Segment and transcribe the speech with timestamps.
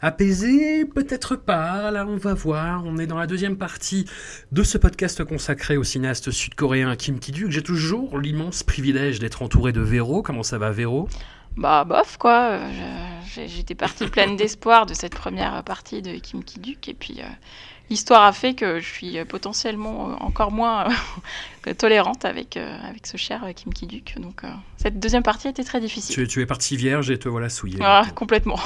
[0.00, 4.06] apaisée, peut-être pas, là on va voir, on est dans la deuxième partie
[4.52, 7.50] de ce podcast consacré au cinéaste sud-coréen Kim Ki-duk.
[7.50, 11.08] J'ai toujours l'immense privilège d'être entouré de Véro, comment ça va Véro?
[11.56, 16.88] Bah bof quoi, Euh, j'étais partie pleine d'espoir de cette première partie de Kim Ki-duk.
[16.88, 17.24] Et puis euh,
[17.90, 20.88] l'histoire a fait que je suis euh, potentiellement euh, encore moins
[21.66, 24.14] euh, tolérante avec, euh, avec ce cher Kim Ki-duk.
[24.18, 26.14] Donc euh, cette deuxième partie était très difficile.
[26.14, 27.78] tu, tu es parti vierge et te voilà souillé.
[27.82, 28.58] Ah, complètement.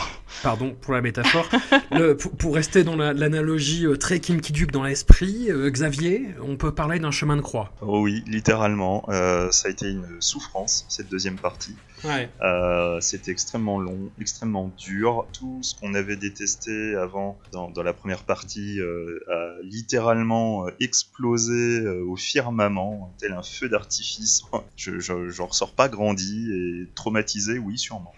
[0.43, 1.49] Pardon pour la métaphore.
[1.91, 6.29] Le- pour, pour rester dans la- l'analogie euh, très Kim Ki-duk dans l'esprit, euh, Xavier,
[6.43, 7.73] on peut parler d'un chemin de croix.
[7.81, 9.05] Oh oui, littéralement.
[9.09, 11.75] Euh, ça a été une souffrance, cette deuxième partie.
[12.05, 12.29] Ouais.
[12.43, 15.27] Euh, C'était extrêmement long, extrêmement dur.
[15.33, 20.71] Tout ce qu'on avait détesté avant dans, dans la première partie euh, a littéralement euh,
[20.81, 24.43] explosé euh, au firmament, tel un feu d'artifice.
[24.77, 28.13] Je je- j'en ressors pas grandi et traumatisé, oui, sûrement.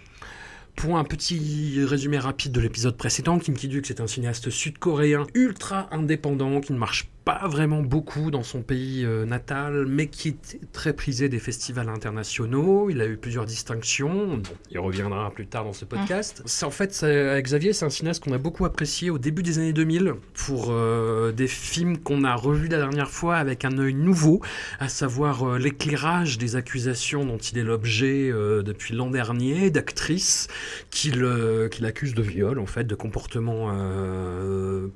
[0.74, 5.88] Pour un petit résumé rapide de l'épisode précédent, Kim Ki-duk c'est un cinéaste sud-coréen ultra
[5.90, 10.58] indépendant qui ne marche pas vraiment beaucoup dans son pays euh, natal, mais qui est
[10.72, 12.88] très prisé des festivals internationaux.
[12.88, 14.36] Il a eu plusieurs distinctions.
[14.36, 16.42] Bon, il reviendra plus tard dans ce podcast.
[16.46, 19.58] C'est en fait, avec Xavier, c'est un cinéaste qu'on a beaucoup apprécié au début des
[19.58, 23.94] années 2000 pour euh, des films qu'on a revus la dernière fois avec un œil
[23.94, 24.40] nouveau,
[24.78, 30.46] à savoir euh, l'éclairage des accusations dont il est l'objet euh, depuis l'an dernier, d'actrices
[30.90, 34.88] qu'il euh, accuse de viol, en fait, de comportement euh,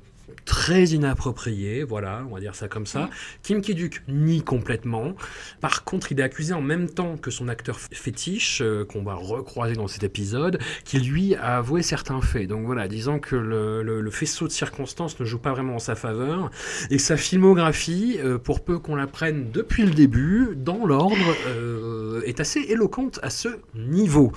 [0.61, 3.09] très inapproprié, voilà, on va dire ça comme ça.
[3.41, 5.13] Kim Ki-duk nie complètement.
[5.59, 9.15] Par contre, il est accusé en même temps que son acteur fétiche, euh, qu'on va
[9.15, 12.47] recroiser dans cet épisode, qui lui a avoué certains faits.
[12.47, 15.79] Donc voilà, disant que le, le- le faisceau de circonstances ne joue pas vraiment en
[15.79, 16.51] sa faveur,
[16.91, 21.15] et que sa filmographie, euh, pour peu qu'on la prenne depuis le début, dans l'ordre,
[21.47, 24.31] euh, est assez éloquente à ce niveau.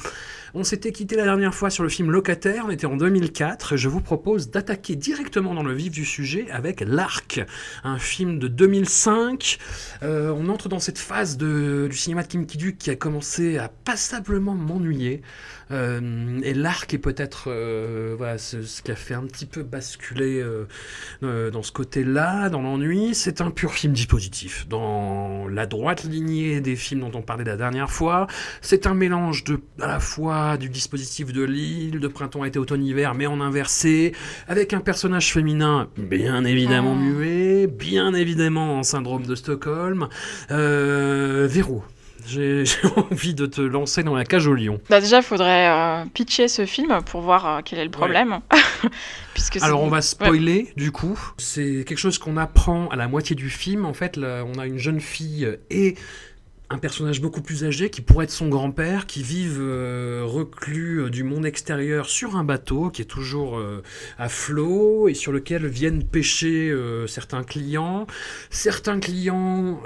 [0.57, 3.77] On s'était quitté la dernière fois sur le film Locataire, on était en 2004.
[3.77, 7.45] Je vous propose d'attaquer directement dans le vif du sujet avec L'Arc,
[7.83, 9.59] un film de 2005.
[10.05, 13.69] Euh, on entre dans cette phase du cinéma de Kim Ki-duk qui a commencé à
[13.69, 15.23] passablement m'ennuyer.
[15.71, 19.63] Euh, et L'Arc est peut-être euh, voilà, ce, ce qui a fait un petit peu
[19.63, 20.43] basculer
[21.23, 23.15] euh, dans ce côté-là, dans l'ennui.
[23.15, 27.57] C'est un pur film dispositif, dans la droite lignée des films dont on parlait la
[27.57, 28.27] dernière fois.
[28.61, 32.85] C'est un mélange de, à la fois du dispositif de l'île, de printemps, été, automne,
[32.85, 34.13] hiver, mais en inversé,
[34.49, 37.13] avec un personnage féminin bien évidemment Mm.
[37.13, 40.09] muet, bien évidemment en syndrome de Stockholm.
[40.51, 41.85] Véro,
[42.27, 42.65] j'ai
[43.11, 44.81] envie de te lancer dans la cage au lion.
[44.91, 48.41] Bah, déjà, il faudrait euh, pitcher ce film pour voir euh, quel est le problème.
[49.35, 50.03] Puisque Alors on va Ouais.
[50.03, 51.19] spoiler du coup.
[51.39, 53.85] C'est quelque chose qu'on apprend à la moitié du film.
[53.85, 55.97] En fait, là, on a une jeune fille et
[56.75, 61.11] un personnage beaucoup plus âgé qui pourrait être son grand-père, qui vivent euh, reclus euh,
[61.11, 63.83] du monde extérieur sur un bateau qui est toujours euh,
[64.19, 68.07] à flot et sur lequel viennent pêcher euh, certains clients.
[68.51, 69.81] Certains clients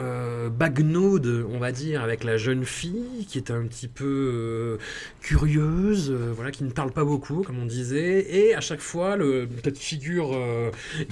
[0.50, 4.78] bagnaudent, on va dire, avec la jeune fille qui est un petit peu
[5.20, 9.49] curieuse, voilà, qui ne parle pas beaucoup, comme on disait, et à chaque fois, le,
[9.64, 10.37] cette figure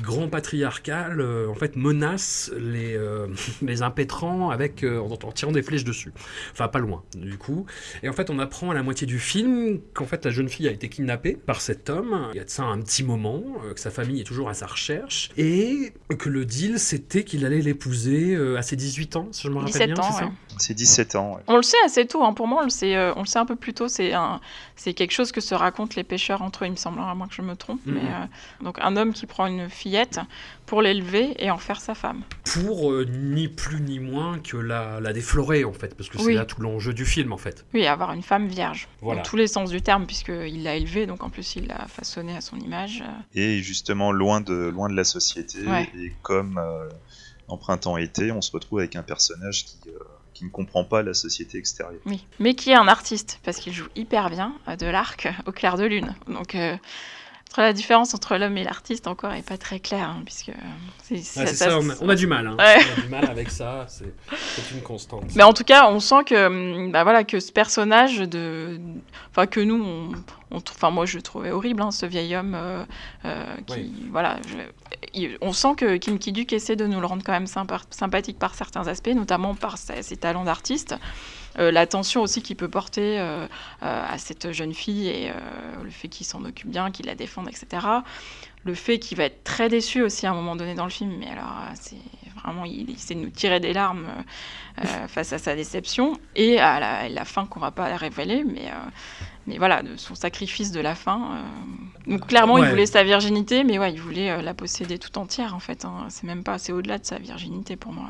[0.03, 2.99] grand patriarcale, en fait, menace les,
[3.63, 6.13] les impétrants avec, en tirant des flèches dessus.
[6.53, 7.67] Enfin, pas loin, du coup.
[8.03, 10.69] Et en fait, on apprend à la moitié du film qu'en fait, la jeune fille
[10.69, 12.29] a été kidnappée par cet homme.
[12.33, 14.55] Il y a de ça un petit moment, euh, que sa famille est toujours à
[14.55, 19.29] sa recherche, et que le deal, c'était qu'il allait l'épouser euh, à ses 18 ans,
[19.33, 20.33] si je me rappelle 17 bien, ans, c'est ça ouais.
[20.59, 21.35] C'est 17 ans.
[21.35, 21.43] ouais.
[21.49, 22.33] On le sait assez tôt, hein.
[22.33, 24.41] pour moi on le sait, euh, on le sait un peu plus tôt, c'est un,
[24.75, 27.15] c'est quelque chose que se racontent les pêcheurs entre eux, il me semble, hein, à
[27.15, 27.85] moins que je me trompe.
[27.85, 27.95] Mhm.
[27.95, 30.19] Mais, euh, donc un homme qui prend une fillette
[30.67, 32.23] pour l'élever et en faire sa femme.
[32.45, 36.25] pour euh, ni plus ni moins que la, la restaurer en fait, parce que c'est
[36.27, 36.35] Oui.
[36.35, 37.65] là tout l'enjeu du film en fait.
[37.75, 38.89] Oui, avoir une femme vierge.
[39.01, 39.23] Voilà.
[39.23, 42.37] Dans tous les sens du terme, puisqu'il l'a élevée, donc en plus il l'a façonnée
[42.37, 43.03] à son image.
[43.07, 43.11] euh.
[43.41, 45.89] Et justement, loin de, loin de la société, Ouais.
[45.97, 46.89] et comme euh,
[47.49, 49.99] en printemps-été, on se retrouve avec un personnage qui, euh,
[50.35, 52.01] qui ne comprend pas la société extérieure.
[52.07, 55.77] Oui, mais qui est un artiste, parce qu'il joue hyper bien de l'arc au clair
[55.77, 56.15] de lune.
[56.27, 56.77] Donc, euh,
[57.49, 60.51] entre la différence entre l'homme et l'artiste encore est pas très claire, hein, puisque
[61.03, 62.47] c'est Ah, c'est ça- ça, on, a, on a du mal.
[62.47, 62.57] Hein.
[62.59, 62.77] Ouais.
[62.97, 65.25] On a du mal avec ça, c'est c'est une constante.
[65.37, 68.79] Mais en tout cas, on sent que, hum, bah voilà, que ce personnage de,
[69.31, 69.83] enfin que nous,
[70.51, 72.85] on, enfin moi je le trouvais horrible, hein, ce vieil homme euh,
[73.25, 73.93] euh, qui, Oui.
[74.11, 74.57] voilà, je-
[75.15, 78.39] il- on sent que Kim Ki-duk essaie de nous le rendre quand même sympa- sympathique
[78.39, 80.95] par certains aspects, notamment par ses, ses talents d'artiste.
[81.59, 83.47] Euh, L'attention aussi qu'il peut porter euh, euh,
[83.81, 85.33] à cette jeune fille et
[85.83, 87.87] le fait qu'il s'en occupe bien, qu'il la défende, etc.
[88.65, 91.13] Le fait qu'il va être très déçu aussi à un moment donné dans le film,
[91.19, 91.97] mais alors c'est
[92.43, 94.09] vraiment, il, il essaie de nous tirer des larmes
[95.09, 98.71] face à sa déception et à la, fin qu'on va pas révéler, mais,
[99.47, 101.37] mais voilà, de son sacrifice de la fin.
[101.37, 102.11] euh.
[102.11, 102.63] Donc clairement, Ouais.
[102.63, 105.85] il voulait sa virginité, mais ouais, il voulait euh, la posséder tout entière en fait.
[105.85, 106.07] hein.
[106.09, 108.09] C'est même pas, c'est au-delà de sa virginité pour moi.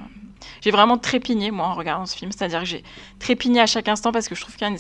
[0.61, 2.85] J'ai vraiment trépigné moi en regardant ce film, c'est-à-dire que j'ai
[3.19, 4.71] trépigné à chaque instant parce que je trouve qu'il y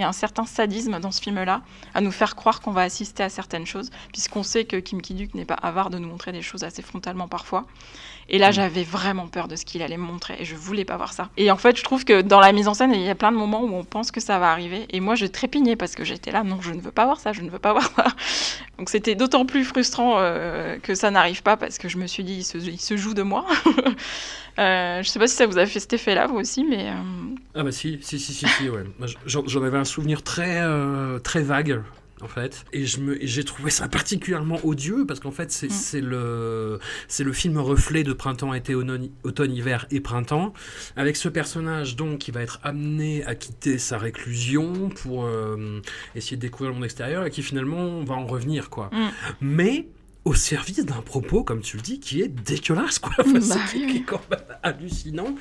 [0.00, 1.62] y a un certain sadisme dans ce film-là,
[1.94, 5.34] à nous faire croire qu'on va assister à certaines choses, puisqu'on sait que Kim Ki-duk
[5.34, 7.64] n'est pas avare de nous montrer des choses assez frontalement parfois.
[8.28, 10.96] Et là, j'avais vraiment peur de ce qu'il allait me montrer et je voulais pas
[10.96, 11.28] voir ça.
[11.36, 13.30] Et en fait, je trouve que dans la mise en scène, il y a plein
[13.30, 14.86] de moments où on pense que ça va arriver.
[14.90, 17.32] Et moi, je trépignais parce que j'étais là, non, je ne veux pas voir ça,
[17.32, 18.06] je ne veux pas voir ça.
[18.78, 22.24] Donc c'était d'autant plus frustrant euh, que ça n'arrive pas parce que je me suis
[22.24, 23.46] dit, il se, il se joue de moi.
[24.58, 26.88] euh, je sais pas si ça vous a fait cet effet-là, vous aussi, mais.
[26.90, 28.84] euh, Ah bah si, si, si, si, si ouais.
[29.26, 31.82] J'en avais un souvenir très, euh, très vague.
[32.22, 36.06] En fait, et j'ai trouvé ça particulièrement odieux parce qu'en fait c'est Mm.
[36.06, 36.78] le,
[37.20, 40.54] le film reflet de printemps, été, automne, hiver et printemps,
[40.96, 45.80] avec ce personnage donc qui va être amené à quitter sa réclusion pour euh,
[46.14, 48.88] essayer de découvrir le monde extérieur et qui finalement va en revenir quoi.
[48.92, 49.08] Mm.
[49.42, 49.88] Mais
[50.24, 53.12] au service d'un propos, comme tu le dis, qui est dégueulasse, quoi.
[53.20, 53.40] Enfin, Bah
[53.72, 54.02] c'est oui.
[54.04, 55.36] quand même hallucinant.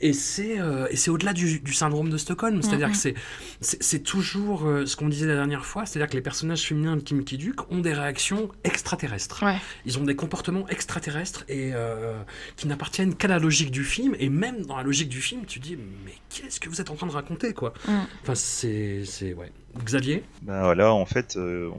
[0.00, 2.62] Et c'est euh, et c'est au-delà du, du syndrome de Stockholm.
[2.62, 2.92] C'est-à-dire Mhm.
[2.94, 3.14] que c'est-
[3.60, 6.96] c'est c'est toujours euh, ce qu'on disait la dernière fois, c'est-à-dire que les personnages féminins
[6.96, 9.42] de Kim Ki-duk ont des réactions extraterrestres.
[9.44, 9.56] Ouais.
[9.86, 12.16] Ils ont des comportements extraterrestres et euh,
[12.56, 14.14] qui n'appartiennent qu'à la logique du film.
[14.18, 16.94] Et même dans la logique du film, tu dis mais qu'est-ce que vous êtes en
[16.94, 17.92] train de raconter, quoi Mm.
[18.22, 19.50] Enfin, c'est c'est ouais.
[19.84, 20.22] Xavier?
[20.42, 21.70] Ben voilà, en fait, euh,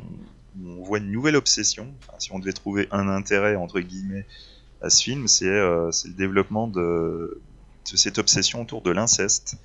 [0.62, 1.94] on, on voit une nouvelle obsession.
[2.02, 4.26] Enfin, si on devait trouver un intérêt, entre guillemets,
[4.82, 7.42] à ce film, c'est euh, c'est le développement de
[7.98, 9.56] cette obsession autour de l'inceste.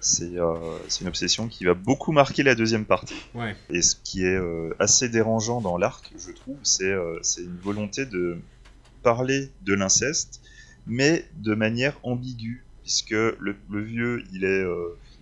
[0.00, 3.16] C'est euh, c'est une obsession qui va beaucoup marquer la deuxième partie.
[3.34, 3.56] Ouais.
[3.68, 7.58] Et ce qui est euh, assez dérangeant dans l'arc, je trouve, c'est euh, c'est une
[7.58, 8.38] volonté de
[9.02, 10.40] parler de l'inceste,
[10.86, 14.64] mais de manière ambiguë, puisque le, le vieux, il est,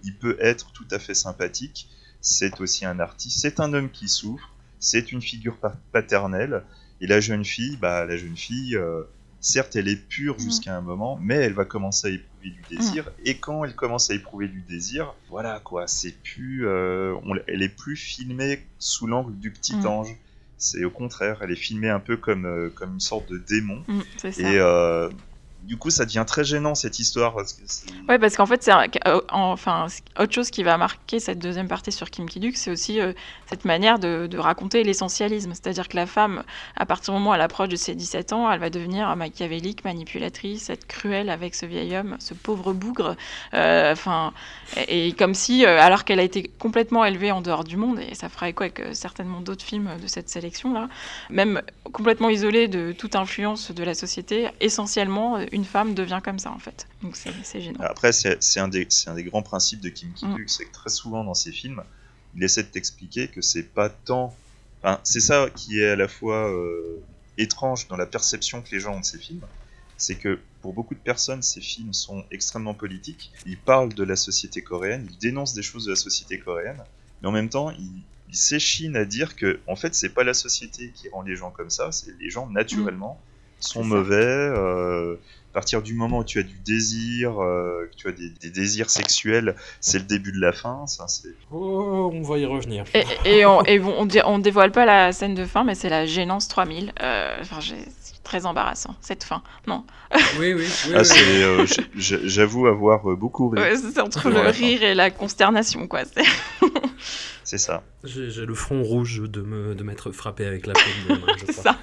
[0.05, 1.89] il peut être tout à fait sympathique.
[2.21, 6.65] C'est aussi un artiste, c'est un homme qui souffre, c'est une figure pa- paternelle.
[7.01, 8.79] Et la jeune fille, bah la jeune fille,
[9.47, 13.11] certes, elle est pure jusqu'à un moment, mais elle va commencer à éprouver du désir.
[13.25, 17.63] Et quand elle commence à éprouver du désir, voilà quoi, c'est plus, euh, on- elle
[17.63, 19.87] est plus filmée sous l'angle du petit Mm.
[19.87, 20.17] ange.
[20.59, 23.85] C'est au contraire, elle est filmée un peu comme, euh, comme une sorte de démon.
[23.89, 24.43] Mm, c'est ça.
[24.43, 25.11] Et euh,
[25.67, 27.57] du coup, ça devient très gênant cette histoire parce
[28.09, 29.87] Ouais, parce qu'en fait, c'est euh, enfin,
[30.19, 33.13] autre chose qui va marquer cette deuxième partie sur Kim Ki-duk, c'est aussi euh,
[33.51, 35.53] cette manière de, raconter l'essentialisme.
[35.55, 36.45] C'est-à-dire que la femme,
[36.77, 39.85] à partir du moment où elle approche de ses 17 ans, elle va devenir machiavélique,
[39.85, 43.17] manipulatrice, être cruelle avec ce vieil homme, ce pauvre bougre.
[43.55, 44.33] Euh, Enfin,
[44.89, 48.29] et, comme si, alors qu'elle a été complètement élevée en dehors du monde, et ça
[48.29, 50.89] fera écho avec certainement d'autres films de cette sélection-là,
[51.31, 56.53] même complètement isolée de toute influence de la société, essentiellement, une femme devient comme ça,
[56.53, 56.87] en fait.
[57.03, 57.81] Donc c'est gênant.
[57.81, 61.25] Après, c'est un, des- un des grands principes de Kim Ki-duk, c'est que très souvent
[61.25, 61.83] dans ses films,
[62.35, 64.37] il essaie de t'expliquer que c'est pas tant.
[64.83, 67.01] Enfin, c'est ça qui est à la fois euh,
[67.39, 69.41] étrange dans la perception que les gens ont de ces films.
[69.97, 73.33] C'est que pour beaucoup de personnes, ces films sont extrêmement politiques.
[73.47, 76.83] Ils parlent de la société coréenne, ils dénoncent des choses de la société coréenne,
[77.23, 80.35] mais en même temps, ils, ils s'échinent à dire que, en fait, c'est pas la
[80.35, 83.19] société qui rend les gens comme ça, c'est les gens naturellement
[83.59, 83.95] sont C'est ça.
[83.95, 84.17] mauvais.
[84.17, 85.17] euh,
[85.57, 88.91] partir du moment où tu as du désir, euh, que tu as des, des désirs
[88.91, 90.87] sexuels, c'est le début de la fin.
[90.87, 92.85] Ça, c'est Oh, on va y revenir.
[92.95, 95.75] Et, et on, et bon, on, dé- on dévoile pas la scène de fin, mais
[95.75, 96.93] c'est la gênance 3000.
[97.03, 99.43] Euh, Enfin, c'est très embarrassant, cette fin.
[99.67, 99.85] Non.
[100.39, 100.67] Oui, oui.
[100.89, 101.43] oui, Ah, oui.
[101.43, 103.59] euh, j'avoue avoir beaucoup ri.
[103.61, 106.03] Ouais, c'est entre le rire et la consternation, quoi.
[106.05, 106.71] C'est-
[107.45, 107.83] C'est ça.
[108.05, 111.45] J'ai le front rouge de me de m'être frappé avec la paume de main, je
[111.47, 111.63] C'est crois.
[111.73, 111.79] ça.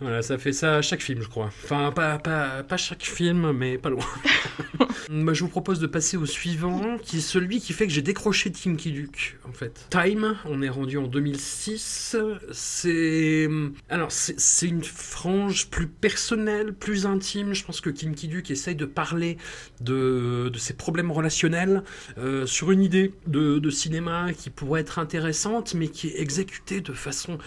[0.00, 1.46] Voilà, ça fait ça à chaque film, je crois.
[1.46, 4.04] Enfin, pas, pas, pas chaque film, mais pas loin.
[5.10, 8.00] Moi, je vous propose de passer au suivant, qui est celui qui fait que j'ai
[8.00, 9.88] décroché Tim Kiduk, en fait.
[9.90, 12.16] Time, on est rendu en 2006.
[12.52, 13.48] C'est.
[13.88, 17.54] Alors, c'est une frange plus personnelle, plus intime.
[17.54, 19.36] Je pense que Kim Kiduk essaye de parler
[19.80, 21.82] de, de ses problèmes relationnels
[22.18, 26.80] euh, sur une idée de, de cinéma qui pourrait être intéressante, mais qui est exécutée
[26.80, 27.38] de façon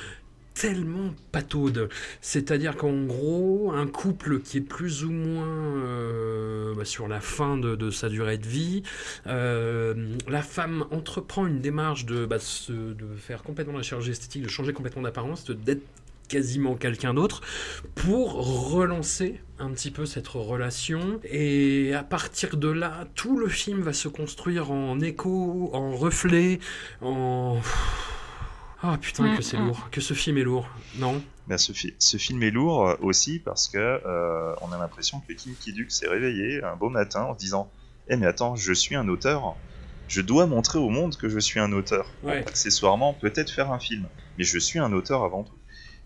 [0.54, 1.90] tellement pataude.
[2.22, 7.58] C'est-à-dire qu'en gros, un couple qui est plus ou moins euh, bah, sur la fin
[7.58, 8.84] de, sa durée de vie,
[9.28, 14.44] euh, la femme entreprend une démarche de, bah, se- de faire complètement la chirurgie esthétique,
[14.44, 15.84] de changer complètement d'apparence, d'être
[16.30, 17.42] quasiment quelqu'un d'autre
[17.96, 23.82] pour relancer un petit peu cette relation et à partir de là tout le film
[23.82, 26.60] va se construire en écho en reflet
[27.02, 27.60] en
[28.84, 29.66] ah putain Mm, que c'est mm.
[29.68, 32.96] lourd que ce film est lourd non Ben, ce, fi- ce film est lourd euh,
[33.02, 37.24] aussi parce que euh, on a l'impression que Kim Kiduk s'est réveillé un beau matin
[37.24, 37.72] en se disant
[38.10, 39.56] Eh mais attends, je suis un auteur,
[40.08, 42.06] je dois montrer au monde que je suis un auteur.
[42.24, 42.40] Ouais.
[42.46, 44.06] Accessoirement, peut-être faire un film,
[44.38, 45.56] mais je suis un auteur avant tout.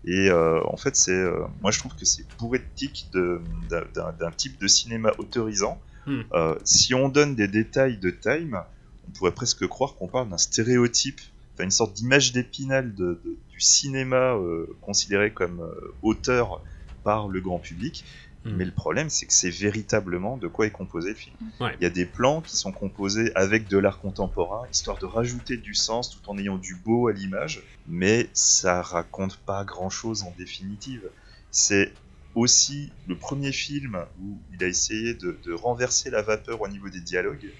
[0.04, 3.40] Et euh, en fait, c'est, euh, moi je trouve que c'est bourré de tics de-
[3.68, 5.80] d'un- type de cinéma autorisant.
[6.06, 6.22] Hmm.
[6.32, 8.62] Euh, si on donne des détails de Time,
[9.06, 11.20] on pourrait presque croire qu'on parle d'un stéréotype,
[11.64, 16.62] une sorte d'image d'épinal de- de- du cinéma euh, considéré comme euh, auteur
[17.04, 18.04] par le grand public.
[18.44, 18.54] Hmm.
[18.56, 21.34] Mais le problème, c'est que c'est véritablement de quoi est composé le film.
[21.60, 21.74] Ouais.
[21.80, 25.56] Il y a des plans qui sont composés avec de l'art contemporain, histoire de rajouter
[25.56, 30.32] du sens tout en ayant du beau à l'image, mais ça raconte pas grand-chose en
[30.38, 31.10] définitive.
[31.50, 31.92] C'est
[32.38, 36.88] aussi le premier film où il a essayé de, de renverser la vapeur au niveau
[36.88, 37.50] des dialogues.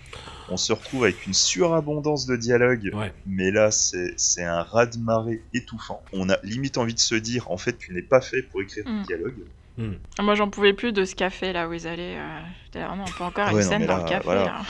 [0.49, 3.12] On se retrouve avec une surabondance de dialogues, Ouais.
[3.26, 6.02] mais là c'est un raz-de-marée étouffant.
[6.12, 8.85] On a limite envie de se dire, en fait, tu n'es pas fait pour écrire
[8.87, 9.00] Mm.
[9.00, 9.44] des dialogues.
[10.20, 12.18] Moi, j'en pouvais plus de ce café là où ils allaient.
[12.18, 12.40] euh,
[12.97, 14.25] non, on peut encore Ah une non, scène dans là, le café.
[14.25, 14.44] voilà.
[14.44, 14.62] là.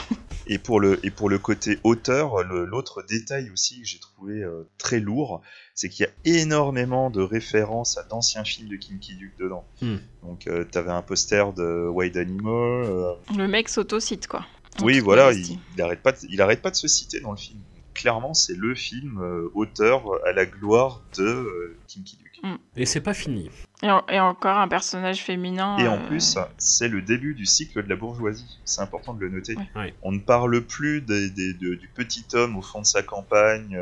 [0.46, 4.68] Et pour le, et pour le côté auteur, l'autre détail aussi que j'ai trouvé euh,
[4.76, 5.40] très lourd,
[5.80, 9.64] c'est qu'il y a énormément de références à d'anciens films de Kim Ki-duk dedans.
[9.80, 9.98] Hmm.
[10.24, 12.50] Donc euh, t'avais un poster de Wild Animal.
[12.84, 14.44] euh, Le mec s'auto-cite quoi.
[14.82, 17.36] Oui, voilà, il, il arrête pas de, il arrête pas de se citer dans le
[17.36, 17.60] film.
[17.94, 22.42] Clairement, c'est le film euh, auteur à la gloire de euh, Kim Ki-duk.
[22.76, 23.48] et c'est pas fini
[23.84, 25.76] Et, en- et encore un personnage féminin.
[25.78, 28.58] Et en plus, c'est le début du cycle de la bourgeoisie.
[28.64, 29.54] C'est important de le noter.
[29.56, 29.68] Ouais.
[29.76, 29.94] Ouais.
[30.02, 33.76] On ne parle plus des- des- de- du petit homme au fond de sa campagne.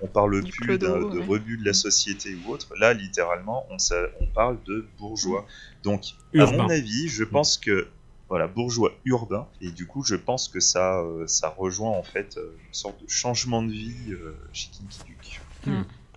[0.00, 1.26] On parle Du plus clodo, de ouais.
[1.26, 2.68] rebut de la société ou autre.
[2.78, 5.46] Là, littéralement, on, parle de bourgeois.
[5.82, 7.88] Donc, à mon avis, je pense que
[8.28, 9.48] voilà, bourgeois urbain.
[9.60, 13.02] Et du coup, je pense que ça, euh, ça rejoint en fait euh, une sorte
[13.02, 15.40] de changement de vie euh, chez Kim Ki-duk.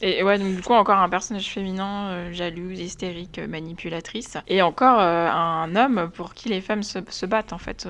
[0.03, 4.37] Et ouais, donc du coup, encore un personnage féminin euh, jalouse, hystérique, euh, manipulatrice.
[4.47, 7.87] Et encore euh, un homme pour qui les femmes se, battent, en fait.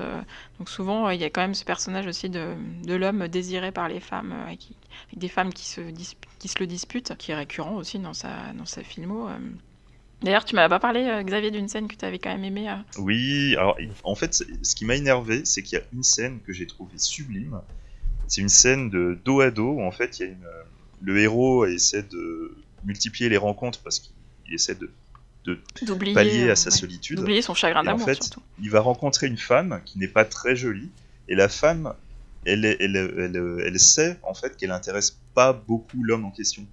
[0.58, 2.54] Donc souvent, il y a quand même ce personnage aussi de,
[2.86, 4.68] l'homme désiré par les femmes, avec
[5.16, 5.80] des femmes qui se,
[6.38, 9.28] qui se le disputent, qui est récurrent aussi dans sa, dans filmo.
[10.20, 12.72] D'ailleurs, tu m'as pas parlé, Xavier, d'une scène que tu avais quand même aimée.
[12.98, 16.52] Oui, alors en fait, ce qui m'a énervé, c'est qu'il y a une scène que
[16.52, 17.60] j'ai trouvée sublime.
[18.28, 20.46] C'est une scène de dos à dos où en fait, il y a une,
[21.02, 24.90] le héros essaie de multiplier les rencontres parce qu'il essaie de
[26.14, 27.16] pallier euh, à sa ouais, solitude.
[27.18, 28.42] d'oublier son chagrin Et en d'amour, fait, surtout.
[28.60, 30.90] il va rencontrer une femme qui n'est pas très jolie,
[31.28, 31.94] et la femme,
[32.44, 36.64] elle, elle, elle, elle sait en fait qu'elle intéresse pas beaucoup l'homme en question.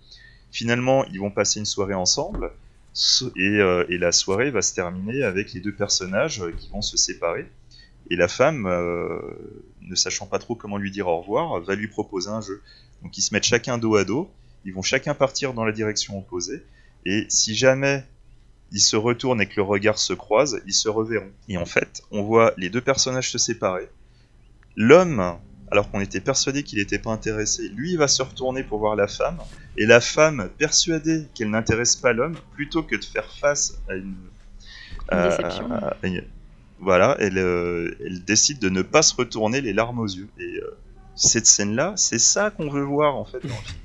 [0.52, 2.52] Finalement, ils vont passer une soirée ensemble,
[3.36, 6.82] et, euh, et la soirée va se terminer avec les deux personnages euh, qui vont
[6.82, 7.50] se séparer.
[8.10, 9.20] Et la femme, euh,
[9.82, 12.62] ne sachant pas trop comment lui dire au revoir, va lui proposer un jeu.
[13.04, 14.30] Donc ils se mettent chacun dos à dos,
[14.66, 16.66] ils vont chacun partir dans la direction opposée,
[17.06, 18.04] et si jamais
[18.72, 21.32] ils se retournent et que le regard se croise, ils se reverront.
[21.48, 23.90] Et en fait, on voit les deux personnages se séparer.
[24.76, 25.38] L'homme,
[25.72, 29.08] alors qu'on était persuadé qu'il n'était pas intéressé, lui va se retourner pour voir la
[29.08, 29.40] femme,
[29.78, 34.16] et la femme, persuadée qu'elle n'intéresse pas l'homme, plutôt que de faire face à une...
[35.10, 35.72] à- déception.
[35.72, 36.26] à- à une-
[36.80, 40.30] voilà, elle, euh, elle décide de ne pas se retourner les larmes aux yeux.
[40.40, 40.78] Et euh,
[41.16, 43.80] cette scène-là, c'est ça qu'on veut voir en fait dans le film.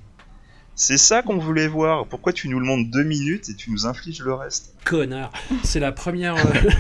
[0.77, 2.07] C'est ça qu'on voulait voir.
[2.07, 4.75] Pourquoi tu nous le montres deux minutes et tu nous infliges le reste?
[4.85, 5.33] Connard
[5.63, 6.71] c'est la première euh,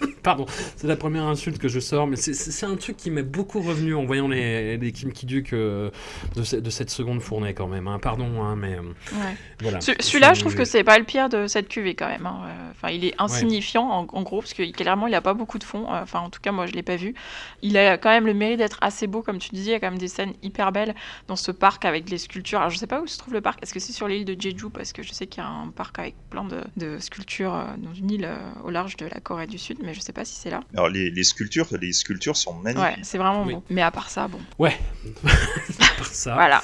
[0.22, 3.60] Pardon, c'est la première insulte que je sors, mais c'est- un truc qui m'est beaucoup
[3.60, 5.90] revenu en voyant les, les Kim Ki-duk euh,
[6.36, 7.88] de, ce- de cette seconde fournée quand même.
[7.88, 7.98] hein.
[8.00, 9.36] Pardon, hein, mais euh, Ouais.
[9.60, 9.80] voilà.
[9.80, 12.26] Ce- Celui-là, je trouve que c'est pas le pire de cette cuvée quand même.
[12.26, 12.42] hein.
[12.46, 15.58] Euh, Enfin, il est insignifiant en, en gros parce que clairement, il a pas beaucoup
[15.58, 15.86] de fond.
[15.88, 17.14] Enfin, en tout cas, moi, je l'ai pas vu.
[17.62, 19.70] Il a quand même le mérite d'être assez beau, comme tu disais.
[19.70, 20.94] Il y a quand même des scènes hyper belles
[21.28, 22.58] dans ce parc avec les sculptures.
[22.58, 23.62] Alors, je sais pas où se trouve le parc.
[23.62, 24.70] Est-ce que c'est sur l'île de Jeju?
[24.70, 27.94] Parce que je sais qu'il y a un parc avec plein de, de sculptures dans
[27.94, 28.28] une île
[28.64, 30.60] au large de la Corée du Sud, mais je sais pas si c'est là.
[30.74, 32.82] Alors les, les sculptures, les sculptures sont magnifiques.
[32.98, 33.54] Ouais, c'est vraiment Oui.
[33.54, 33.64] beau.
[33.70, 34.78] Mais à part ça, bon, Ouais,
[35.98, 36.34] par ça.
[36.34, 36.62] voilà.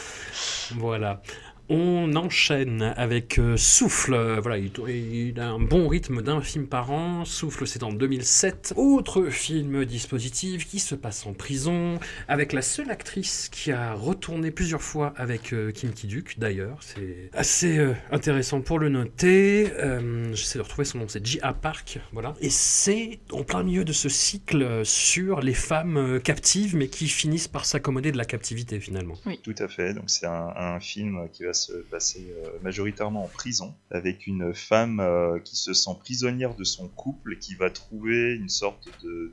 [0.76, 1.20] Voilà.
[1.70, 4.38] On enchaîne avec euh, Souffle.
[4.40, 7.26] Voilà, il, il a un bon rythme d'un film par an.
[7.26, 8.72] Souffle, c'est en 2007.
[8.76, 14.50] Autre film dispositif qui se passe en prison avec la seule actrice qui a retourné
[14.50, 16.38] plusieurs fois avec euh, Kim Ki-duk.
[16.38, 19.70] D'ailleurs, c'est assez euh, intéressant pour le noter.
[19.78, 21.08] Euh, J'essaie de retrouver son nom.
[21.08, 21.98] C'est Ji-A Park.
[22.12, 22.34] Voilà.
[22.40, 27.08] Et c'est en plein milieu de ce cycle sur les femmes euh, captives, mais qui
[27.08, 29.16] finissent par s'accommoder de la captivité finalement.
[29.42, 29.92] Tout à fait.
[29.92, 34.54] Donc c'est un, un film qui va se passer euh, majoritairement en prison, avec une
[34.54, 38.88] femme euh, qui se sent prisonnière de son couple, et qui va trouver une sorte
[39.02, 39.32] de,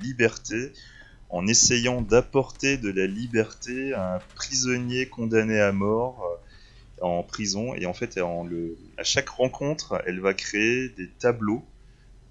[0.00, 0.72] liberté
[1.28, 7.74] en essayant d'apporter de la liberté à un prisonnier condamné à mort euh, en prison.
[7.74, 11.64] Et en fait, à chaque rencontre, elle va créer des tableaux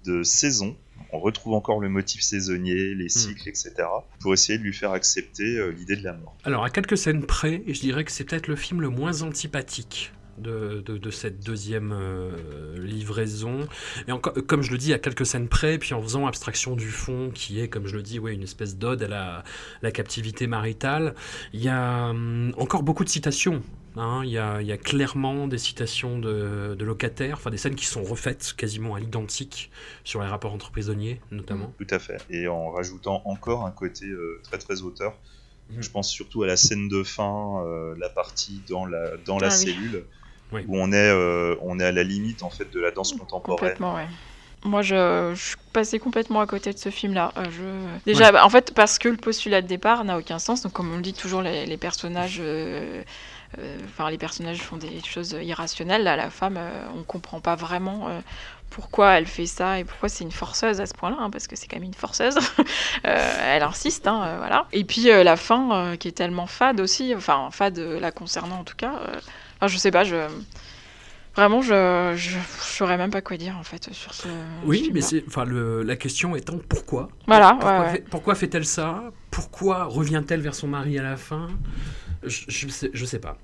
[0.04, 0.76] de saison.
[1.12, 3.72] On retrouve encore le motif saisonnier, les cycles, etc.
[4.20, 6.36] pour essayer de lui faire accepter euh, l'idée de la mort.
[6.44, 10.12] Alors, à quelques scènes près, je dirais que c'est peut-être le film le moins antipathique.
[10.40, 12.30] De, de- de cette deuxième euh,
[12.78, 13.66] livraison.
[14.06, 16.88] Et encore, comme je le dis, à quelques scènes près, puis en faisant abstraction du
[16.90, 19.44] fond, qui est, comme je le dis, ouais, une espèce d'ode à la,
[19.82, 21.14] la captivité maritale,
[21.52, 23.62] il y a hum, encore beaucoup de citations.
[23.96, 24.22] hein.
[24.24, 27.74] Il y, a, il y a clairement des citations de, de locataires, enfin des scènes
[27.74, 29.70] qui sont refaites quasiment à l'identique
[30.04, 31.72] sur les rapports entre prisonniers, notamment.
[31.78, 32.18] Tout à fait.
[32.30, 35.14] Et en rajoutant encore un côté euh, très très auteur.
[35.70, 35.82] Mhm.
[35.82, 39.48] Je pense surtout à la scène de fin, euh, la partie dans la, dans la
[39.48, 39.66] Ah oui.
[39.66, 40.04] cellule,
[40.52, 40.64] Oui.
[40.66, 43.58] où on est, euh, on est à la limite en fait de la danse contemporaine.
[43.58, 44.06] Complètement, ouais.
[44.64, 47.32] Moi, je, je suis passée complètement à côté de ce film-là.
[47.36, 48.10] Euh, je...
[48.10, 50.62] Déjà, bah, en fait, parce que le postulat de départ n'a aucun sens.
[50.62, 53.04] Donc, comme on le dit toujours, les, les personnages, euh,
[53.58, 56.02] euh, enfin, les personnages font des choses irrationnelles.
[56.02, 58.20] Là, la femme, euh, on comprend pas vraiment euh,
[58.70, 61.54] pourquoi elle fait ça et pourquoi c'est une forceuse à ce point-là, hein, parce que
[61.54, 62.36] c'est quand même une forceuse.
[63.06, 64.66] Euh, elle insiste, hein, euh, voilà.
[64.72, 68.10] Et puis euh, la fin, euh, qui est tellement fade aussi, enfin fade euh, la
[68.10, 69.00] concernant en tout cas.
[69.58, 70.16] Enfin, je sais pas, je
[71.36, 74.28] vraiment, je je je saurais même pas quoi dire en fait sur ce.
[74.64, 77.92] Oui, mais c'est, enfin, le- la question étant pourquoi Voilà, Pourquoi, ouais, ouais.
[77.92, 81.48] fait- pourquoi fait-elle ça Pourquoi revient-elle vers son mari à la fin
[82.24, 83.38] je, je sais, je sais pas.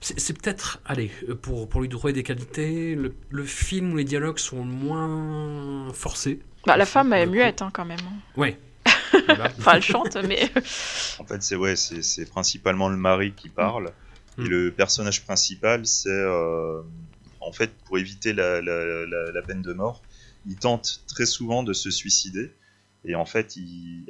[0.00, 1.10] C'est, c'est peut-être, allez,
[1.42, 6.40] pour, pour lui trouver des qualités, le, le film où les dialogues sont moins forcés.
[6.66, 7.98] Bah, la femme est muette hein, quand même.
[8.00, 8.16] hein.
[8.40, 8.58] Ouais.
[9.58, 10.50] Enfin, elle chante, mais
[11.18, 13.90] En fait, c'est ouais, c'est c'est principalement le mari qui parle.
[14.36, 14.44] Mm.
[14.44, 16.82] Et le personnage principal, c'est euh,
[17.40, 20.02] en fait pour éviter la, la, la, la peine de mort,
[20.46, 22.52] il tente très souvent de se suicider.
[23.04, 24.06] Et en fait, il,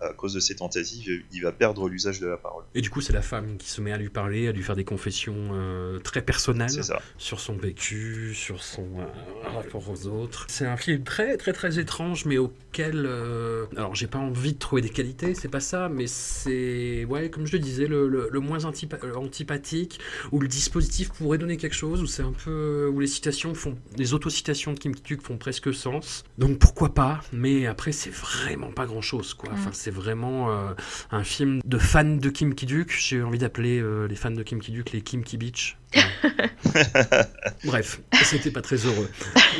[0.00, 2.64] à cause de ses tentatives, il va perdre l'usage de la parole.
[2.74, 4.76] Et du coup, c'est la femme qui se met à lui parler, à lui faire
[4.76, 6.70] des confessions euh, très personnelles.
[7.18, 10.46] Sur son vécu, sur son euh, rapport aux autres.
[10.48, 14.58] C'est un film très très très étrange, mais auquel, euh, alors j'ai pas envie de
[14.58, 18.28] trouver des qualités, c'est pas ça, mais c'est, ouais, comme je le disais, le, le-
[18.30, 19.98] le moins antipa- antipathique,
[20.32, 23.76] où le dispositif pourrait donner quelque chose, où c'est un peu, où les citations font,
[23.96, 26.24] les autocitations de Kim Ki-duk font presque sens.
[26.38, 29.50] Donc pourquoi pas, mais après c'est vraiment pas grand chose, quoi.
[29.52, 30.72] Enfin, c'est vraiment euh,
[31.12, 32.90] un film de fans de Kim Ki-duk.
[32.90, 35.78] J'ai envie d'appeler euh, les fans de Kim Ki-duk les Kim Ki-Beach.
[37.64, 39.08] Bref, c'était pas très heureux.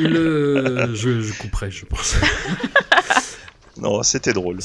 [0.01, 0.91] Le...
[0.95, 2.17] Je, je couperai, je pense.
[3.77, 4.59] Non, c'était drôle.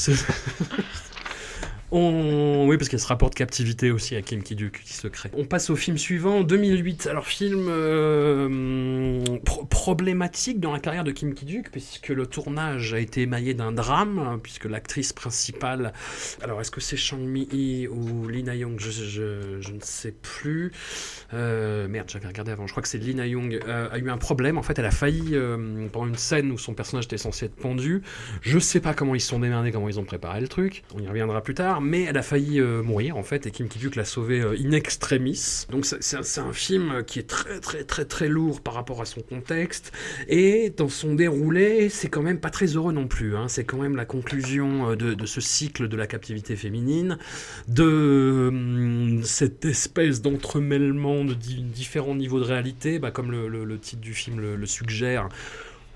[1.92, 5.30] Oui, parce qu'il y a captivité aussi à Kim Ki-duk qui se crée.
[5.36, 7.06] On passe au film suivant, 2008.
[7.06, 12.98] Alors, film euh, pro- problématique dans la carrière de Kim Ki-duk, puisque le tournage a
[12.98, 15.92] été émaillé d'un drame, puisque l'actrice principale...
[16.42, 20.72] Alors, est-ce que c'est Chang Mi-hee ou Lee Na-young je, ne sais plus.
[21.34, 22.66] Euh, merde, j'avais regardé avant.
[22.66, 23.60] Je crois que c'est Lee Na-young.
[23.68, 24.56] euh, a eu un problème.
[24.56, 25.36] En fait, elle a failli,
[25.92, 28.02] pendant une scène où son personnage était censé être pendu,
[28.40, 30.84] je sais pas comment ils se sont démerdés, comment ils ont préparé le truc.
[30.94, 31.81] On y reviendra plus tard.
[31.82, 34.72] Mais elle a failli euh, mourir en fait, et Kim Ki-duk l'a sauvée euh, in
[34.72, 35.66] extremis.
[35.70, 39.20] Donc c'est- un, film qui est très très très très lourd par rapport à son
[39.20, 39.92] contexte.
[40.28, 43.36] Et dans son déroulé, c'est quand même pas très heureux non plus.
[43.36, 43.48] hein.
[43.48, 47.18] C'est quand même la conclusion euh, de, ce cycle de la captivité féminine,
[47.68, 54.02] de hum, cette espèce d'entremêlement de di- différents niveaux de réalité, bah, comme le, titre
[54.02, 55.28] du film le suggère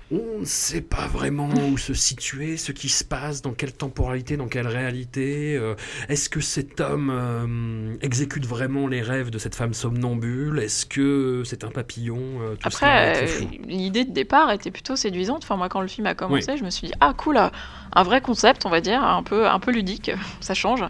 [0.09, 4.37] on ne sait pas vraiment où se situer, ce qui se passe, dans quelle temporalité,
[4.37, 5.57] dans quelle réalité.
[5.57, 5.75] euh,
[6.07, 10.59] Est-ce que cet homme euh, exécute vraiment les rêves de cette femme somnambule?
[10.59, 13.25] Est-ce que c'est un papillon euh, tout Après,
[13.67, 15.43] l'idée de départ était plutôt séduisante.
[15.43, 18.21] Enfin, moi, quand le film a commencé, je me suis dit, ah cool, un vrai
[18.21, 20.83] concept, on va dire, un peu, un peu ludique, ça change.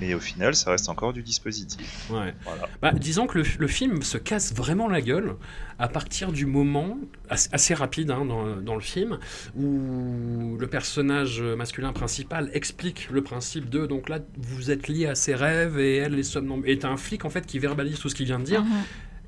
[0.00, 2.08] Mais au final, ça reste encore du dispositif.
[2.10, 2.34] Ouais.
[2.44, 2.68] Voilà.
[2.80, 5.36] Bah, disons que le, le film se casse vraiment la gueule
[5.78, 9.18] à partir du moment, assez, assez rapide hein, dans, dans le film,
[9.56, 15.14] où le personnage masculin principal explique le principe de donc là vous êtes lié à
[15.14, 16.70] ses rêves et elle est somnambule.
[16.70, 18.62] Et t'as un flic en fait qui verbalise tout ce qu'il vient de dire.
[18.62, 18.70] Mhm.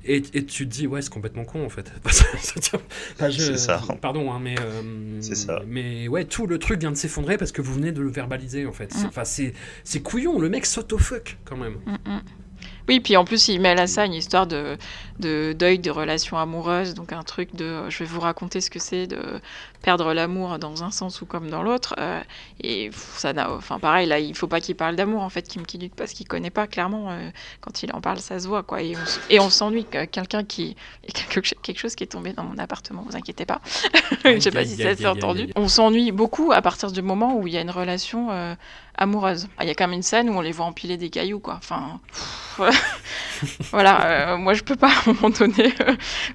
[0.05, 1.91] Et, et tu te dis, ouais, c'est complètement con en fait.
[2.05, 3.81] Enfin, je- C'est ça.
[4.01, 4.55] Pardon, hein, mais.
[4.59, 4.81] euh,
[5.21, 5.61] C'est ça.
[5.67, 8.65] Mais ouais, tout le truc vient de s'effondrer parce que vous venez de le verbaliser
[8.65, 8.91] en fait.
[8.93, 9.07] C'est- Mm.
[9.07, 11.75] Enfin, c'est c'est couillon, le mec s'autofuck quand même.
[11.85, 12.21] Mm, mm.
[12.87, 14.77] Oui, puis en plus, il mêle à ça une histoire de,
[15.19, 18.77] de deuil de relations amoureuses, donc un truc de je vais vous raconter ce que
[18.79, 19.17] c'est de
[19.81, 21.95] perdre l'amour dans un sens ou comme dans l'autre.
[21.99, 22.21] euh,
[22.63, 23.51] et ça n'a.
[23.51, 26.27] Enfin, pareil, là, il faut pas qu'il parle d'amour en fait, Kim Ki-duk, parce qu'il
[26.27, 27.11] connaît pas clairement.
[27.11, 27.29] euh,
[27.61, 28.81] quand il en parle, ça se voit quoi.
[28.81, 28.95] Et
[29.39, 30.75] on, s'ennuie que quelqu'un qui.
[31.13, 33.61] Quelque, ch- quelque chose qui est tombé dans mon appartement, vous inquiétez pas.
[34.25, 35.49] Je sais pas si ça s'est entendu.
[35.55, 38.55] On s'ennuie beaucoup à partir du moment où il y a une relation euh,
[38.97, 39.47] amoureuse.
[39.61, 41.55] Il y a quand même une scène où on les voit empiler des cailloux, quoi.
[41.57, 41.99] Enfin,
[43.71, 45.73] voilà, moi je peux pas à un moment donné.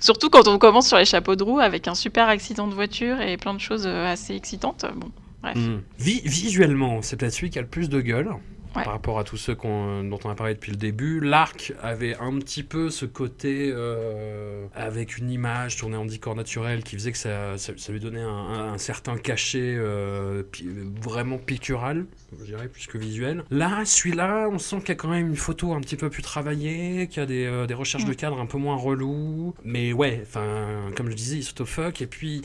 [0.01, 3.21] surtout quand on commence sur les chapeaux de roue avec un super accident de voiture
[3.41, 4.85] plein de choses euh, assez excitantes.
[4.97, 5.11] Bon,
[5.43, 5.57] bref.
[5.57, 5.81] Mm.
[5.99, 8.31] Vi- visuellement, c'est peut-être celui qui a le plus de gueule.
[8.77, 8.85] Ouais.
[8.85, 12.39] Par rapport à tous ceux dont on a parlé depuis le début, l'arc avait un
[12.39, 17.19] petit peu ce côté euh, avec une image tournée en décor naturel qui faisait que
[17.19, 20.69] ça, ça- ça lui donnait un, un- un certain cachet euh, pi-
[21.03, 22.07] vraiment pictural,
[22.39, 23.43] je dirais, plus que visuel.
[23.51, 26.23] Là, celui-là, on sent qu'il y a quand même une photo un petit peu plus
[26.23, 29.53] travaillée, qu'il y a des, euh, des recherches de cadre un peu moins reloues.
[29.65, 32.43] Mais ouais, enfin, comme je disais, il s'autofuck et puis.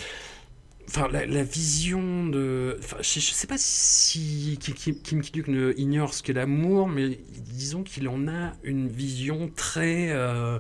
[0.88, 2.78] Enfin, la, la vision de.
[2.80, 7.20] Enfin, je, je sais pas si Kim, Ki-duk ne ignore ce qu'est l'amour, mais
[7.52, 10.60] disons qu'il en a une vision très euh,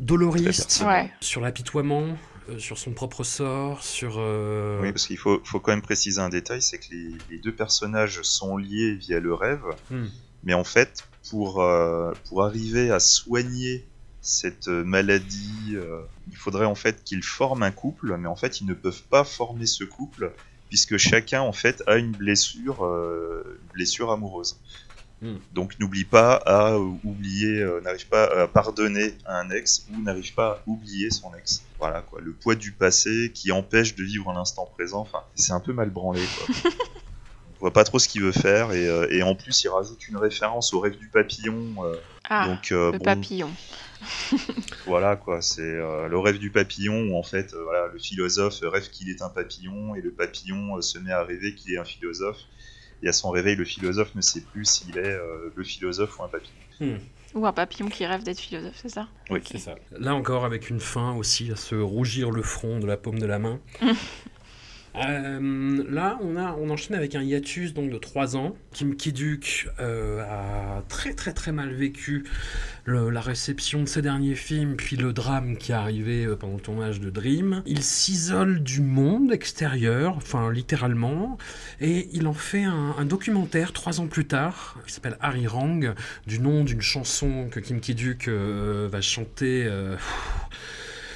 [0.00, 1.10] doloriste Ouais.
[1.20, 2.16] sur l'apitoiement,
[2.48, 4.16] euh, sur son propre sort, sur.
[4.18, 7.38] euh, Oui, parce qu'il faut, faut quand même préciser un détail, c'est que les, les
[7.38, 10.06] deux personnages sont liés via le rêve, Hmm.
[10.44, 13.86] mais en fait, pour, euh, pour arriver à soigner
[14.20, 18.66] cette maladie, euh, il faudrait en fait qu'ils forment un couple, mais en fait, ils
[18.66, 20.32] ne peuvent pas former ce couple,
[20.68, 24.56] puisque chacun en fait a une blessure, euh, une blessure amoureuse.
[25.20, 25.36] Hmm.
[25.52, 30.34] Donc n'oublie pas à oublier, euh, n'arrive pas à pardonner à un ex ou n'arrive
[30.34, 31.62] pas à oublier son ex.
[31.78, 35.00] Voilà quoi, le poids du passé qui empêche de vivre l'instant présent.
[35.00, 36.54] Enfin, c'est un peu mal branlé quoi.
[37.56, 40.08] On voit pas trop ce qu'il veut faire et, euh, et en plus il rajoute
[40.08, 41.72] une référence au rêve du papillon.
[41.84, 41.94] euh,
[42.28, 43.50] Ah, donc euh, le bon, papillon.
[44.86, 48.60] voilà quoi, c'est euh, le rêve du papillon où en fait euh, voilà, le philosophe
[48.62, 51.78] rêve qu'il est un papillon et le papillon euh, se met à rêver qu'il est
[51.78, 52.38] un philosophe.
[53.04, 56.22] Et à son réveil, le philosophe ne sait plus s'il est euh, le philosophe ou
[56.22, 56.98] un papillon.
[57.34, 59.08] Ou un papillon qui rêve d'être philosophe, c'est ça?
[59.30, 59.74] Oui, C'est ça.
[59.90, 63.26] Là encore, avec une fin aussi à se rougir le front de la paume de
[63.26, 63.60] la main.
[64.94, 68.54] Euh, là, on, a, on enchaîne avec un hiatus donc, de 3 ans.
[68.72, 72.24] Kim Ki-duk euh, a très très très mal vécu
[72.84, 76.56] le- la réception de ses derniers films, puis le drame qui est arrivé euh, pendant
[76.56, 77.62] le tournage de Dream.
[77.64, 81.38] Il s'isole du monde extérieur, enfin littéralement,
[81.80, 85.80] et il en fait un, un documentaire trois ans plus tard, qui s'appelle Harry Rang,
[86.26, 89.96] du nom d'une chanson que Kim Ki-duk euh, va chanter euh,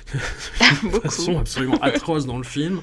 [0.14, 1.40] de façon Beaucoup.
[1.40, 2.80] absolument atroce dans le film.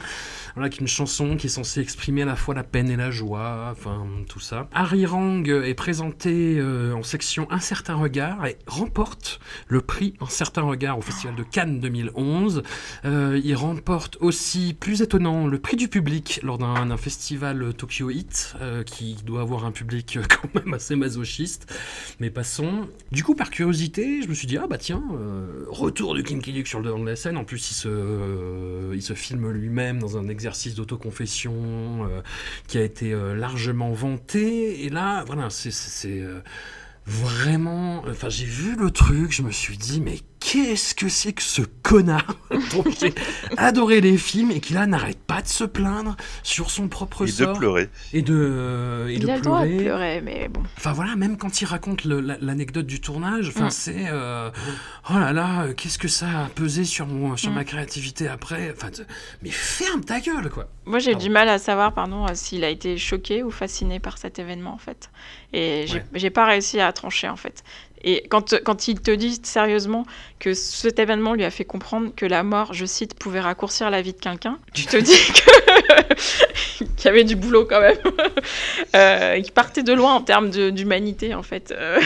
[0.55, 3.69] Voilà, qu'une chanson qui est censée exprimer à la fois la peine et la joie,
[3.71, 4.67] enfin tout ça.
[4.71, 10.27] Harry Rang est présenté euh, en section Un certain regard et remporte le prix Un
[10.27, 12.61] certain regard au Festival de Cannes 2011.
[13.03, 18.55] Euh, il remporte aussi, plus étonnant, le prix du public lors d'un festival Tokyo Hit,
[18.61, 21.73] euh, qui doit avoir un public quand même assez masochiste.
[22.19, 22.87] Mais passons.
[23.11, 25.01] Du coup, par curiosité, je me suis dit, ah bah tiens,
[25.67, 27.37] retour de Kim Ki-duk sur le devant de la scène.
[27.37, 30.42] En plus, il se, il se filme lui-même dans un exercice
[30.75, 31.53] d'autoconfession
[32.08, 32.21] euh,
[32.67, 34.84] qui a été euh, largement vanté.
[34.86, 35.71] Et là, voilà, c'est,
[36.06, 36.41] euh,
[37.06, 38.03] vraiment...
[38.08, 41.62] Enfin, j'ai vu le truc, je me suis dit, mais qu'est-ce que c'est que ce
[41.82, 42.36] connard
[42.73, 43.13] dont j'ai
[43.58, 47.27] adoré les films et qui là n'arrête pas de se plaindre sur son propre Et
[47.27, 47.89] de sort pleurer.
[48.12, 49.84] et de, euh, et Il de a le droit de pleurer.
[49.84, 50.62] pleurer, mais bon.
[50.77, 53.71] Enfin voilà, même quand il raconte l'anecdote du tournage, enfin Mm.
[53.71, 54.49] c'est euh,
[55.10, 57.56] oh là là, qu'est-ce que ça a pesé sur mon sur Mm.
[57.56, 58.73] ma créativité après.
[58.75, 58.89] Enfin,
[59.41, 60.67] mais ferme ta gueule quoi.
[60.86, 64.17] Moi, j'ai du mal à savoir, pardon, euh, s'il a été choqué ou fasciné par
[64.17, 65.10] cet événement, en fait.
[65.53, 66.06] Et j'ai Ouais.
[66.15, 67.63] j'ai pas réussi à trancher, en fait.
[68.03, 70.05] Et quand, quand il te dit sérieusement
[70.39, 74.01] que cet événement lui a fait comprendre que la mort, je cite, pouvait raccourcir la
[74.01, 75.13] vie de quelqu'un, tu te dis
[76.77, 77.97] qu'il y avait du boulot quand même.
[78.95, 81.71] euh, qu'il partait de loin en termes d'humanité, en fait.
[81.71, 81.99] Euh,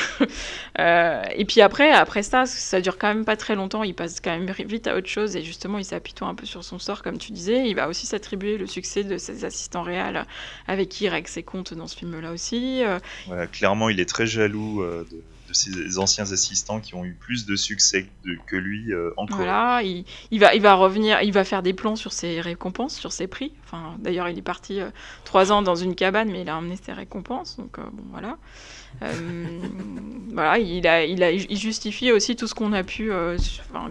[0.80, 3.84] euh, et puis après, après ça, ça dure quand même pas très longtemps.
[3.84, 6.64] Il passe quand même vite à autre chose et justement, il s'apitoie un peu sur
[6.64, 7.68] son sort, comme tu disais.
[7.68, 10.26] Il va aussi s'attribuer le succès de ses assistants réels
[10.68, 12.84] avec qui il règle ses comptes dans ce film-là aussi.
[12.84, 17.46] Euh, clairement, il est très jaloux de, de ses anciens assistants qui ont eu plus
[17.46, 18.08] de succès
[18.46, 19.12] que lui euh.
[19.30, 23.54] Voilà, il, va, revenir, il va faire des plans sur ses récompenses, sur ses prix.
[23.64, 24.90] Enfin, d'ailleurs, il est parti euh,
[25.24, 27.58] trois ans dans une cabane, mais il a emmené ses récompenses.
[27.58, 28.38] Donc, euh, bon, voilà.
[29.04, 29.46] Euh,
[30.34, 33.12] voilà, il, justifie aussi tout ce qu'on a pu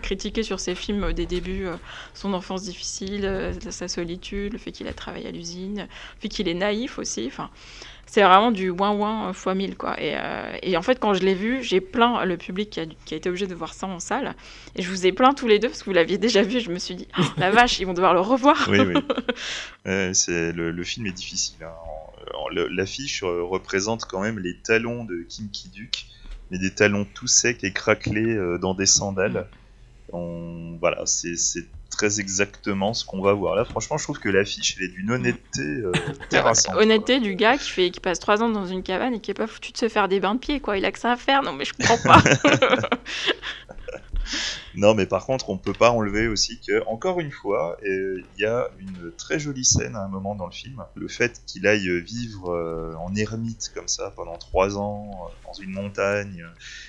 [0.03, 1.67] critiquer sur ses films des débuts,
[2.15, 6.49] son enfance difficile, sa solitude, le fait qu'il a travaillé à l'usine, le fait qu'il
[6.49, 7.25] est naïf aussi.
[7.27, 7.51] Enfin,
[8.07, 10.01] c'est vraiment du ouin ouin fois mille quoi.
[10.01, 12.87] Et, euh, et en fait, quand je l'ai vu, j'ai plaint le public qui a,
[13.05, 14.35] qui a été obligé de voir ça en salle.
[14.77, 16.61] Et je vous ai plaint tous les deux parce que vous l'aviez déjà vu.
[16.61, 18.69] Je me suis dit, Oh, la vache, ils vont devoir le revoir.
[18.71, 18.95] Oui, oui.
[19.87, 21.63] Euh, c'est le, le film est difficile.
[21.63, 21.71] hein.
[22.71, 26.07] L'affiche euh, représente quand même les talons de Kim Ki-duk,
[26.51, 29.47] mais des talons tout secs et craquelés euh, dans des sandales.
[30.13, 31.37] On, voilà, c'est
[31.97, 33.55] très exactement ce qu'on va voir.
[33.55, 35.93] Là, franchement, je trouve que l'affiche elle est d'une honnêteté euh,
[36.31, 36.77] terrassante.
[36.77, 39.35] Honnêteté du gars qui, fait, qui passe trois ans dans une cabane et qui est
[39.35, 40.77] pas foutu de se faire des bains de pied, quoi.
[40.79, 41.43] Il a que ça à faire.
[41.43, 42.23] Non, mais je comprends pas.
[44.77, 48.41] Non, mais par contre, on peut pas enlever aussi que, encore une fois, euh, il
[48.43, 50.85] y a une très jolie scène à un moment dans le film.
[50.95, 55.55] Le fait qu'il aille vivre euh, en ermite comme ça pendant trois ans euh, dans
[55.55, 56.45] une montagne,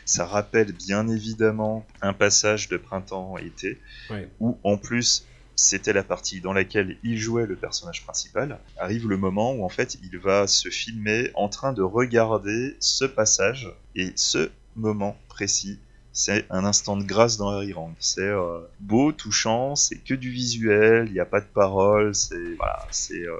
[0.05, 4.29] ça rappelle bien évidemment un passage de printemps-été Ouais.
[4.39, 8.59] où, en plus, c'était la partie dans laquelle il jouait le personnage principal.
[8.77, 13.05] Arrive le moment où en fait il va se filmer en train de regarder ce
[13.05, 15.79] passage et ce moment précis
[16.17, 17.93] c'est un instant de grâce dans Harry Rang.
[17.99, 22.55] C'est euh, beau, touchant, c'est que du visuel, il n'y a pas de parole, c'est
[22.55, 23.39] voilà, c'est euh,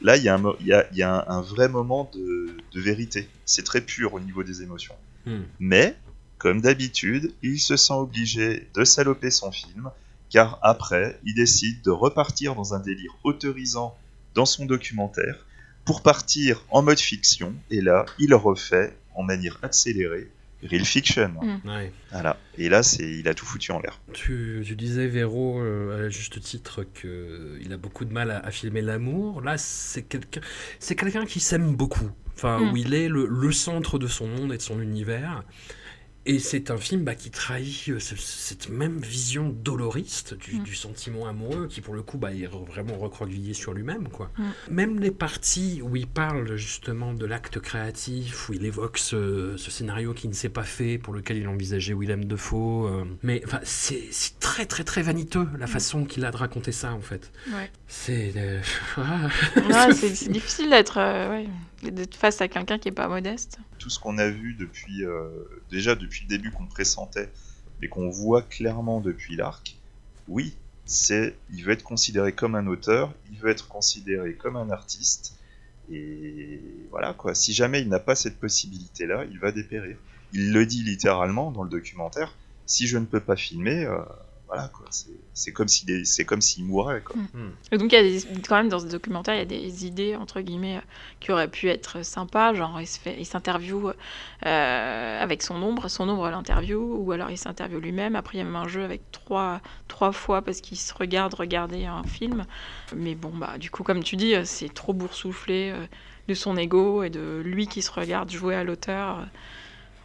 [0.00, 2.56] là il y a un y a, il y a un, un vrai moment de,
[2.72, 3.28] de vérité.
[3.44, 4.96] C'est très pur au niveau des émotions.
[5.26, 5.42] Hmm.
[5.60, 5.96] Mais
[6.38, 9.88] comme d'habitude, il se sent obligé de saloper son film,
[10.28, 13.96] car après, il décide de repartir dans un délire autorisant
[14.34, 15.46] dans son documentaire
[15.84, 21.28] pour partir en mode fiction, et là, il refait en manière accélérée Real Fiction.
[21.40, 21.68] Mm.
[21.68, 21.92] Ouais.
[22.12, 22.36] Voilà.
[22.56, 24.00] Et là, c'est, il a tout foutu en l'air.
[24.12, 28.50] Tu, tu disais, Véro, euh, à juste titre, qu'il a beaucoup de mal à, à
[28.50, 29.40] filmer l'amour.
[29.40, 30.40] Là, c'est quelqu'un
[30.78, 32.10] c'est quelqu'un qui s'aime beaucoup.
[32.34, 32.72] Enfin, Mm.
[32.72, 35.42] où il est le, le centre de son monde et de son univers.
[36.30, 40.62] Et c'est un film bah, qui trahit euh, ce- cette même vision doloriste du, Mm.
[40.62, 44.08] du sentiment amoureux, qui pour le coup bah, est vraiment recroquevillé sur lui-même.
[44.10, 44.30] quoi.
[44.36, 44.42] Mm.
[44.70, 49.70] Même les parties où il parle justement de l'acte créatif, où il évoque ce, ce
[49.70, 52.86] scénario qui ne s'est pas fait, pour lequel il envisageait Willem Dafoe.
[52.88, 57.00] euh, mais c'est très très très vaniteux la façon qu'il a de raconter ça en
[57.00, 57.32] fait.
[57.54, 57.70] Ouais.
[57.86, 58.32] C'est.
[58.36, 58.60] euh,
[58.98, 59.28] ah.
[60.28, 61.46] Difficile d'être ouais,
[62.18, 63.58] face à quelqu'un qui est pas modeste.
[63.78, 65.28] Tout ce qu'on a vu depuis, euh,
[65.70, 67.30] déjà depuis le début qu'on pressentait,
[67.80, 69.76] mais qu'on voit clairement depuis l'arc,
[70.26, 74.70] oui, c'est, il veut être considéré comme un auteur, il veut être considéré comme un
[74.70, 75.38] artiste,
[75.90, 76.60] et
[76.90, 77.34] voilà quoi.
[77.34, 79.96] Si jamais il n'a pas cette possibilité-là, il va dépérir.
[80.32, 82.34] Il le dit littéralement dans le documentaire.
[82.66, 84.00] Si je ne peux pas filmer, euh,
[84.48, 84.86] voilà quoi.
[84.90, 87.16] C'est, c'est comme s'il est- c'est comme s'il mourait quoi.
[87.70, 89.86] Et donc il y a des, quand même dans ce documentaire, il y a des
[89.86, 90.80] idées entre guillemets euh,
[91.20, 93.92] qui auraient pu être sympas, genre il se fait, il s'interviewe
[94.46, 98.16] euh, avec son ombre, son ombre l'interview, ou alors il s'interviewe lui-même.
[98.16, 101.34] Après il y a même un jeu avec trois trois fois parce qu'il se regarde
[101.34, 102.46] regarder un film.
[102.96, 105.86] Mais bon bah du coup comme tu dis, c'est trop boursouflé euh,
[106.28, 109.26] de son ego et de lui qui se regarde jouer à l'auteur.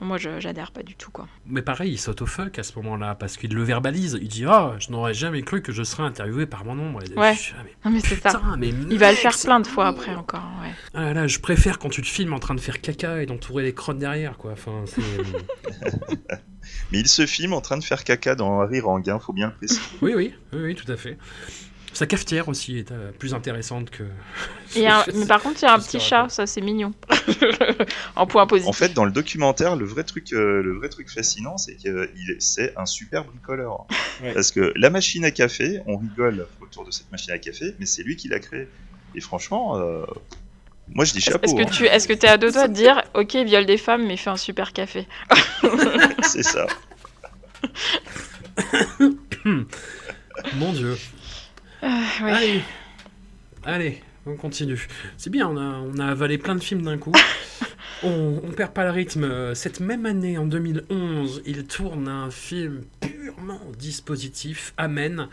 [0.03, 1.27] Moi je j'adhère pas du tout quoi.
[1.45, 4.17] Mais pareil, il saute au fuck à ce moment-là, parce qu'il le verbalise.
[4.21, 6.99] Il dit Ah, je n'aurais jamais cru que je serais interviewé par mon ombre.
[7.03, 7.35] Et Ouais.
[7.57, 8.31] Ah, mais Non mais c'est ça.
[8.33, 10.43] putain, mais Il va le faire c'est plein de fois après encore.
[10.61, 10.71] Ouais.
[10.93, 13.25] Ah là là, je préfère quand tu te filmes en train de faire caca et
[13.25, 14.51] d'entourer les crottes derrière, quoi.
[14.53, 14.83] Enfin.
[16.91, 19.47] Mais il se filme en train de faire caca dans Harry Rang, hein, faut bien
[19.47, 19.81] le préciser.
[20.01, 21.17] oui, oui, oui, oui, tout à fait.
[21.93, 24.03] Sa cafetière aussi est euh, plus intéressante que.
[24.75, 26.31] Et un- mais par contre, il y a un petit qu'il chat, raconte.
[26.31, 26.91] ça c'est mignon.
[28.15, 28.69] en point positif.
[28.69, 32.09] En fait, dans le documentaire, le vrai truc, euh, le vrai truc fascinant, c'est que
[32.15, 33.85] il est- c'est un super bricoleur.
[34.21, 34.31] Ouais.
[34.33, 37.85] Parce que la machine à café, on rigole autour de cette machine à café, mais
[37.87, 38.67] c'est lui qui l'a créée.
[39.15, 40.05] Et franchement, euh,
[40.87, 41.45] moi je dis chapeau.
[41.45, 41.65] Est-ce que hein.
[41.71, 44.15] tu est-ce que es à deux doigts de dire ok il viole des femmes mais
[44.15, 45.07] fait un super café
[46.21, 46.67] c'est ça.
[50.55, 50.95] Mon dieu.
[51.85, 52.31] Ah, ouais.
[52.31, 52.61] Allez,
[53.65, 54.87] allez, on continue.
[55.17, 57.11] C'est bien, on a, on a avalé plein de films d'un coup.
[58.05, 59.55] On, on perd pas le rythme.
[59.55, 65.29] Cette même année, en 2011, il tourne un film purement dispositif, Amen,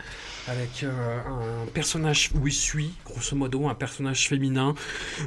[0.47, 4.73] avec euh, un personnage où il suit, grosso modo, un personnage féminin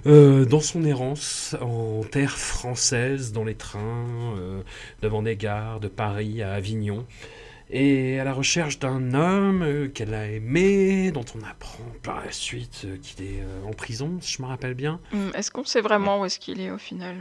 [0.06, 4.62] euh, dans son errance en terre française, dans les trains, euh,
[5.02, 7.04] devant des gares de Paris à Avignon
[7.76, 12.30] et à la recherche d'un homme euh, qu'elle a aimé, dont on apprend par la
[12.30, 15.00] suite euh, qu'il est euh, en prison, si je me rappelle bien.
[15.12, 17.16] Hum, Est-ce qu'on sait vraiment où est-ce qu'il est au final?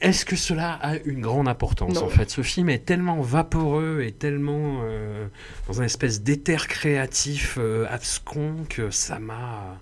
[0.00, 2.04] Est-ce que cela a une grande importance Non.
[2.04, 2.30] en fait?
[2.30, 5.26] Ce film est tellement vaporeux et tellement euh,
[5.66, 9.80] dans un espèce d'éther créatif euh, abscon que ça m'a.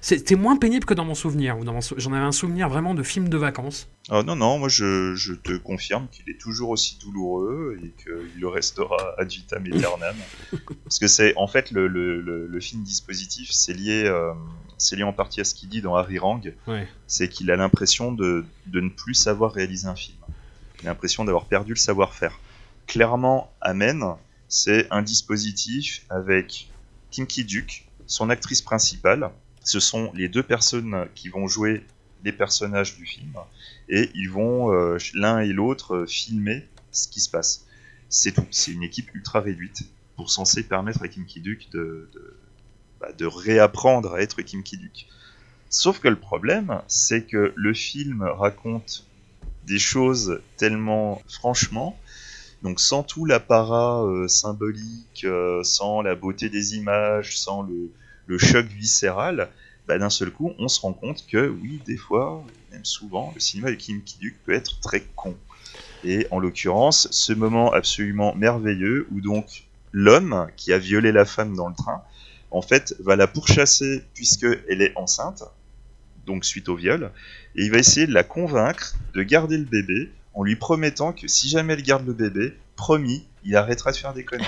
[0.00, 1.58] C'était moins pénible que dans mon souvenir.
[1.58, 3.88] où dans mon sou- J'en avais un souvenir vraiment de film de vacances.
[4.10, 8.40] Ah non, non, moi je, je te confirme qu'il est toujours aussi douloureux et qu'il
[8.40, 10.16] le restera ad vitam aeternam.
[10.84, 14.32] Parce que c'est en fait le, le, le, le film dispositif, c'est lié, euh,
[14.78, 16.88] c'est lié en partie à ce qu'il dit dans Harry Rang, Ouais.
[17.06, 20.16] c'est qu'il a l'impression de, de ne plus savoir réaliser un film.
[20.82, 22.40] Il a l'impression d'avoir perdu le savoir-faire.
[22.88, 24.02] Clairement, Amen,
[24.48, 26.68] c'est un dispositif avec
[27.12, 29.30] Kim Ki-duk, son actrice principale.
[29.64, 31.84] Ce sont les deux personnes qui vont jouer
[32.24, 33.32] les personnages du film
[33.88, 37.66] et ils vont euh, l'un et l'autre euh, filmer ce qui se passe.
[38.08, 38.46] C'est tout.
[38.50, 39.84] C'est une équipe ultra réduite
[40.16, 42.36] pour censé permettre à Kim Ki-duk de, de,
[43.00, 45.06] bah, de réapprendre à être Kim Ki-duk.
[45.70, 49.06] Sauf que le problème, c'est que le film raconte
[49.66, 51.98] des choses tellement franchement,
[52.62, 55.26] donc sans tout l'apparat euh, symbolique,
[55.62, 57.90] sans la beauté des images, sans le,
[58.26, 59.50] le choc viscéral,
[59.88, 63.40] bah, d'un seul coup, on se rend compte que oui, des fois, même souvent, le
[63.40, 65.36] cinéma de Kim Ki-duk peut être très con.
[66.04, 71.54] Et en l'occurrence, ce moment absolument merveilleux où donc l'homme qui a violé la femme
[71.54, 72.02] dans le train,
[72.50, 75.44] en fait, va la pourchasser puisqu'elle est enceinte,
[76.26, 77.10] donc suite au viol,
[77.56, 81.28] et il va essayer de la convaincre de garder le bébé en lui promettant que
[81.28, 84.46] si jamais elle garde le bébé, promis, il arrêtera de faire des conneries.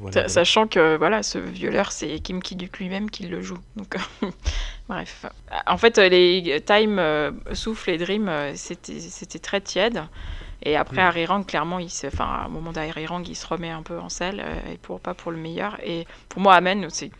[0.00, 0.28] Voilà.
[0.28, 3.58] Sachant que voilà, ce violeur, c'est Kim Ki-duk lui-même qui le joue.
[3.76, 3.96] Donc,
[4.88, 5.26] bref.
[5.66, 10.02] En fait, les Time, euh, Souffle et Dream, euh, c'était c'était très tiède.
[10.62, 11.06] Et après, Mm.
[11.06, 13.82] Harry Rang, clairement, il se, enfin, à un moment d'Harry Rang, il se remet un
[13.82, 15.78] peu en selle, euh, et pour, pas pour le meilleur.
[15.84, 17.10] Et pour moi, Amen, c'est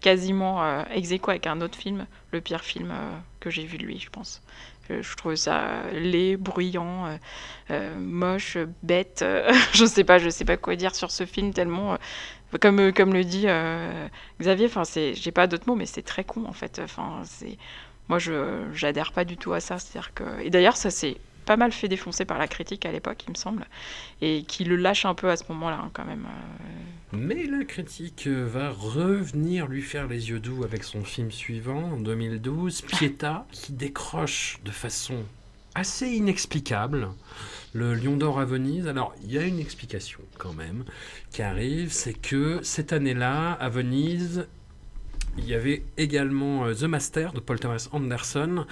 [0.00, 3.78] quasiment euh, ex aequo avec un autre film, le pire film euh, que j'ai vu
[3.78, 4.42] de lui, je pense.
[4.88, 7.16] Je, trouve ça laid, bruyant, euh,
[7.70, 9.20] euh, moche, bête.
[9.22, 11.94] euh, je sais pas, je sais pas quoi dire sur ce film tellement.
[11.94, 11.96] euh,
[12.60, 14.08] comme, euh, comme le dit euh,
[14.40, 16.80] Xavier, enfin c'est, j'ai pas d'autres mots, mais c'est très con en fait.
[16.82, 17.58] Enfin c'est,
[18.08, 19.78] moi je, j'adhère pas du tout à ça.
[19.78, 23.24] C'est-à-dire que, et d'ailleurs ça s'est pas mal fait défoncer par la critique à l'époque,
[23.26, 23.66] il me semble,
[24.20, 26.26] et qui le lâche un peu à ce moment-là hein, quand même.
[26.26, 26.97] euh.
[27.12, 31.92] Mais la critique euh, va revenir lui faire les yeux doux avec son film suivant,
[31.92, 35.24] en 2012, Pieta, qui décroche de façon
[35.74, 37.08] assez inexplicable
[37.72, 38.88] le Lion d'Or à Venise.
[38.88, 40.84] Alors, il y a une explication quand même
[41.30, 44.46] qui arrive, c'est que cette année-là, à Venise,
[45.36, 48.64] il y avait également euh, The Master de Paul Thomas Anderson.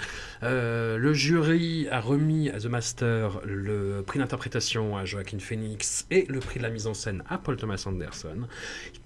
[0.43, 6.25] Euh, le jury a remis à The Master le prix d'interprétation à Joaquin Phoenix et
[6.29, 8.47] le prix de la mise en scène à Paul Thomas Anderson.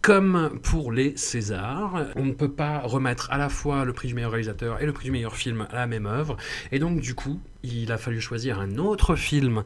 [0.02, 4.14] Comme pour les Césars, on ne peut pas remettre à la fois le prix du
[4.14, 6.38] meilleur réalisateur et le prix du meilleur film à la même œuvre.
[6.72, 9.64] Et donc, du coup, il a fallu choisir un autre film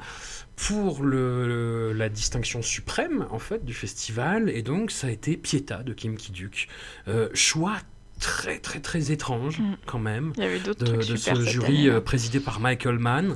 [0.56, 5.38] pour le, le- la distinction suprême en fait du festival et donc ça a été
[5.38, 6.68] Pieta de Kim Ki-duk.
[7.08, 7.78] Euh, choix
[8.18, 9.76] très très très étrange Mm.
[9.86, 12.62] quand même Il y avait d'autres de, trucs de ce jury année, euh, présidé par
[12.62, 13.36] Michael Mann.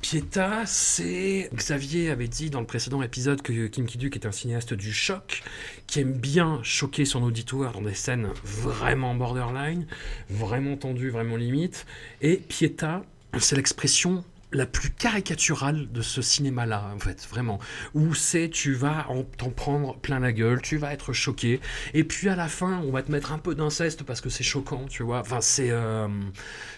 [0.00, 4.72] Pieta, c'est Xavier avait dit dans le précédent épisode que Kim Ki-duk est un cinéaste
[4.72, 5.42] du choc
[5.88, 9.86] qui aime bien choquer son auditoire dans des scènes vraiment borderline,
[10.30, 11.84] vraiment tendues, vraiment limite.
[12.22, 13.02] Et Pieta,
[13.38, 17.60] c'est l'expression la plus caricaturale de ce cinéma-là, en fait, vraiment.
[17.94, 21.60] Où c'est, tu vas en- t'en prendre plein la gueule, tu vas être choqué,
[21.94, 24.42] et puis à la fin, on va te mettre un peu d'inceste parce que c'est
[24.42, 25.20] choquant, tu vois.
[25.20, 26.08] Enfin, c'est, euh,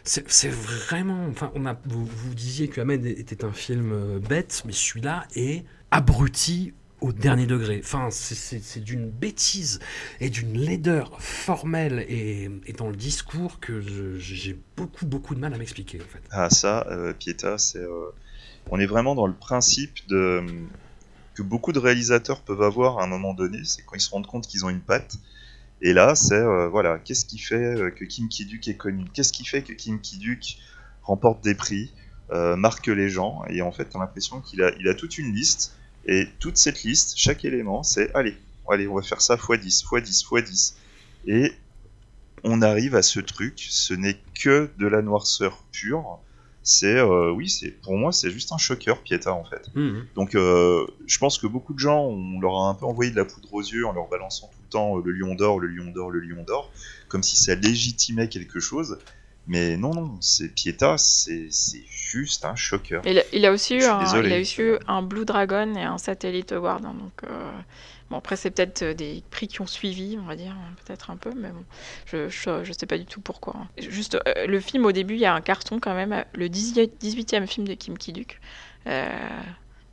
[0.04, 1.26] c'est vraiment.
[1.30, 5.26] Enfin, on a, vous, vous disiez que Ahmed était un film euh, bête, mais celui-là
[5.34, 7.80] est abruti au dernier degré.
[7.82, 9.80] Enfin, c'est, d'une bêtise
[10.20, 13.80] et d'une laideur formelle et, dans le discours que
[14.18, 16.00] j'ai beaucoup, beaucoup de mal à m'expliquer.
[16.30, 18.14] Ah ça, euh, Pieta, c'est, euh,
[18.70, 20.44] on est vraiment dans le principe de
[21.34, 24.26] que beaucoup de réalisateurs peuvent avoir à un moment donné, c'est quand ils se rendent
[24.26, 25.16] compte qu'ils ont une patte.
[25.80, 29.06] Et là, c'est euh, voilà, qu'est-ce qui fait que Kim Ki-duk est connu?
[29.14, 30.58] Qu'est-ce qui fait que Kim Ki-duk
[31.02, 31.92] remporte des prix,
[32.30, 33.42] marque les gens?
[33.48, 35.74] Et en fait, t'as l'impression qu'il a, il a toute une liste.
[36.06, 38.36] Et toute cette liste, chaque élément, c'est allez,
[38.68, 40.76] allez, on va faire ça x 10, x 10, x 10.
[41.26, 41.52] Et
[42.44, 46.18] on arrive à ce truc, ce n'est que de la noirceur pure.
[46.64, 49.70] c'est euh, oui, c'est pour moi c'est juste un choqueur Pieta en fait.
[49.74, 50.06] Mhm.
[50.16, 53.16] Donc euh, je pense que beaucoup de gens on leur a un peu envoyé de
[53.16, 55.68] la poudre aux yeux en leur balançant tout le temps euh, le lion d'or, le
[55.68, 56.70] lion d'or, le lion d'or,
[57.08, 58.98] comme si ça légitimait quelque chose.
[59.46, 63.02] Mais non non, c'est Pieta, c'est c'est juste un choqueur.
[63.04, 64.28] Il a, il a aussi eu un, désolé.
[64.30, 66.84] il a aussi eu un Blue Dragon et un Satellite Award.
[66.84, 67.50] hein, donc, euh,
[68.08, 71.10] bon, après, c'est peut-être euh, des prix qui ont suivi, on va dire, hein, peut-être
[71.10, 71.64] un peu, mais bon,
[72.06, 73.54] je, je, je sais pas du tout pourquoi.
[73.56, 73.66] hein.
[73.78, 77.48] Juste, euh, le film, au début, il y a un carton quand même, le 18e
[77.48, 78.38] film de Kim Ki-duk.
[78.86, 79.08] Euh,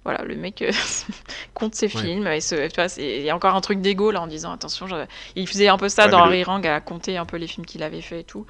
[0.06, 0.64] voilà, le mec
[1.54, 1.92] compte ses Ouais.
[2.02, 2.28] films.
[2.28, 4.52] Et se- tu vois, c'est- il y a encore un truc d'ego là en disant
[4.52, 4.88] attention.
[4.88, 7.38] je- Il faisait un peu ça Ouais, dans le- Harry Rang à compter un peu
[7.38, 8.46] les films qu'il avait fait et tout.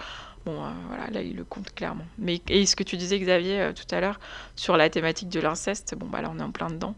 [0.46, 2.06] Bon, euh, voilà, là il le compte clairement.
[2.18, 4.20] Mais et ce que tu disais Xavier euh, tout à l'heure
[4.56, 6.96] sur la thématique de l'inceste, bon bah là on est en plein dedans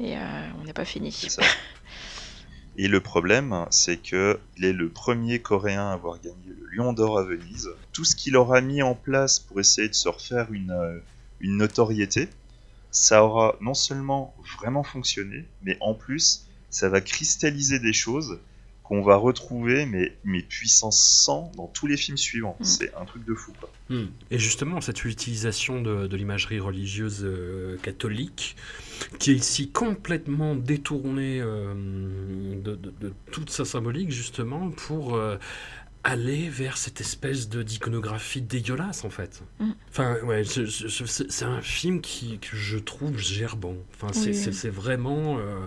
[0.00, 0.20] et euh,
[0.60, 1.12] on n'est pas fini.
[1.12, 1.42] C'est.
[2.78, 6.94] Et le problème, c'est que il est le premier Coréen à avoir gagné le Lion
[6.94, 7.68] d'Or à Venise.
[7.92, 11.02] Tout ce qu'il aura mis en place pour essayer de se refaire une,
[11.40, 12.30] une notoriété,
[12.90, 18.38] ça aura non seulement vraiment fonctionné, mais en plus, ça va cristalliser des choses
[18.82, 22.56] qu'on va retrouver, mais, mais puissance 100 dans tous les films suivants.
[22.60, 22.64] Mm.
[22.64, 23.70] C'est un truc de fou, quoi.
[23.88, 24.06] Hmm.
[24.30, 28.56] Et justement, cette utilisation de, de l'imagerie religieuse euh, catholique,
[29.18, 31.74] qui est ici complètement détournée euh,
[32.62, 35.36] de, de- de toute sa symbolique, justement, pour euh,
[36.04, 39.42] aller vers cette espèce de d'iconographie dégueulasse, en fait.
[39.60, 39.70] Mm.
[39.90, 43.76] Enfin, ouais, c'est un film qui, que je trouve gerbant.
[43.94, 44.34] Enfin, c'est Oui.
[44.34, 45.38] c'est- c'est vraiment...
[45.38, 45.66] euh,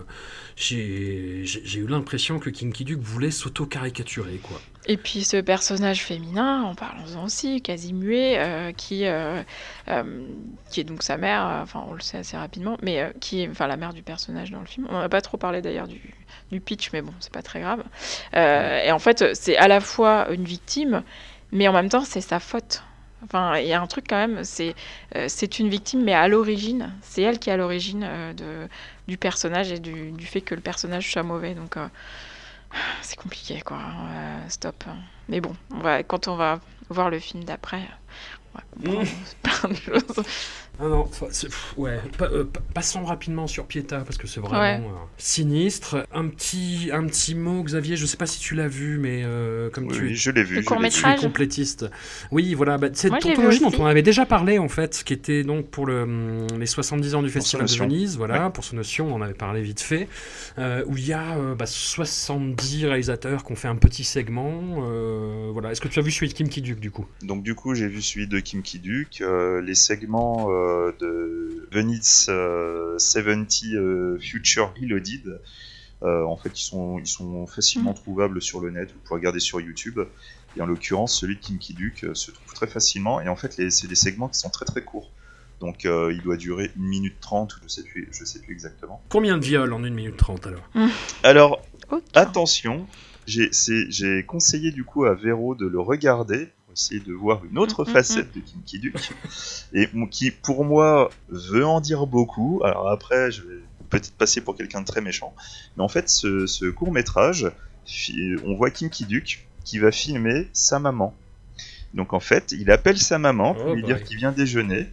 [0.56, 1.44] J'ai
[1.78, 4.60] eu l'impression que King Kiduk voulait s'auto-caricaturer, quoi.
[4.88, 9.42] Et puis ce personnage féminin, en parlant aussi, quasi muet, euh, qui, euh,
[9.88, 10.26] euh,
[10.70, 13.66] qui est donc sa mère, enfin on le sait assez rapidement, mais qui est enfin
[13.66, 14.86] la mère du personnage dans le film.
[14.90, 16.00] On n'a pas trop parlé d'ailleurs du,
[16.52, 17.82] du pitch, mais bon, c'est pas très grave.
[18.34, 21.02] Et en fait, c'est à la fois une victime,
[21.50, 22.84] mais en même temps, c'est sa faute.
[23.24, 24.76] Enfin, il y a un truc quand même, c'est
[25.26, 28.68] c'est une victime, mais à l'origine, c'est elle qui est à l'origine de,
[29.08, 31.54] du personnage et du, du fait que le personnage soit mauvais.
[31.54, 31.76] Donc,
[33.02, 33.78] c'est compliqué, quoi.
[33.78, 34.84] Euh, stop.
[35.28, 37.82] Mais bon, on va, quand on va voir le film d'après,
[38.84, 39.06] comprendre
[39.42, 40.26] plein de choses.
[40.78, 41.08] Non,
[41.78, 44.78] ouais, pa- euh, pa- passons rapidement sur Pieta parce que c'est vraiment Ouais.
[44.78, 46.06] euh, sinistre.
[46.12, 49.70] Un petit, un petit mot, Xavier, je sais pas si tu l'as vu, mais euh,
[49.70, 50.48] comme Oui, tu, oui, je l'ai vu.
[50.48, 51.18] Le je l'ai court-métrage vu.
[51.20, 51.86] tu es complétiste.
[52.30, 55.68] Oui, voilà, bah, c'est tautologie dont on avait déjà parlé en fait, qui était donc
[55.70, 57.72] pour le, hum, les 70 ans du Festival de.
[57.72, 60.08] Venise, voilà, pour ce notion, on en avait parlé vite fait,
[60.58, 64.84] euh, où il y a euh, bah, 70 réalisateurs qui ont fait un petit segment.
[64.86, 67.06] euh, voilà, est-ce que tu as vu celui de Kim Ki-duk du coup?
[67.22, 72.28] Donc du coup, j'ai vu celui de Kim Ki-duk, euh, les segments euh, de Venice
[72.30, 75.40] euh, 70 euh, Future Reloaded.
[76.02, 79.40] Euh, en fait, ils sont, ils sont facilement trouvables sur le net, vous pouvez regarder
[79.40, 79.98] sur YouTube.
[80.56, 83.20] Et en l'occurrence, celui de Kim Ki-duk euh, se trouve très facilement.
[83.20, 85.10] Et en fait, les- c'est des segments qui sont très très courts.
[85.60, 88.52] Donc euh, il doit durer 1 minute 30, ou je sais plus, je sais plus
[88.52, 89.02] exactement.
[89.08, 90.68] Combien de viols en 1 minute 30 alors?
[91.22, 92.02] Alors, Ok.
[92.14, 92.86] Attention,
[93.26, 97.90] j'ai conseillé du coup à Véro de le regarder essayer de voir une autre Mm,
[97.90, 99.12] mm, facette de Kim Ki-duk
[99.72, 102.60] et qui pour moi veut en dire beaucoup.
[102.64, 105.34] Alors après, je vais peut-être passer pour quelqu'un de très méchant,
[105.76, 107.50] mais en fait, ce, court métrage,
[108.44, 111.14] on voit Kim Ki-duk qui va filmer sa maman.
[111.94, 114.04] Donc en fait, il appelle sa maman pour Oh, lui bah dire oui.
[114.04, 114.86] qu'il vient déjeuner.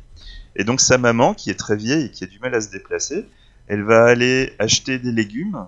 [0.55, 2.69] Et donc sa maman, qui est très vieille et qui a du mal à se
[2.69, 3.25] déplacer,
[3.67, 5.67] elle va aller acheter des légumes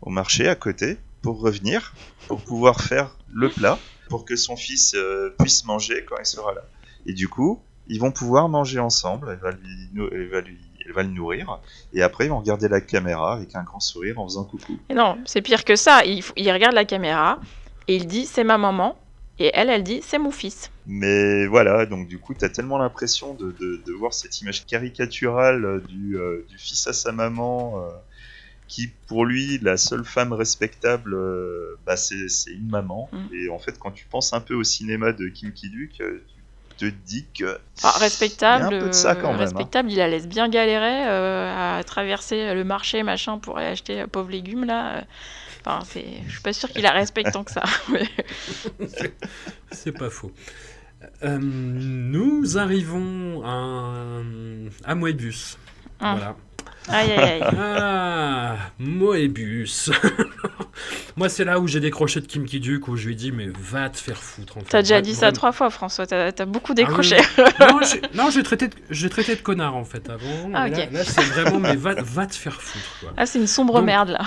[0.00, 1.94] au marché à côté pour revenir,
[2.26, 3.78] pour pouvoir faire le plat,
[4.12, 6.64] pour que son fils euh, puisse manger quand il sera là.
[7.06, 10.92] Et du coup, ils vont pouvoir manger ensemble, elle va, lui, elle va, lui, elle
[10.92, 11.60] va le nourrir,
[11.94, 14.78] et après ils vont regarder la caméra avec un grand sourire en faisant coucou.
[14.90, 16.04] Et non, c'est pire que ça.
[16.04, 17.40] Il, il regarde la caméra
[17.88, 18.98] et il dit c'est ma maman.
[19.38, 20.70] Et elle, elle dit c'est mon fils.
[20.86, 25.64] Mais voilà, donc du coup, t'as tellement l'impression de, de, de voir cette image caricaturale
[25.64, 27.88] euh, du, euh, du fils à sa maman, euh,
[28.72, 32.16] qui pour lui, la seule femme respectable, euh, bah, c'est
[32.50, 33.10] une maman.
[33.12, 33.18] Mm.
[33.34, 36.24] Et en fait, quand tu penses un peu au cinéma de Kim Ki-duk, euh,
[36.78, 39.36] tu te dis que Enfin, respectable, Il y a un peu de ça, quand même,
[39.36, 39.40] hein.
[39.40, 44.00] respectable, il la laisse bien galérer euh, à traverser le marché machin pour aller acheter
[44.00, 45.04] euh, pauvres légumes là.
[45.64, 47.62] Enfin, c'est, je suis pas sûre qu'il la respecte tant que ça.
[47.92, 48.08] mais-
[49.70, 50.32] C'est pas faux.
[51.22, 54.22] Euh, nous arrivons à,
[54.84, 55.58] à Moebius.
[56.00, 56.14] Ah.
[56.16, 56.36] Voilà.
[56.88, 57.42] Aïe aïe aïe.
[57.58, 59.90] Ah, Moebius.
[61.16, 63.48] Moi, c'est là où j'ai décroché de Kim Ki-duk, où je lui ai dit, mais
[63.58, 64.56] va te faire foutre.
[64.68, 66.06] T'as déjà dit ça trois fois, François.
[66.06, 67.16] T'as, t'as beaucoup Ah, décroché.
[67.38, 67.44] oui.
[68.14, 70.50] non, j'ai- traité, de- traité de connard en fait avant.
[70.54, 72.98] Ah, là, c'est vraiment, mais va, va te faire foutre.
[73.00, 73.12] Quoi.
[73.16, 74.22] Ah, c'est une sombre Donc- merde là.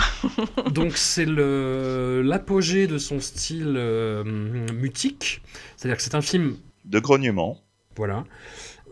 [0.71, 5.41] Donc c'est le l'apogée de son style euh, mutique,
[5.75, 7.59] c'est-à-dire que c'est un film de grognement.
[7.97, 8.23] voilà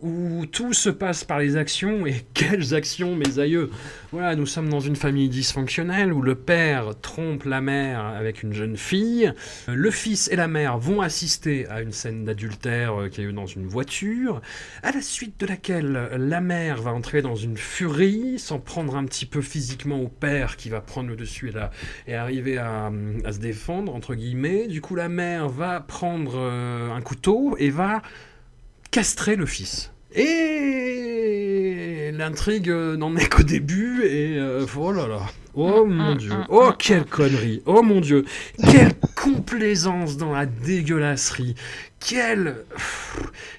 [0.03, 3.69] où tout se passe par les actions, et quelles actions, mes aïeux
[4.11, 8.53] Voilà, nous sommes dans une famille dysfonctionnelle où le père trompe la mère avec une
[8.53, 9.33] jeune fille,
[9.67, 13.33] le fils et la mère vont assister à une scène d'adultère euh, qui a eu
[13.33, 14.41] dans une voiture,
[14.83, 19.05] à la suite de laquelle la mère va entrer dans une furie, s'en prendre un
[19.05, 22.91] petit peu physiquement au père qui va prendre le dessus et, et arriver à,
[23.23, 24.67] à se défendre, entre guillemets.
[24.67, 28.01] Du coup, la mère va prendre euh, un couteau et va
[28.91, 29.92] castrer le fils.
[30.15, 35.21] Et l'intrigue n'en est qu'au début et euh, oh là là.
[35.55, 36.33] Oh mon dieu.
[36.49, 37.61] Oh quelle connerie.
[37.65, 38.25] Oh mon dieu.
[38.71, 41.55] Quelle complaisance dans la dégueulasserie.
[41.99, 42.57] Quel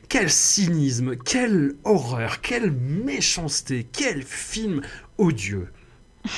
[0.08, 4.80] quel cynisme, quelle horreur, quelle méchanceté, quel film
[5.18, 5.68] odieux.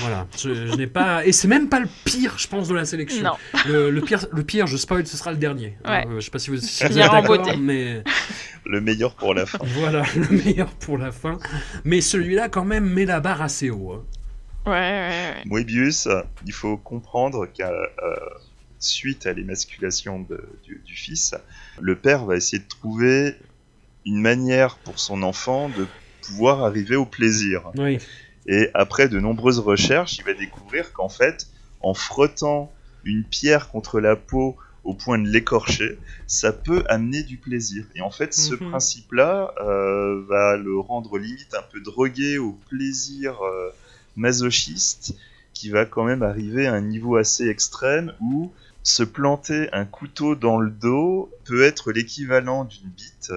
[0.01, 1.25] Voilà, je, je n'ai pas.
[1.25, 3.23] Et c'est même pas le pire, je pense, de la sélection.
[3.23, 3.33] Non.
[3.69, 5.77] Le, le pire, le pire, je spoil, ce sera le dernier.
[5.85, 6.05] Ouais.
[6.09, 8.03] Euh, je sais pas si vous, si vous êtes d'accord, mais
[8.65, 9.59] Le meilleur pour la fin.
[9.63, 11.39] voilà, le meilleur pour la fin.
[11.85, 13.93] Mais celui-là, quand même, met la barre assez haut.
[13.93, 14.05] hein.
[14.67, 15.43] Ouais, ouais, ouais.
[15.45, 16.09] Moebius,
[16.45, 17.87] il faut comprendre qu'à euh,
[18.81, 20.27] suite à l'émasculation
[20.65, 21.35] du, du fils,
[21.81, 23.37] le père va essayer de trouver
[24.05, 25.87] une manière pour son enfant de
[26.23, 27.63] pouvoir arriver au plaisir.
[27.77, 27.99] Oui.
[28.49, 31.49] Et après de nombreuses recherches, il va découvrir qu'en fait,
[31.81, 32.73] en frottant
[33.05, 37.85] une pierre contre la peau au point de l'écorcher, ça peut amener du plaisir.
[37.97, 38.71] Et en fait, ce Mhm.
[38.71, 43.71] principe-là euh, va le rendre limite un peu drogué au plaisir euh,
[44.15, 45.15] masochiste,
[45.53, 50.37] qui va quand même arriver à un niveau assez extrême où se planter un couteau
[50.37, 53.33] dans le dos peut être l'équivalent d'une bite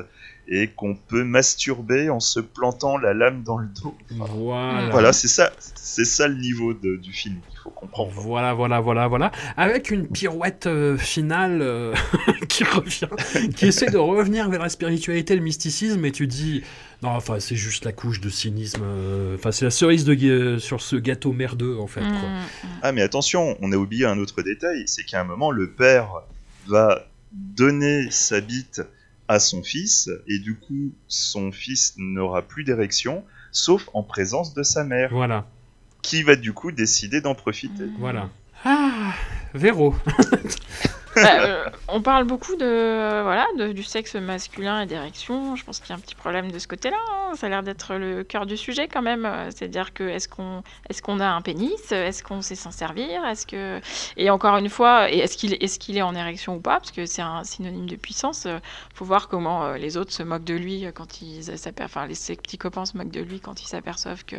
[0.51, 3.95] et qu'on peut masturber en se plantant la lame dans le dos.
[4.09, 4.89] Voilà.
[4.89, 8.11] Voilà, c'est ça, c'est ça le niveau de- du film qu'il faut comprendre.
[8.15, 9.31] Voilà, voilà, voilà, voilà.
[9.57, 11.93] Avec une pirouette euh, finale euh,
[12.49, 13.07] qui revient,
[13.55, 16.63] qui essaie de revenir vers la spiritualité, le mysticisme, et tu dis,
[17.03, 18.81] non, enfin, c'est juste la couche de cynisme.
[18.83, 21.99] euh, Enfin, c'est la cerise de, sur ce gâteau merdeux, en fait.
[22.01, 22.09] quoi.
[22.09, 22.45] Mm,
[22.81, 26.09] Ah mais attention, on a oublié un autre détail, c'est qu'à un moment le père
[26.67, 28.81] va donner sa bite
[29.29, 34.63] à son fils et du coup son fils n'aura plus d'érection sauf en présence de
[34.63, 35.45] sa mère Voilà,
[36.01, 37.85] qui va du coup décider d'en profiter.
[37.99, 38.29] voilà.
[38.65, 39.13] Ah,
[39.53, 39.95] Véro.
[41.21, 45.55] Bah, euh, on parle beaucoup de euh, voilà de- du sexe masculin et d'érection.
[45.55, 46.97] Je pense qu'il y a un petit problème de ce côté-là.
[47.11, 47.35] hein.
[47.35, 49.27] Ça a l'air d'être le cœur du sujet quand même.
[49.49, 51.91] C'est-à-dire que est-ce qu'on est-ce qu'on a un pénis?
[51.91, 53.23] Est-ce qu'on sait s'en servir?
[53.25, 53.79] Est-ce que
[54.17, 56.79] et encore une fois, est-ce qu'il est-ce qu'il est en érection ou pas?
[56.79, 58.47] Parce que c'est un synonyme de puissance.
[58.93, 62.15] Faut voir comment euh, les autres se moquent de lui quand ils s'aper- enfin les
[62.15, 62.33] se
[62.97, 64.37] moquent de lui quand ils s'aperçoivent que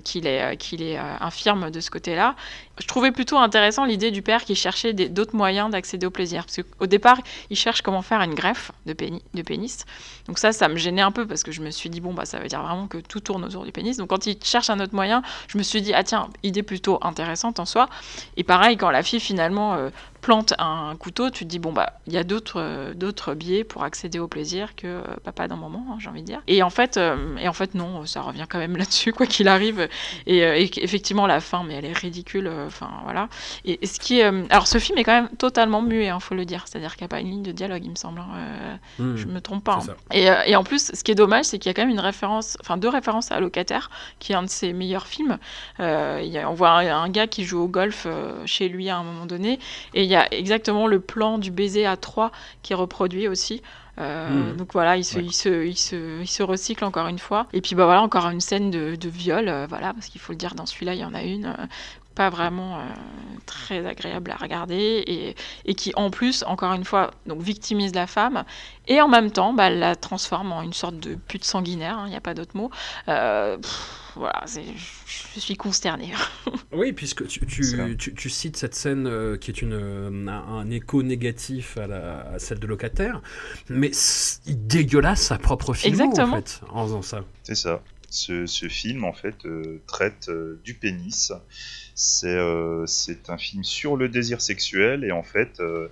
[0.00, 2.34] qu'il est qu'il est infirme de ce côté-là.
[2.78, 6.44] Je trouvais plutôt intéressant l'idée du père qui cherchait d'autres moyens d'accéder au plaisir.
[6.46, 7.18] Parce qu'au départ,
[7.50, 9.84] il cherche comment faire une greffe de, pénis, de pénis.
[10.26, 12.24] Donc ça, ça me gênait un peu parce que je me suis dit, bon, bah,
[12.24, 13.96] ça veut dire vraiment que tout tourne autour du pénis.
[13.98, 16.98] Donc quand il cherche un autre moyen, je me suis dit, ah tiens, idée plutôt
[17.02, 17.88] intéressante en soi.
[18.36, 19.90] Et pareil, quand la fille finalement euh,
[20.22, 23.84] plante un couteau, tu te dis, bon, bah, il y a d'autres euh, biais pour
[23.84, 26.42] accéder au plaisir que euh, papa d'un moment, hein, j'ai envie de dire.
[26.46, 26.98] Et en fait,
[27.38, 29.88] et en fait non, ça revient quand même là-dessus, quoi qu'il arrive.
[30.26, 32.50] Et, et effectivement, la fin, mais elle est ridicule.
[32.66, 33.28] Enfin, voilà.
[33.64, 36.20] Et, et ce qui est, euh, alors, ce film est quand même totalement muet, il
[36.20, 36.64] faut le dire.
[36.66, 38.20] C'est-à-dire qu'il n'y a pas une ligne de dialogue, il me semble.
[38.20, 38.26] hein.
[38.36, 39.16] Euh, Hmm.
[39.16, 39.74] Je me trompe pas.
[39.88, 39.94] hein.
[40.12, 41.90] Et, euh, et en plus, ce qui est dommage, c'est qu'il y a quand même
[41.90, 45.38] une référence, enfin deux références à Locataire, qui est un de ses meilleurs films.
[45.80, 48.06] Euh, il y a- on voit un, un gars qui joue au golf
[48.46, 49.58] chez lui à un moment donné,
[49.94, 52.32] et il y a exactement le plan du baiser à trois
[52.62, 53.62] qui est reproduit aussi.
[53.98, 54.56] Euh, Mhm.
[54.56, 55.24] Donc voilà, il se, Ouais.
[55.24, 57.46] il, se, il, se, il se recycle encore une fois.
[57.52, 60.32] Et puis bah voilà, encore une scène de, de viol, euh, voilà, parce qu'il faut
[60.32, 61.46] le dire, dans celui-là, il y en a une.
[61.46, 61.66] euh,
[62.14, 62.82] pas vraiment euh,
[63.46, 68.06] très agréable à regarder et, et qui en plus encore une fois donc victimise la
[68.06, 68.44] femme
[68.88, 72.16] et en même temps bah, la transforme en une sorte de pute sanguinaire il n'y
[72.16, 72.70] a pas d'autre mot
[73.08, 74.64] Euh, pff, voilà c'est-
[75.34, 76.12] je, suis consternée
[76.72, 80.54] Oui, puisque tu, tu, tu- tu cites cette scène euh, qui est une, euh, un,
[80.58, 83.20] un écho négatif à, la, à celle de Locataire,
[83.68, 83.90] mais
[84.46, 86.36] il dégueulasse sa propre film en Exactement.
[86.36, 87.24] fait, en faisant ça.
[87.42, 87.82] C'est ça.
[88.14, 91.32] Ce, ce film, en fait, euh, traite euh, du pénis.
[91.94, 95.88] C'est euh, c'est un film sur le désir sexuel et en fait, euh,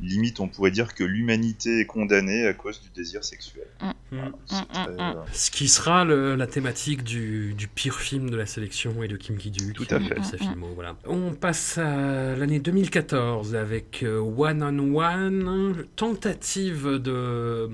[0.00, 3.66] limite, on pourrait dire que l'humanité est condamnée à cause du désir sexuel.
[4.10, 4.32] Voilà, Mm,
[4.70, 8.44] très, mm, euh, Ce qui sera le- la thématique du, du pire film de la
[8.44, 9.74] sélection et de Kim Ki-duk.
[9.74, 10.22] Tout à fait.
[10.22, 10.96] sa filmo, voilà.
[11.06, 17.70] On passe à l'année 2014 avec One on One, tentative de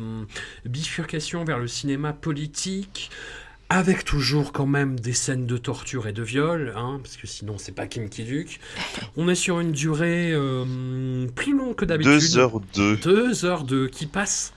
[0.65, 3.11] bifurcation vers le cinéma politique.
[3.71, 7.57] Avec toujours quand même des scènes de torture et de viol, hein, parce que sinon
[7.59, 8.61] c'est pas Kim Ki-duk.
[9.19, 12.15] On est sur une durée euh, plus longue que d'habitude.
[12.19, 12.97] 2 heures 2.
[12.97, 14.55] Deux heures de qui passent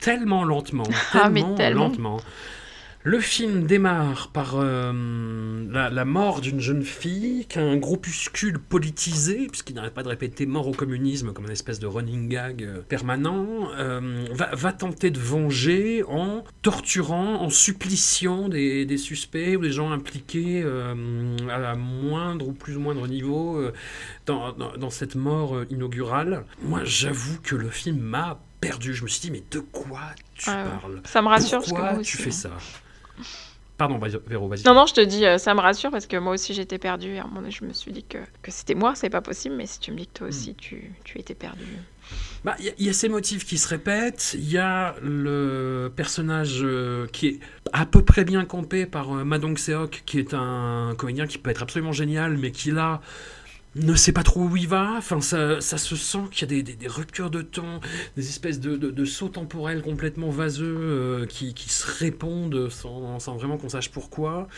[0.00, 1.84] tellement lentement, Ah, mais tellement, tellement.
[1.88, 2.20] lentement.
[3.06, 4.90] Le film démarre par euh,
[5.70, 10.66] la, la mort d'une jeune fille qu'un groupuscule politisé, puisqu'il n'arrête pas de répéter mort
[10.68, 15.18] au communisme comme une espèce de running gag euh, permanent, euh, va, va tenter de
[15.18, 21.74] venger en torturant, en suppliciant des, des suspects ou des gens impliqués euh, à la
[21.76, 23.62] moindre ou plus ou moindre niveau
[24.24, 26.46] dans, dans- dans cette mort inaugurale.
[26.62, 28.94] Moi, j'avoue que le film m'a perdu.
[28.94, 30.00] Je me suis dit, mais de quoi
[30.34, 31.02] tu Ah parles?
[31.04, 32.10] Ça me rassure parce que Pourquoi aussi.
[32.12, 32.32] tu fais hein.
[32.32, 32.50] ça?
[33.76, 34.62] Pardon, Véro, vas-y.
[34.64, 37.14] Non, non, je te dis, euh, ça me rassure parce que moi aussi j'étais perdue.
[37.14, 39.20] Et à un moment donné, je me suis dit que, que c'était moi, c'est pas
[39.20, 41.64] possible, mais si tu me dis que toi aussi tu, tu étais perdue.
[42.44, 44.36] Bah, Il y, a- il y a ces motifs qui se répètent.
[44.38, 47.40] Il y a le personnage euh, qui est
[47.72, 51.50] à peu près bien campé par euh, Madong Seok, qui est un comédien qui peut
[51.50, 53.00] être absolument génial, mais qui là
[53.76, 54.94] ne sait pas trop où il va.
[54.96, 57.80] Enfin, ça, ça se sent qu'il y a des, des, ruptures de temps,
[58.16, 63.36] des espèces de, de, sauts temporels complètement vaseux euh, qui, qui se répondent sans, sans
[63.36, 64.48] vraiment qu'on sache pourquoi.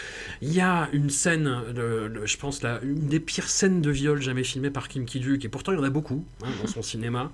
[0.43, 4.45] Il y a une scène, je pense, la, une des pires scènes de viol jamais
[4.45, 7.31] filmées par Kim Ki-duk, et pourtant il y en a beaucoup hein, dans son cinéma,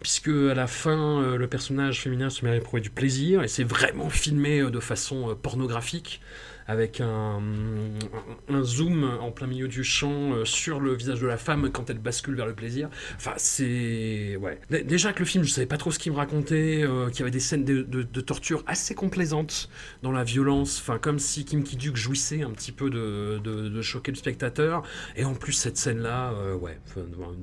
[0.00, 3.48] puisque à la fin, euh, le personnage féminin se met à éprouver du plaisir, et
[3.48, 6.20] c'est vraiment filmé euh, de façon pornographique,
[6.66, 7.40] avec un,
[8.62, 11.98] zoom en plein milieu du champ euh, sur le visage de la femme quand elle
[11.98, 12.88] bascule vers le plaisir.
[13.16, 14.36] Enfin, c'est...
[14.40, 14.58] Ouais.
[14.70, 17.20] Dé- Déjà que le film, je savais pas trop ce qu'il me racontait, euh, qu'il
[17.20, 19.68] y avait des scènes de, torture assez complaisantes
[20.02, 24.12] dans la violence, enfin comme si Kim Ki-duk jouissait un petit peu de, de- choquer
[24.12, 24.82] le spectateur.
[25.16, 26.78] Et en plus, cette scène-là, euh, ouais,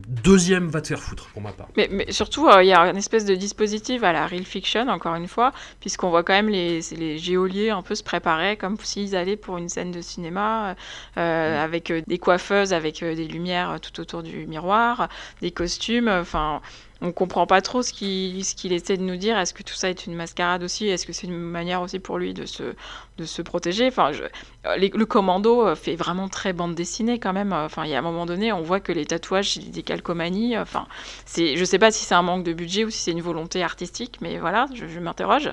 [0.07, 1.67] deuxième va te faire foutre pour ma part.
[1.76, 5.15] Mais, mais surtout, il y a une espèce de dispositif à la real fiction, encore
[5.15, 5.51] une fois,
[5.82, 8.78] puisqu'on voit quand même les, les géoliers un peu se préparer comme
[9.10, 10.76] s'ils allaient pour une scène de cinéma,
[11.18, 15.10] euh, avec euh, des coiffeuses, avec euh, des lumières tout autour du miroir,
[15.41, 16.62] des costumes, enfin...
[17.01, 19.38] on comprend pas trop ce qu'il ce qu'il essaie de nous dire.
[19.38, 20.88] Est-ce que tout ça est une mascarade aussi?
[20.89, 22.76] Est-ce que c'est une manière aussi pour lui de se,
[23.18, 23.88] de se protéger?
[23.88, 24.24] Enfin, je-
[24.78, 27.53] les- le commando fait vraiment très bande dessinée quand même.
[27.53, 30.57] Enfin, il y a un moment donné, on voit que les tatouages, c'est des calcomanies.
[30.57, 30.88] Enfin,
[31.26, 33.64] c'est, je sais pas si c'est un manque de budget ou si c'est une volonté
[33.64, 35.49] artistique, mais voilà, je, je m'interroge.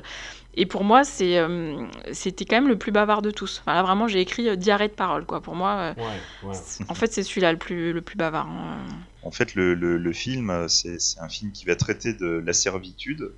[0.58, 3.60] Et pour moi, euh, c'était quand même le plus bavard de tous.
[3.60, 5.26] Enfin, là, vraiment, j'ai écrit euh, diarrhée de parole.
[5.26, 5.42] Quoi.
[5.42, 6.52] Pour moi, euh,
[6.88, 8.48] en fait, c'est celui-là le plus, le plus bavard.
[8.48, 8.78] Hein.
[9.22, 13.32] En fait, le, le, film, euh, c'est, un film qui va traiter de la servitude,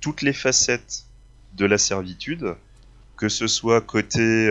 [0.00, 1.04] toutes les facettes
[1.54, 2.54] de la servitude,
[3.16, 4.48] que ce soit côté,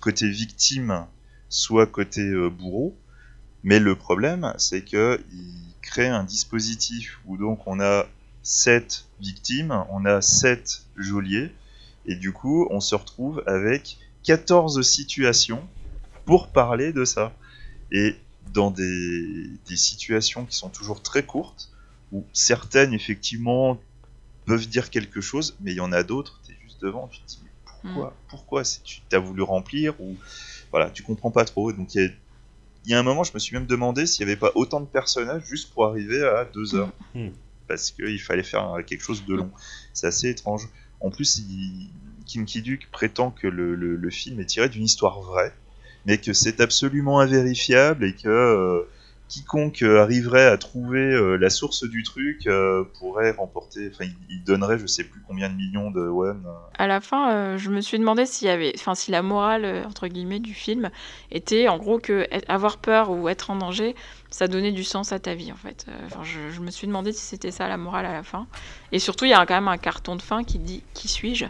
[0.00, 1.06] côté victime,
[1.48, 2.94] soit côté bourreau.
[3.62, 5.18] Mais le problème, c'est qu'il
[5.80, 8.06] crée un dispositif où donc on a
[8.42, 11.50] sept victimes, on a 7 geôlier.
[12.06, 15.62] Et du coup, on se retrouve avec 14 situations
[16.24, 17.32] pour parler de ça.
[17.92, 18.16] Et
[18.52, 21.70] dans des, des situations qui sont toujours très courtes,
[22.12, 23.80] où certaines, effectivement,
[24.44, 27.20] peuvent dire quelque chose, mais il y en a d'autres, tu es juste devant, tu
[27.20, 28.14] te dis, mais pourquoi, mm.
[28.28, 30.16] pourquoi si tu t'as voulu remplir ou
[30.70, 31.72] voilà, tu comprends pas trop.
[31.72, 32.14] Donc il
[32.86, 34.80] y, y, a un moment, je me suis même demandé s'il n'y avait pas autant
[34.80, 37.28] de personnages juste pour arriver à deux heures, mm.
[37.68, 39.50] parce qu'il fallait faire quelque chose de long.
[39.92, 40.68] C'est assez étrange.
[41.00, 41.90] En plus, il-
[42.26, 45.52] Kim Ki-duk prétend que le, le- film est tiré d'une histoire vraie,
[46.06, 48.82] mais que c'est absolument invérifiable et que euh,
[49.28, 52.46] quiconque euh, arriverait à trouver euh, la source du truc
[52.98, 56.42] pourrait remporter, enfin, il, donnerait je sais plus combien de millions de won.
[56.78, 60.40] À la fin, je me suis demandé y avait, enfin, si la morale entre guillemets
[60.40, 60.90] du film
[61.30, 63.94] était en gros que avoir peur ou être en danger,
[64.34, 65.86] ça donnait du sens à ta vie en fait.
[65.88, 68.48] Euh, Enfin, je, je me suis demandé si c'était ça la morale à la fin.
[68.90, 71.44] Et surtout, il y a quand même un carton de fin qui dit qui suis-je?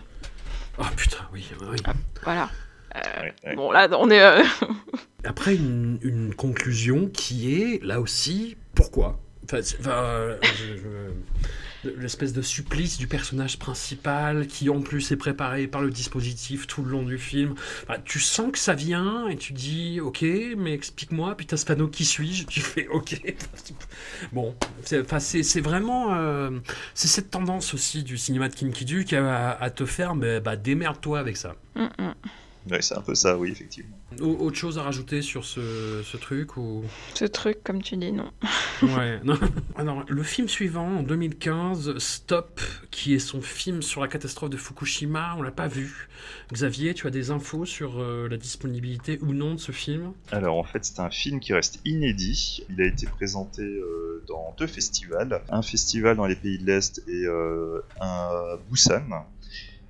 [0.78, 1.47] Oh putain, oui.
[1.70, 1.78] oui.
[2.24, 2.51] Voilà.
[2.95, 3.57] Ouais, ouais.
[3.57, 4.20] Bon là, on est.
[4.20, 4.43] euh,
[5.24, 9.18] Après, une, une conclusion qui est, là aussi, pourquoi?
[9.45, 11.11] Enfin, enfin, euh, je- je-
[11.99, 16.82] L'espèce de supplice du personnage principal qui en plus est préparé par le dispositif tout
[16.82, 17.55] le long du film.
[18.05, 20.24] Tu sens que ça vient et tu dis ok,
[20.57, 21.37] mais explique-moi.
[21.37, 23.20] Puis t'as ce panneau qui suis-je Tu fais ok.
[24.32, 25.18] bon, c'est enfin,
[25.61, 26.14] vraiment.
[26.14, 26.51] euh,
[26.95, 30.57] c'est cette tendance aussi du cinéma de Kim Ki-duk à, à te faire bah, bah,
[30.57, 31.57] démerde-toi avec ça.
[31.76, 32.14] hum, hum.
[32.71, 33.97] Ouais, c'est un peu ça, oui, effectivement.
[34.21, 36.83] Au- Autre chose à rajouter sur ce, ce truc ou...
[37.15, 38.31] Ce truc, comme tu dis, non.
[38.83, 39.39] Ouais, non.
[39.77, 42.61] Alors, le film suivant, en 2015, Stop,
[42.91, 46.09] qui est son film sur la catastrophe de Fukushima, on l'a pas vu.
[46.53, 50.12] Xavier, tu as des infos sur euh, la disponibilité ou non de ce film?
[50.31, 52.65] Alors en fait c'est un film qui reste inédit.
[52.71, 57.03] Il a été présenté euh, dans deux festivals, un festival dans les pays de l'Est
[57.09, 59.27] et euh, un à Busan.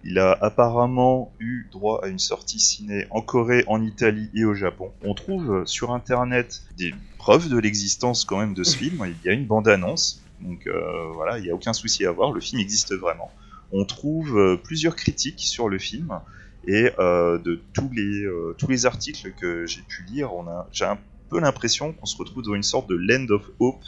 [0.04, 4.54] Il a apparemment eu droit à une sortie ciné en Corée, en Italie et au
[4.54, 4.92] Japon.
[5.02, 9.04] On trouve sur internet des preuves de l'existence quand même de ce film.
[9.06, 12.32] Il y a une bande-annonce, donc euh, voilà, il n'y a aucun souci à voir,
[12.32, 13.30] le film existe vraiment.
[13.72, 16.20] on trouve euh, plusieurs critiques sur le film
[16.66, 20.68] et euh, de tous les, euh, tous les articles que j'ai pu lire, on a,
[20.72, 20.98] j'ai un
[21.28, 23.84] peu l'impression qu'on se retrouve dans une sorte de Land of Hope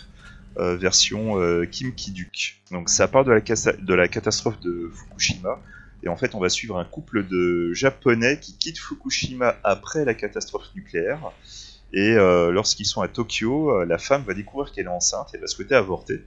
[0.58, 2.56] euh, version euh, Kim Ki-duk.
[2.70, 5.58] Donc ça part de la, de la catastrophe de Fukushima
[6.06, 10.14] et en fait on va suivre un couple de japonais qui quittent Fukushima après la
[10.14, 11.32] catastrophe nucléaire
[11.92, 15.38] et euh, lorsqu'ils sont à Tokyo, euh, la femme va découvrir qu'elle est enceinte et
[15.38, 16.24] va souhaiter avorter.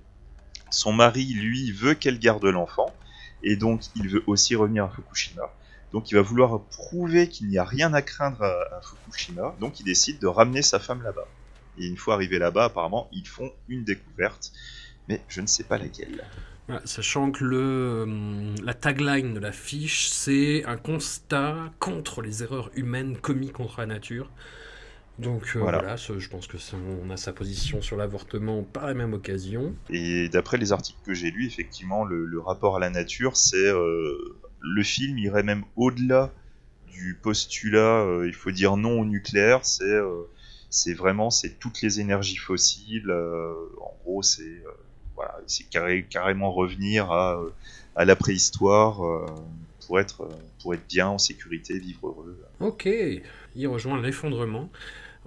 [0.69, 2.93] Son mari, lui, veut qu'elle garde l'enfant
[3.41, 5.49] et donc il veut aussi revenir à Fukushima.
[5.93, 9.79] Donc il va vouloir prouver qu'il n'y a rien à craindre à, à Fukushima, donc
[9.79, 11.27] il décide de ramener sa femme là-bas.
[11.77, 14.51] Et une fois arrivé là-bas, apparemment, ils font une découverte,
[15.07, 16.25] mais je ne sais pas laquelle.
[16.69, 22.71] Voilà, sachant que le, hum, la tagline de l'affiche, c'est un constat contre les erreurs
[22.75, 24.31] humaines commises contre la nature.
[25.19, 25.81] Donc euh, Voilà.
[25.81, 29.13] voilà, ce- je pense que ça, on a sa position sur l'avortement par la même
[29.13, 29.75] occasion.
[29.89, 33.57] Et d'après les articles que j'ai lus, effectivement, le, le rapport à la nature, c'est
[33.57, 34.17] euh,
[34.59, 36.33] le film irait même au-delà
[36.87, 40.23] du postulat, euh, il faut dire non au nucléaire, c'est euh,
[40.69, 43.09] c'est vraiment c'est toutes les énergies fossiles.
[43.09, 44.71] euh, en gros, c'est euh,
[45.47, 47.49] c'est carré- carrément revenir à, euh,
[47.95, 49.25] à la préhistoire euh,
[49.87, 50.29] pour être euh,
[50.61, 52.37] pour être bien en sécurité, vivre heureux.
[52.59, 52.87] Ok,
[53.55, 54.69] il rejoint l'effondrement.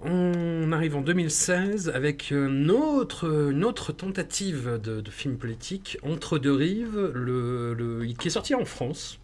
[0.05, 6.39] On arrive en 2016 avec une autre, une autre tentative de, de film politique, Entre
[6.39, 9.19] deux rives, le, le- qui est sorti en France,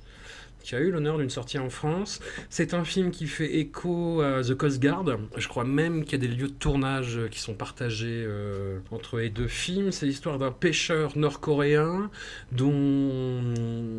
[0.70, 2.20] qui a eu l'honneur d'une sortie en France.
[2.51, 5.05] C'est un film qui fait écho à The Coast Guard.
[5.36, 9.17] Je crois même qu'il y a des lieux de tournage qui sont partagés euh, entre
[9.17, 9.91] les deux films.
[9.91, 12.11] C'est l'histoire d'un pêcheur nord-coréen
[12.51, 13.41] dont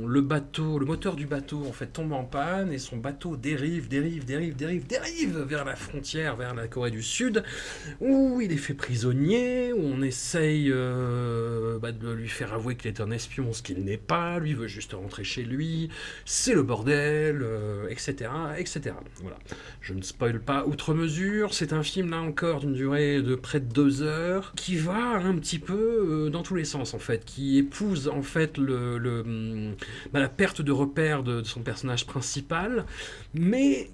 [0.07, 3.89] le bateau, le moteur du bateau en fait tombe en panne et son bateau dérive,
[3.89, 7.43] dérive, dérive, dérive, dérive vers la frontière, vers la Corée du Sud,
[8.01, 12.93] où il est fait prisonnier, où on essaye euh, bah, de lui faire avouer qu'il
[12.93, 15.89] est un espion, ce qu'il n'est pas, lui veut juste rentrer chez lui,
[16.25, 18.95] c'est bordel, euh, etc., etc.
[19.21, 19.37] Voilà.
[19.81, 23.61] Je ne spoil pas outre mesure, c'est un film là encore d'une durée de près
[23.61, 27.25] de deux heures, qui va un petit peu euh, dans tous les sens en fait,
[27.25, 29.75] qui épouse en fait le, le, hum,
[30.13, 32.85] bah, la perte de repère de, de son personnage principal,
[33.35, 33.91] mais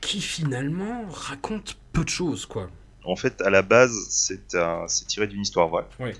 [0.00, 2.70] qui finalement raconte peu de choses quoi.
[3.04, 5.86] En fait, à la base, c'est tiré d'une histoire vraie.
[5.98, 6.10] Oui.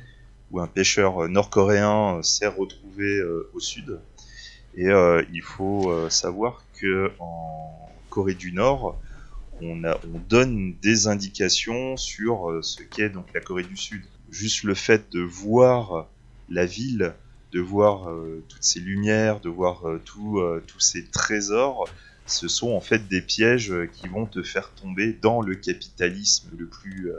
[0.51, 4.01] Où un pêcheur euh, nord-coréen s'est retrouvé euh, au sud.
[4.75, 8.99] Et euh, il faut euh, savoir que en Corée du Nord,
[9.61, 9.83] on,
[10.29, 14.03] donne des indications sur euh, ce qu'est donc la Corée du Sud.
[14.31, 16.09] Juste le fait de voir
[16.49, 17.15] la ville,
[17.53, 18.09] de voir
[18.49, 20.41] toutes ces lumières, de voir euh, tous
[20.79, 21.89] ces trésors,
[22.27, 26.67] ce sont en fait des pièges qui vont te faire tomber dans le capitalisme le
[26.67, 27.11] plus,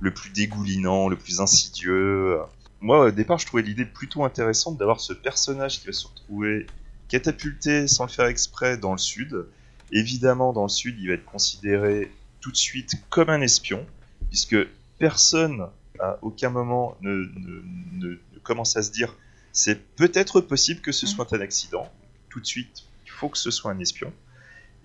[0.00, 2.38] le plus dégoulinant, le plus insidieux.
[2.80, 6.66] Moi, au départ, je trouvais l'idée plutôt intéressante d'avoir ce personnage qui va se retrouver
[7.08, 9.46] catapulté sans le faire exprès dans le sud.
[9.92, 13.84] Évidemment, dans le sud, il va être considéré tout de suite comme un espion,
[14.28, 14.56] puisque
[14.98, 15.66] personne
[15.98, 19.16] à aucun moment ne, ne- ne- ne commence à se dire
[19.52, 21.90] c'est peut-être possible que ce soit un accident.
[22.28, 24.12] Tout de suite, il faut que ce soit un espion.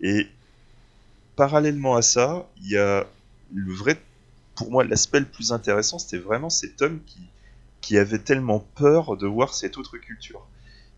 [0.02, 0.28] Et
[1.36, 3.06] parallèlement à ça, il y a
[3.54, 4.02] le vrai,
[4.56, 7.20] pour moi, l'aspect le plus intéressant, c'était vraiment cet homme qui,
[7.82, 10.46] qui avait tellement peur de voir cette autre culture.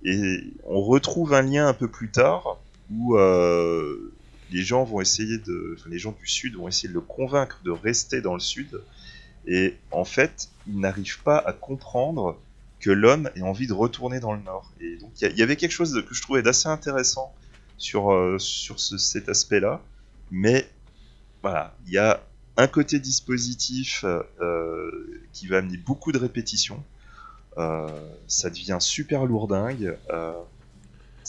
[0.06, 2.60] Et on retrouve un lien un peu plus tard
[2.92, 4.14] où euh,
[4.52, 7.72] les gens vont essayer de, les gens du sud vont essayer de le convaincre de
[7.72, 8.84] rester dans le sud.
[9.48, 12.42] Et en fait, il n'arrive pas à comprendre
[12.80, 14.74] que l'homme ait envie de retourner dans le nord.
[14.80, 17.34] Et donc, il y avait quelque chose que je trouvais d'assez intéressant
[17.78, 19.82] sur, euh, sur ce- cet aspect-là.
[20.32, 20.70] Mais
[21.42, 22.22] voilà, il y a
[22.58, 24.06] un côté dispositif
[24.42, 24.92] euh,
[25.34, 26.84] qui va amener beaucoup de répétitions.
[27.58, 27.88] Euh,
[28.28, 29.98] ça devient super lourdingue.
[30.12, 30.34] Euh,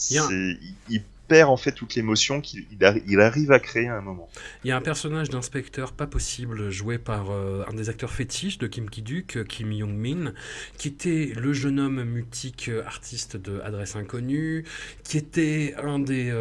[0.09, 3.03] Il y a un- c'est- il, il perd en fait toute l'émotion qu'il il arri-
[3.07, 4.29] il arrive à créer à un moment.
[4.63, 8.57] Il y a un personnage d'inspecteur pas possible joué par euh, un des acteurs fétiches
[8.57, 10.33] de Kim Ki-duk, euh, Kim Young-min,
[10.77, 14.63] qui était le jeune homme mutique euh, artiste de Adresse Inconnue,
[15.03, 16.33] qui était un des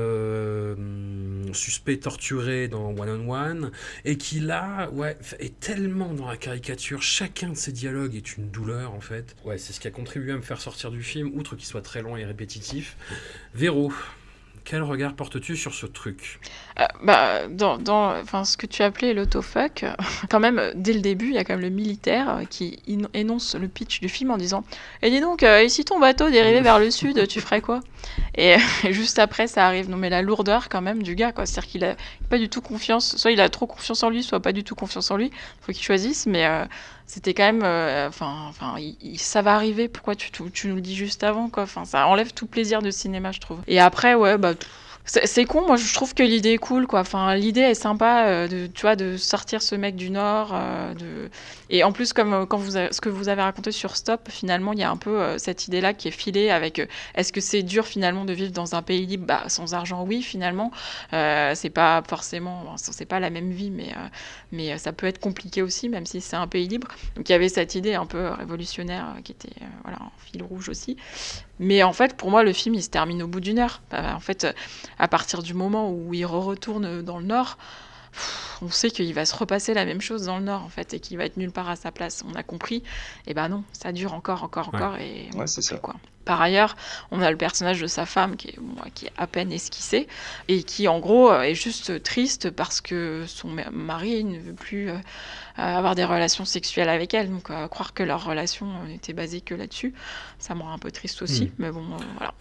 [1.53, 3.71] suspects torturés dans One on One,
[4.05, 7.03] et qui là, ouais, est tellement dans la caricature.
[7.03, 9.35] Chacun de ses dialogues est une douleur en fait.
[9.45, 11.83] Ouais, c'est ce qui a contribué à me faire sortir du film, outre qu'il soit
[11.83, 12.97] très long et répétitif.
[13.55, 13.93] Véro.
[14.69, 16.41] Quel regard portes-tu sur ce truc?
[16.81, 19.85] Euh, bah, dans, dans ce que tu appelais l'autofuck,
[20.29, 22.81] quand même, dès le début, il y a quand même le militaire euh, qui
[23.15, 24.65] énonce le pitch du film en disant
[25.03, 27.81] Et dis donc, euh, et si ton bateau dérivait vers le sud, tu ferais quoi?
[28.37, 28.57] Et
[28.91, 29.89] juste après, ça arrive.
[29.89, 31.47] Non, mais la lourdeur, quand même, du gars, quoi.
[31.47, 31.95] C'est-à-dire qu'il a
[32.29, 33.17] pas du tout confiance.
[33.17, 35.31] Soit il a trop confiance en lui, soit pas du tout confiance en lui.
[35.61, 36.45] Faut qu'il choisisse, mais.
[36.45, 36.65] euh,
[37.07, 38.77] c'était quand même, euh, enfin, enfin,
[39.17, 39.89] ça va arriver.
[39.89, 43.33] Pourquoi tu, tu, nous le dis juste avant, quoi ça enlève tout plaisir de cinéma,
[43.33, 43.61] je trouve.
[43.67, 44.55] Et après, ouais, bah.
[45.09, 47.01] C'est con, moi je trouve que l'idée est cool, quoi.
[47.01, 50.51] Enfin, l'idée est sympa, euh, de, tu vois, de sortir ce mec du Nord.
[50.53, 51.29] Euh.
[51.71, 54.83] Et en plus, comme euh, ce que vous avez raconté sur Stop, finalement, il y
[54.83, 56.83] a un peu cette idée-là qui est filée avec
[57.15, 59.27] est-ce que c'est dur finalement de vivre dans un pays libre?
[59.27, 60.73] Bah, Sans argent, oui, finalement.
[61.13, 63.95] c'est pas forcément, c'est pas la même vie, mais,
[64.51, 66.89] mais ça peut être compliqué aussi, même si c'est un pays libre.
[67.15, 69.55] Donc il y avait cette idée un peu révolutionnaire qui était
[69.85, 70.97] voilà, en fil rouge aussi.
[71.59, 73.81] Mais en fait, pour moi, le film, il se termine au bout d'une heure.
[73.91, 74.47] Bah, en fait,
[74.99, 77.57] à partir du moment où il retourne dans le Nord,
[78.63, 81.01] on sait qu'il va se repasser la même chose dans le Nord, en fait, et
[81.01, 82.25] qu'il va être nulle part à sa place.
[82.29, 82.83] On a compris.
[83.27, 84.97] Et ben non, ça dure encore, encore, encore.
[84.97, 85.77] Et ouais, c'est ça.
[85.77, 85.97] Quoi.
[86.25, 86.75] Par ailleurs,
[87.13, 88.59] on a le personnage de sa femme qui est,
[88.95, 90.09] qui est à peine esquissé
[90.49, 94.99] et qui, en gros, est juste triste parce que son mari ne veut plus euh,
[95.57, 97.31] avoir des relations sexuelles avec elle.
[97.31, 99.95] Donc, euh, croire que leur relation n'était basée que là-dessus,
[100.39, 101.45] ça me rend un peu triste aussi.
[101.45, 101.55] Hmm.
[101.59, 102.35] Mais bon, euh, voilà.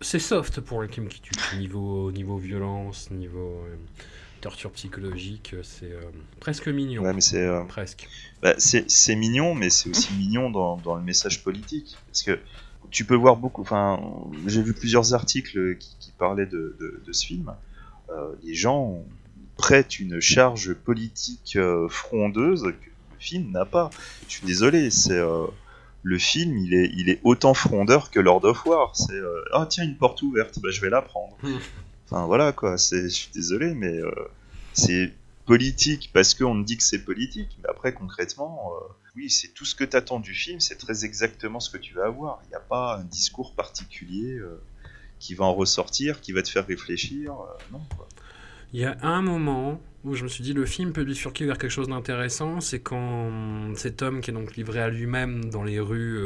[0.00, 1.20] C'est soft pour le Kim Ki
[1.58, 3.64] niveau, niveau violence, niveau
[4.40, 5.92] torture psychologique, c'est
[6.40, 7.02] presque mignon.
[7.02, 8.08] Ouais, mais c'est presque.
[8.42, 11.96] Bah, c'est mignon, mais c'est aussi mignon dans, dans, le message politique.
[12.06, 12.38] Parce que
[12.90, 13.62] tu peux voir beaucoup.
[13.62, 14.00] Enfin,
[14.46, 16.76] j'ai vu plusieurs articles qui, parlaient de,
[17.12, 17.54] ce film.
[18.10, 19.04] Euh, les gens
[19.56, 23.90] prêtent une charge politique euh, frondeuse que le film n'a pas.
[24.26, 25.46] Je suis désolé, c'est euh,
[26.02, 28.96] le film, il est, il est autant frondeur que Lord of War.
[28.96, 29.20] C'est
[29.52, 31.36] ah tiens une porte ouverte, bah, je vais la prendre.
[32.10, 32.78] Enfin voilà quoi.
[32.78, 34.00] C'est, je suis désolé, mais
[34.72, 35.12] c'est
[35.48, 39.64] politique parce qu'on me dit que c'est politique, mais après concrètement, euh, oui, c'est tout
[39.64, 42.40] ce que tu attends du film, c'est très exactement ce que tu vas avoir.
[42.44, 44.60] Il n'y a pas un discours particulier euh,
[45.18, 47.32] qui va en ressortir, qui va te faire réfléchir.
[47.32, 47.80] Euh, non,
[48.74, 51.56] Il y a un moment où je me suis dit le film peut bifurquer vers
[51.56, 55.80] quelque chose d'intéressant, c'est quand cet homme qui est donc livré à lui-même dans les
[55.80, 56.20] rues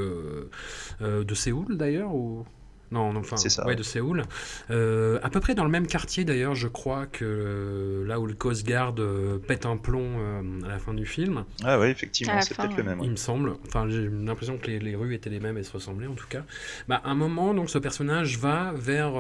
[1.01, 2.45] de Séoul d'ailleurs, ou
[2.93, 4.25] non, enfin, ça, ouais, de Séoul.
[4.71, 8.27] Euh, à peu près dans le même quartier d'ailleurs, je crois que euh, là où
[8.27, 10.19] le Coast Guard euh, pète un plomb
[10.65, 11.45] à la fin du film.
[11.65, 13.01] Ah oui, effectivement, c'est peut-être le même.
[13.03, 13.55] Il me semble.
[13.67, 16.43] Enfin, j'ai l'impression que les, rues étaient les mêmes et se ressemblaient en tout cas.
[16.87, 19.13] Bah, à un moment, donc, ce personnage va vers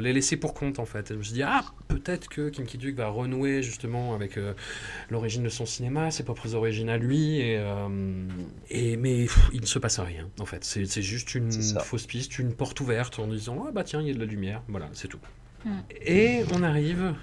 [0.00, 1.10] les laisser pour compte en fait.
[1.10, 4.38] je me suis dit, ah, peut-être que Kim Ki-duk va renouer justement avec
[5.10, 7.38] l'origine de son cinéma, ses propres origines à lui.
[7.38, 7.62] Et,
[8.70, 10.64] et mais il ne se passe rien en fait.
[10.64, 14.10] C'est juste une fausse piste, une porte ouverte en disant Ah bah tiens, il y
[14.10, 14.62] a de la lumière.
[14.68, 15.18] Voilà, c'est tout.
[15.64, 15.80] Hmm.
[16.04, 17.14] Et on arrive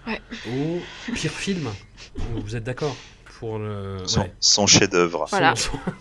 [0.47, 0.79] au
[1.13, 1.69] pire film.
[2.34, 2.95] Vous êtes d'accord?
[3.42, 3.98] Pour le...
[4.39, 5.26] son, chef-d'œuvre.
[5.32, 5.56] Voilà.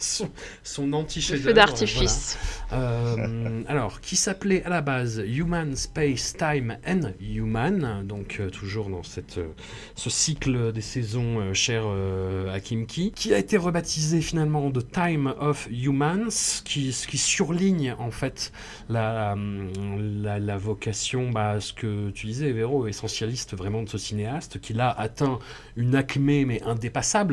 [0.63, 1.49] Son, anti-chef-d'œuvre.
[1.49, 2.39] Feu d'artifice.
[2.75, 8.91] Euh, alors, qui s'appelait à la base Human Space Time and Human, donc euh, toujours
[8.91, 9.49] dans cette, euh,
[9.95, 11.85] ce cycle des saisons cher
[12.53, 18.11] à Kimki, qui a été rebaptisé finalement de Time of Humans, qui, qui surligne en
[18.11, 18.53] fait
[18.91, 19.35] la,
[19.99, 24.75] la, la vocation, bah, ce que tu disais, Véro, essentialiste vraiment de ce cinéaste, qui
[24.75, 25.39] l'a atteint
[25.77, 27.30] une acmé mais indépassable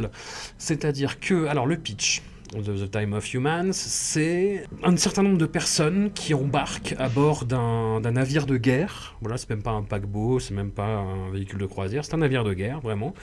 [0.57, 2.21] c'est-à-dire que, alors le pitch,
[2.55, 7.45] de The Time of Humans, c'est un certain nombre de personnes qui embarquent à bord
[7.45, 9.15] d'un navire de guerre.
[9.21, 12.19] Voilà, c'est même pas un paquebot, c'est même pas un véhicule de croisière, c'est un
[12.19, 13.13] navire de guerre, vraiment.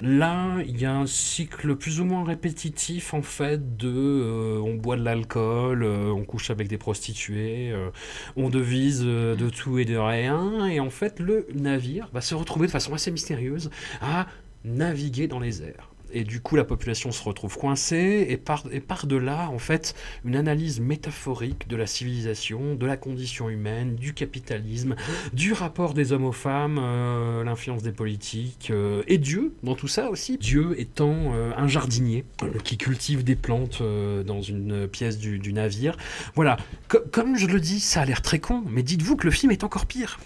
[0.00, 4.74] Là, il y a un cycle plus ou moins répétitif, en fait, de euh, on
[4.74, 7.90] boit de l'alcool, euh, on couche avec des prostituées, euh,
[8.36, 12.66] on devise de tout et de rien, et en fait, le navire va se retrouver
[12.66, 13.70] de façon assez mystérieuse
[14.00, 14.26] à
[14.64, 18.80] naviguer dans les airs et du coup la population se retrouve coincée et par, et
[18.80, 19.06] par
[19.50, 19.94] en fait
[20.24, 24.94] une analyse métaphorique de la civilisation, de la condition humaine, du capitalisme,
[25.32, 29.88] du rapport des hommes aux femmes, euh, l'influence des politiques euh, et Dieu dans tout
[29.88, 30.38] ça aussi.
[30.38, 32.24] Dieu étant euh, un jardinier
[32.64, 35.96] qui cultive des plantes dans une pièce du, navire.
[36.34, 36.56] Voilà,
[37.10, 39.64] comme je le dis, ça a l'air très con, mais dites-vous que le film est
[39.64, 40.18] encore pire.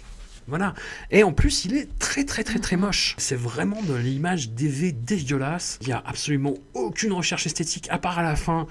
[0.48, 0.74] Voilà.
[1.10, 3.14] Et en plus, il est très très très très moche.
[3.18, 5.78] C'est vraiment de l'image DV dégueulasse.
[5.82, 8.66] Il n'y a absolument aucune recherche esthétique à part à la fin.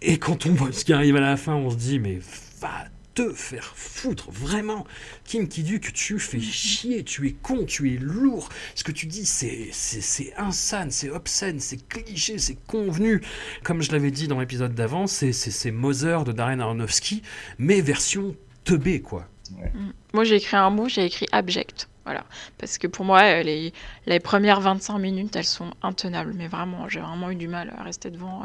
[0.00, 2.20] Et quand on voit ce qui arrive à la fin, on se dit mais
[2.60, 4.86] va te faire foutre, vraiment.
[5.24, 8.48] Kim Kiduk, tu fais chier, tu es con, tu es lourd.
[8.76, 13.20] Ce que tu dis, c'est, c'est, insane, c'est obscène, c'est cliché, c'est convenu.
[13.64, 17.22] Comme je l'avais dit dans l'épisode d'avant, c'est, c'est, Mother de Darren Aronofsky,
[17.58, 19.28] mais version teubée, quoi.
[19.50, 19.90] Mm.
[20.12, 21.88] Moi, j'ai écrit un mot, j'ai écrit abject.
[22.04, 22.24] Voilà.
[22.56, 23.72] Parce que pour moi, euh, les,
[24.06, 26.32] les, premières 25 minutes, elles sont intenables.
[26.34, 28.44] Mais vraiment, j'ai vraiment eu du mal à rester devant.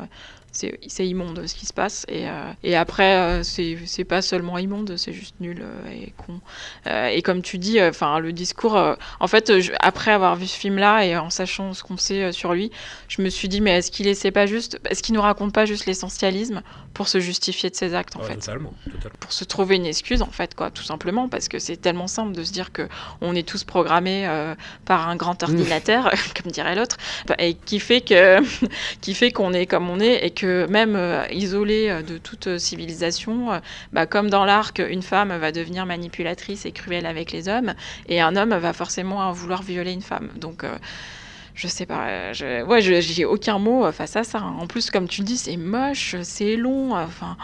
[0.55, 2.05] C'est immonde ce qui se passe.
[2.07, 6.39] Et, euh, et après, euh, c'est pas seulement immonde, c'est juste nul euh, et con.
[6.87, 10.45] Euh, et comme tu dis, enfin le discours, euh, en fait, je- après avoir vu
[10.45, 12.71] ce film-là et en sachant ce qu'on sait euh, sur lui,
[13.07, 15.65] je me suis dit, mais est-ce qu'il essaie pas juste, est-ce qu'il nous raconte pas
[15.65, 16.61] juste l'essentialisme
[16.93, 18.35] pour se justifier de ses actes en Ouais, fait?
[18.35, 19.17] Totalement, totalement.
[19.19, 22.33] pour se trouver une excuse en fait quoi tout simplement parce que c'est tellement simple
[22.33, 22.87] de se dire que
[23.21, 24.53] on est tous programmés euh,
[24.85, 26.97] par un grand ordinateur comme dirait l'autre
[27.39, 28.37] et qui fait que
[29.01, 32.47] qui fait qu'on est comme on est et que même euh, isolé euh, de toute
[32.47, 33.59] euh, civilisation euh,
[33.91, 37.73] bah, comme dans l'arc une femme va devenir manipulatrice et cruelle avec les hommes
[38.07, 40.77] et un homme va forcément vouloir violer une femme donc euh,
[41.55, 44.39] je sais pas, je, ouais, je- j'ai aucun mot face à ça.
[44.39, 44.55] hein.
[44.59, 46.95] En plus, comme tu le dis, c'est moche, c'est long.
[46.95, 47.37] Enfin,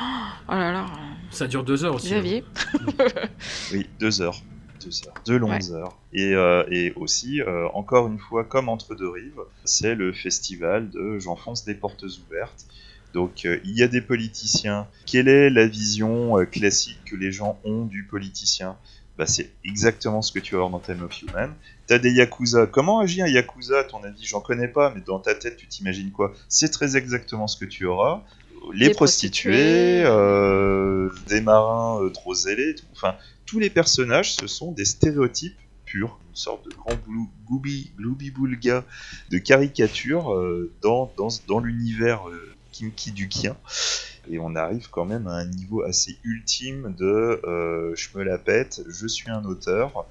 [0.48, 0.88] oh là là,
[1.30, 2.08] Ça dure deux heures aussi.
[2.16, 2.18] hein.
[2.18, 2.44] Xavier.
[3.72, 4.42] Oui, deux heures.
[4.84, 5.14] Deux heures.
[5.28, 5.96] Deux longues heures.
[6.12, 10.90] Et, euh, et aussi, euh, encore une fois, comme Entre deux rives, c'est le festival
[10.90, 12.66] de J'enfonce des portes ouvertes.
[13.14, 14.88] Donc, euh, il y a des politiciens.
[15.06, 18.78] Quelle est la vision euh, classique que les gens ont du politicien?
[19.18, 21.54] Bah, C'est exactement ce que tu vas dans Time of Human.
[21.88, 22.68] T'as des Yakuza.
[22.68, 24.26] Comment agit un Yakuza, à ton avis?
[24.26, 26.34] J'en connais pas, mais dans ta tête, tu t'imagines quoi?
[26.48, 28.24] C'est très exactement ce que tu auras.
[28.74, 30.04] Les prostituées, prostituées.
[30.06, 32.86] euh, des marins trop zélés, tout.
[32.92, 36.94] enfin, tous les personnages, ce sont des stéréotypes purs, une sorte de grand
[37.98, 38.84] gloubi-boulga
[39.32, 40.34] de caricature
[40.82, 42.22] dans, dans, dans l'univers
[42.84, 43.56] euh, Kimki-Dukien.
[44.30, 48.38] Et on arrive quand même à un niveau assez ultime de euh, je me la
[48.38, 50.06] pète, je suis un auteur,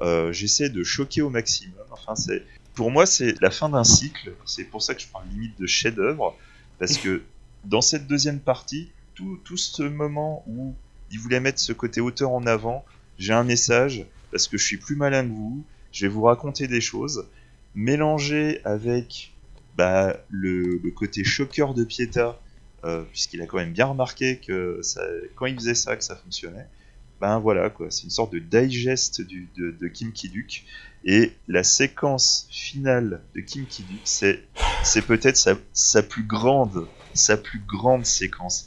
[0.00, 1.74] euh, j'essaie de choquer au maximum.
[1.90, 2.44] Enfin, c'est
[2.74, 4.32] pour moi, c'est la fin d'un cycle.
[4.46, 6.36] C'est pour ça que je parle limite de chef-d'œuvre,
[6.78, 7.22] parce que
[7.64, 10.74] dans cette deuxième partie, tout, tout ce moment où
[11.10, 12.84] il voulait mettre ce côté auteur en avant,
[13.18, 15.62] j'ai un message, parce que je suis plus malin que vous,
[15.92, 17.26] je vais vous raconter des choses,
[17.74, 19.31] mélangé avec
[19.76, 22.40] bah, le, côté choqueur de Pieta,
[22.84, 24.80] euh, puisqu'il a quand même bien remarqué que
[25.36, 26.66] quand il faisait ça, que ça fonctionnait.
[27.20, 30.64] Ben voilà, c'est une sorte de digest de, de Kim Kiduk.
[31.04, 34.42] Et la séquence finale de Kim Kiduk, c'est,
[34.82, 38.66] c'est peut-être sa, sa plus grande, sa plus grande séquence.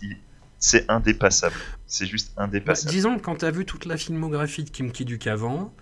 [0.57, 1.55] C'est indépassable.
[1.85, 2.91] C'est juste Bah, indépassable.
[2.91, 5.73] disons que quand tu as vu toute la filmographie de Kim Ki-duk avant,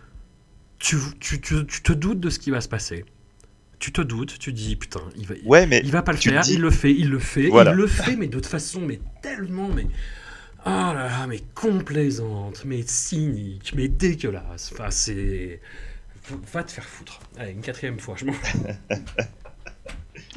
[0.80, 3.06] tu, tu- tu te doutes de ce qui va se passer.
[3.84, 6.40] Tu te doutes, tu dis putain, il va, ouais, mais il va pas le faire,
[6.40, 7.72] dis- il le fait, il le fait, Voilà.
[7.72, 9.88] il le fait, mais de toute façon, mais tellement, mais.
[10.66, 14.72] Oh là là, mais complaisante, mais cynique, mais dégueulasse.
[14.72, 15.60] Enfin, c'est.
[16.54, 17.20] Va te faire foutre.
[17.38, 18.32] Allez, une quatrième fois, je m'en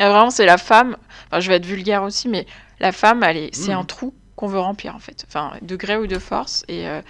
[0.00, 0.96] Ah, vraiment, c'est la femme.
[1.28, 2.46] Enfin, je vais être vulgaire aussi, mais
[2.80, 3.78] la femme, est, c'est Mhm.
[3.78, 5.24] un trou qu'on veut remplir en fait.
[5.28, 6.64] Enfin, de gré ou de force.
[6.66, 7.00] Et euh,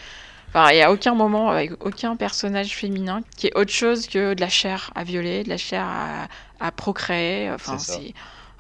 [0.57, 4.35] enfin, il y a aucun moment avec aucun personnage féminin qui est autre chose que
[4.35, 6.29] de la chair à violer, de la chair à,
[6.61, 7.51] à procréer.
[7.51, 8.15] Enfin, C'est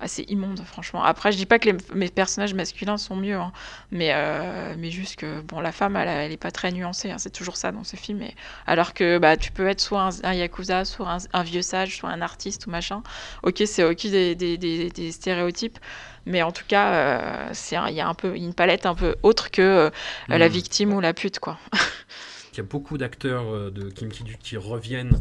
[0.05, 1.03] c'est immonde, franchement.
[1.03, 3.51] Après, je dis pas que les, mes personnages masculins sont mieux, hein,
[3.91, 7.11] mais, euh, mais juste que bon, la femme, elle, elle est pas très nuancée.
[7.11, 8.21] hein, c'est toujours ça dans ce film.
[8.21, 8.35] Et,
[8.67, 11.97] alors que bah, tu peux être soit un, un yakuza, soit un, un vieux sage,
[11.97, 13.03] soit un artiste ou machin.
[13.43, 15.79] Ok, c'est ok des, des, des, des stéréotypes,
[16.27, 17.53] mais en tout cas, euh,
[17.89, 19.91] il y a un peu une palette un peu autre que euh,
[20.29, 20.53] la Mhm.
[20.53, 21.59] victime ou la pute, quoi.
[22.53, 25.18] Il y a beaucoup d'acteurs euh, de Kim Ki-duk qui reviennent.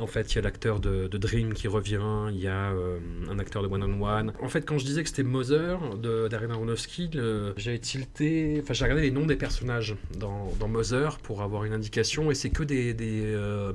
[0.00, 2.98] En fait, il y a l'acteur de, de Dream qui revient, il y a euh,
[3.30, 4.32] un acteur de One on One.
[4.42, 7.10] En fait, quand je disais que c'était Mother de Darren Aronofsky,
[7.56, 11.72] j'ai tilté, enfin j'ai regardé les noms des personnages dans, dans Mother pour avoir une
[11.72, 13.72] indication, et c'est que des, des, euh,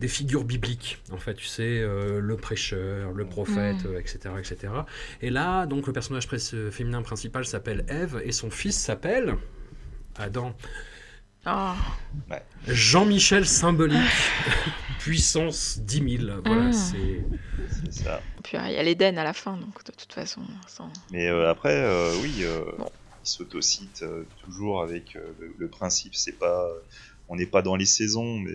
[0.00, 0.98] des figures bibliques.
[1.12, 3.88] En fait, tu sais, euh, le prêcheur, le prophète, Mm.
[3.88, 4.72] euh, etc., etc.
[5.22, 6.26] Et là, donc le personnage
[6.70, 9.36] féminin principal s'appelle Eve et son fils s'appelle
[10.16, 10.54] Adam.
[11.46, 11.72] Oh.
[12.68, 13.98] Jean-Michel symbolique,
[14.98, 16.40] puissance 10 000.
[16.44, 16.72] Voilà, Mm.
[16.72, 17.24] c'est.
[17.90, 18.20] Ça.
[18.42, 21.50] Puis il y a l'Éden à la fin, donc de toute façon, sans- Mais euh,
[21.50, 22.90] après, euh, oui, euh, Bon.
[23.24, 26.68] il s'autocite euh, toujours avec euh, le, le principe, c'est pas,
[27.28, 28.52] on n'est pas dans les saisons, mais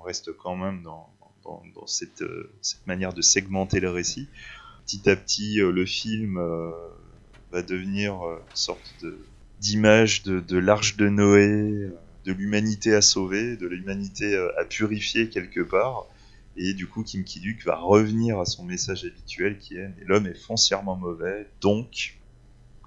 [0.00, 1.08] on reste quand même dans,
[1.44, 4.28] dans, dans cette, euh, cette manière de segmenter le récit.
[4.86, 6.70] Petit à petit, euh, le film euh,
[7.52, 9.18] va devenir une sorte de
[9.60, 11.90] d'image de, de l'arche de Noé,
[12.24, 16.06] de l'humanité à sauver, de l'humanité à purifier quelque part.
[16.56, 20.26] Et du coup, Kim Kiduk va revenir à son message habituel qui est mais l'homme
[20.26, 22.18] est foncièrement mauvais, donc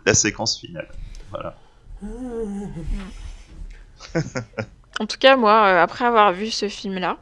[0.08, 0.90] la séquence finale.
[1.30, 1.60] Voilà.
[5.00, 7.18] En tout cas, moi, euh, après avoir vu ce film-là,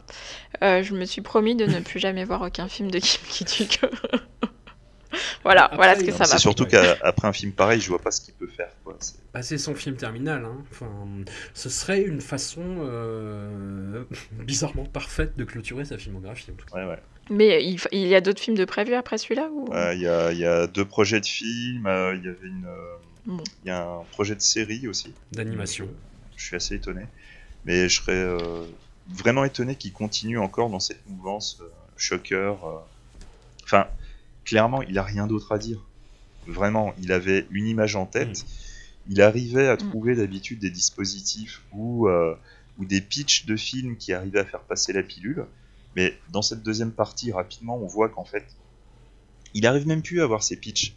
[0.63, 3.79] euh, je me suis promis de ne plus jamais voir aucun film de Kim Ki-duk.
[5.43, 7.99] voilà, Après, voilà ce que ça C'est m'a surtout qu'après un film pareil, je vois
[7.99, 8.69] pas ce qu'il peut faire.
[8.83, 8.95] Quoi.
[8.99, 10.45] C'est- Bah, c'est son film terminal.
[10.45, 10.57] hein.
[10.71, 10.89] Enfin,
[11.53, 16.51] ce serait une façon euh, bizarrement parfaite de clôturer sa filmographie.
[16.51, 16.77] en tout cas.
[16.77, 16.99] Ouais, ouais.
[17.29, 19.69] Mais il, y a d'autres films de prévus après celui-là ou...
[19.93, 22.65] Il y, a, il y a deux projets de films, euh, il y avait une,
[22.65, 22.95] euh,
[23.25, 23.43] Bon.
[23.63, 25.13] il y a un projet de série aussi.
[25.31, 25.87] D'animation.
[26.35, 27.03] Je suis assez étonné,
[27.65, 28.65] mais je serais euh,
[29.09, 32.55] vraiment étonné qu'il continue encore dans cette mouvance euh, shocker.
[32.63, 32.77] euh.
[33.63, 33.87] Enfin,
[34.45, 35.79] clairement, il a rien d'autre à dire.
[36.47, 38.45] Vraiment, il avait une image en tête.
[39.07, 42.09] Il arrivait à trouver d'habitude des dispositifs ou,
[42.77, 45.45] ou des pitchs de films qui arrivaient à faire passer la pilule.
[45.95, 48.45] Mais dans cette deuxième partie, rapidement, on voit qu'en fait,
[49.53, 50.93] il arrive même plus à avoir ses pitchs.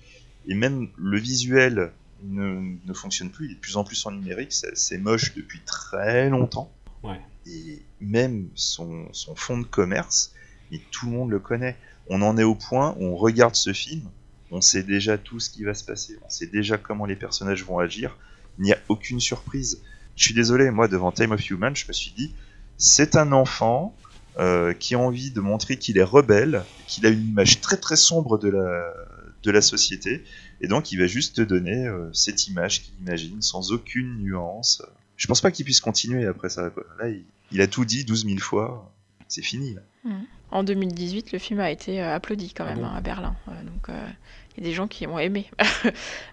[0.47, 1.93] Et même le visuel
[2.23, 3.47] ne, ne fonctionne plus.
[3.47, 4.53] Il est de plus en plus en numérique.
[4.53, 6.73] C'est moche depuis très longtemps.
[7.03, 7.21] Ouais.
[7.47, 10.33] Et même son, son fond de commerce,
[10.73, 11.77] et tout le monde le connaît.
[12.09, 14.03] On en est au point où on regarde ce film,
[14.51, 17.65] on sait déjà tout ce qui va se passer, on sait déjà comment les personnages
[17.65, 18.17] vont agir,
[18.59, 19.83] il n'y a aucune surprise.
[20.17, 22.35] Je suis désolé, moi devant Time of Human, je me suis dit,
[22.77, 23.97] c'est un enfant
[24.39, 27.97] euh, qui a envie de montrer qu'il est rebelle, qu'il a une image très très
[27.97, 28.95] sombre de la,
[29.43, 30.25] de la société,
[30.65, 34.83] et donc il va juste te donner euh, cette image qu'il imagine sans aucune nuance.
[35.19, 36.71] Je pense pas qu'il puisse continuer après ça.
[36.71, 36.85] quoi.
[36.99, 38.91] Là, il, il a tout dit 12 000 fois,
[39.29, 39.75] c'est fini.
[39.75, 40.11] Là.
[40.51, 43.37] En 2018, le film a été euh, applaudi quand Ah même bon hein, à Berlin.
[43.49, 44.09] Euh, donc euh,
[44.57, 45.51] il y a des gens qui ont aimé.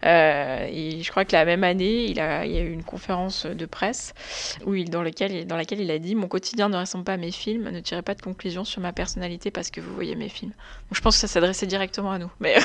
[0.03, 3.45] Euh, et je crois que la même année, il, a, y a eu une conférence
[3.45, 4.13] de presse
[4.65, 5.31] où dans, laquelle
[5.79, 8.21] il a dit Mon quotidien ne ressemble pas à mes films, ne tirez pas de
[8.21, 10.53] conclusion sur ma personnalité parce que vous voyez mes films.
[10.91, 12.31] Je pense que ça s'adressait directement à nous.
[12.39, 12.55] Mais,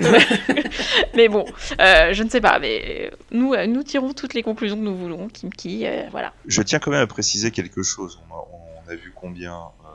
[1.28, 1.46] bon,
[1.80, 2.58] euh, je ne sais pas.
[2.58, 5.28] Mais nous, euh, nous tirons toutes les conclusions que nous voulons.
[5.28, 6.32] Kim Ki, euh, voilà.
[6.46, 8.20] Je tiens quand même à préciser quelque chose.
[8.30, 9.85] On a, vu combien euh,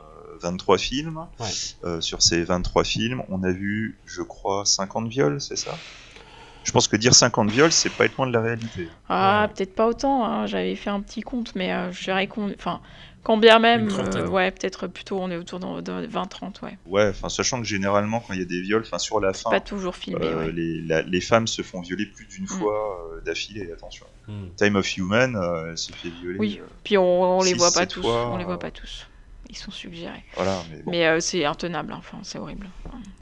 [0.42, 1.26] 23 films.
[1.38, 1.46] Ouais.
[1.84, 5.76] Euh, sur ces 23 films, on a vu, je crois, 50 viols, c'est ça?
[6.64, 8.88] Je pense que dire 50 viols, c'est pas être loin de la réalité.
[9.08, 9.52] Ah, Ouais.
[9.54, 10.24] peut-être pas autant.
[10.24, 10.46] hein.
[10.46, 12.52] J'avais fait un petit compte, mais euh, je dirais qu'on.
[12.52, 12.80] Enfin,
[13.24, 13.88] quand bien même.
[13.90, 16.78] Euh, ouais, peut-être plutôt, on est autour de, 20-30, ouais.
[16.86, 19.50] Ouais, enfin, sachant que généralement, quand il y a des viols, enfin, sur la fin,
[19.50, 20.52] Pas toujours filmé, euh, ouais.
[20.52, 22.48] les, la- les femmes se font violer plus d'une Mm.
[22.48, 24.06] fois euh, d'affilée, attention.
[24.28, 24.46] Hmm.
[24.56, 26.38] Time of Human, euh, elle se fait violer.
[26.38, 28.02] Oui, euh, puis on, on les six, voit pas tous.
[28.02, 29.08] fois, on les voit pas tous.
[29.52, 30.24] Ils sont suggérés.
[30.34, 30.90] voilà, mais bon.
[30.90, 31.98] Mais euh, c'est intenable, hein.
[31.98, 32.68] enfin, c'est horrible.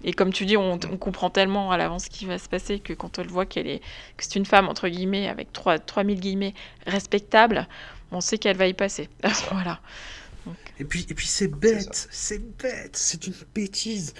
[0.05, 2.79] Et comme tu dis, on, on comprend tellement à l'avance ce qui va se passer
[2.79, 3.81] que quand on le voit qu'elle est,
[4.17, 6.55] que c'est une femme, entre guillemets, avec 3, 3000 guillemets,
[6.87, 7.67] respectable,
[8.13, 9.09] on sait qu'elle va y passer.
[9.51, 9.81] voilà.
[10.79, 14.15] Et puis, et puis c'est bête, c'est bête, c'est une bêtise.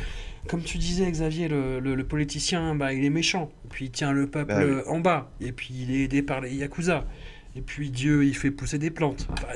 [0.49, 3.51] Comme tu disais, Xavier, le, le- le politicien, bah, il est méchant.
[3.65, 4.65] Et puis il tient le peuple Bah oui.
[4.65, 5.31] euh, en bas.
[5.41, 7.07] Et puis il est aidé par les Yakuza.
[7.57, 9.27] Et puis Dieu, il fait pousser des plantes.
[9.33, 9.47] Enfin,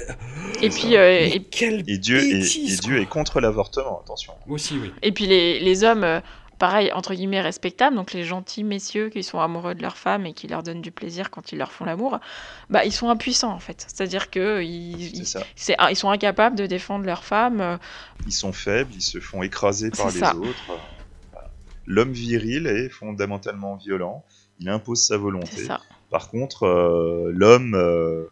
[0.62, 4.34] Et puis, euh, et, quelle Et Dieu, bêtise, et Dieu est contre l'avortement, attention.
[4.49, 4.92] Aussi, oui.
[5.03, 6.20] Et puis les, les hommes, euh,
[6.59, 10.32] pareil, entre guillemets, respectables, donc les gentils messieurs qui sont amoureux de leur femme et
[10.32, 12.18] qui leur donnent du plaisir quand ils leur font l'amour,
[12.68, 13.86] bah, ils sont impuissants en fait.
[13.86, 15.42] C'est-à-dire que ils, C'est ils, ça.
[15.55, 17.61] c'est- ils sont incapables de défendre leur femme.
[17.61, 17.76] euh,
[18.26, 20.34] Ils sont faibles, ils se font écraser par C'est les ça.
[20.34, 20.78] autres.
[21.86, 24.24] L'homme viril est fondamentalement violent,
[24.59, 25.64] il impose sa C'est volonté.
[25.64, 25.80] ça.
[26.15, 28.27] Par contre, euh, l'homme euh,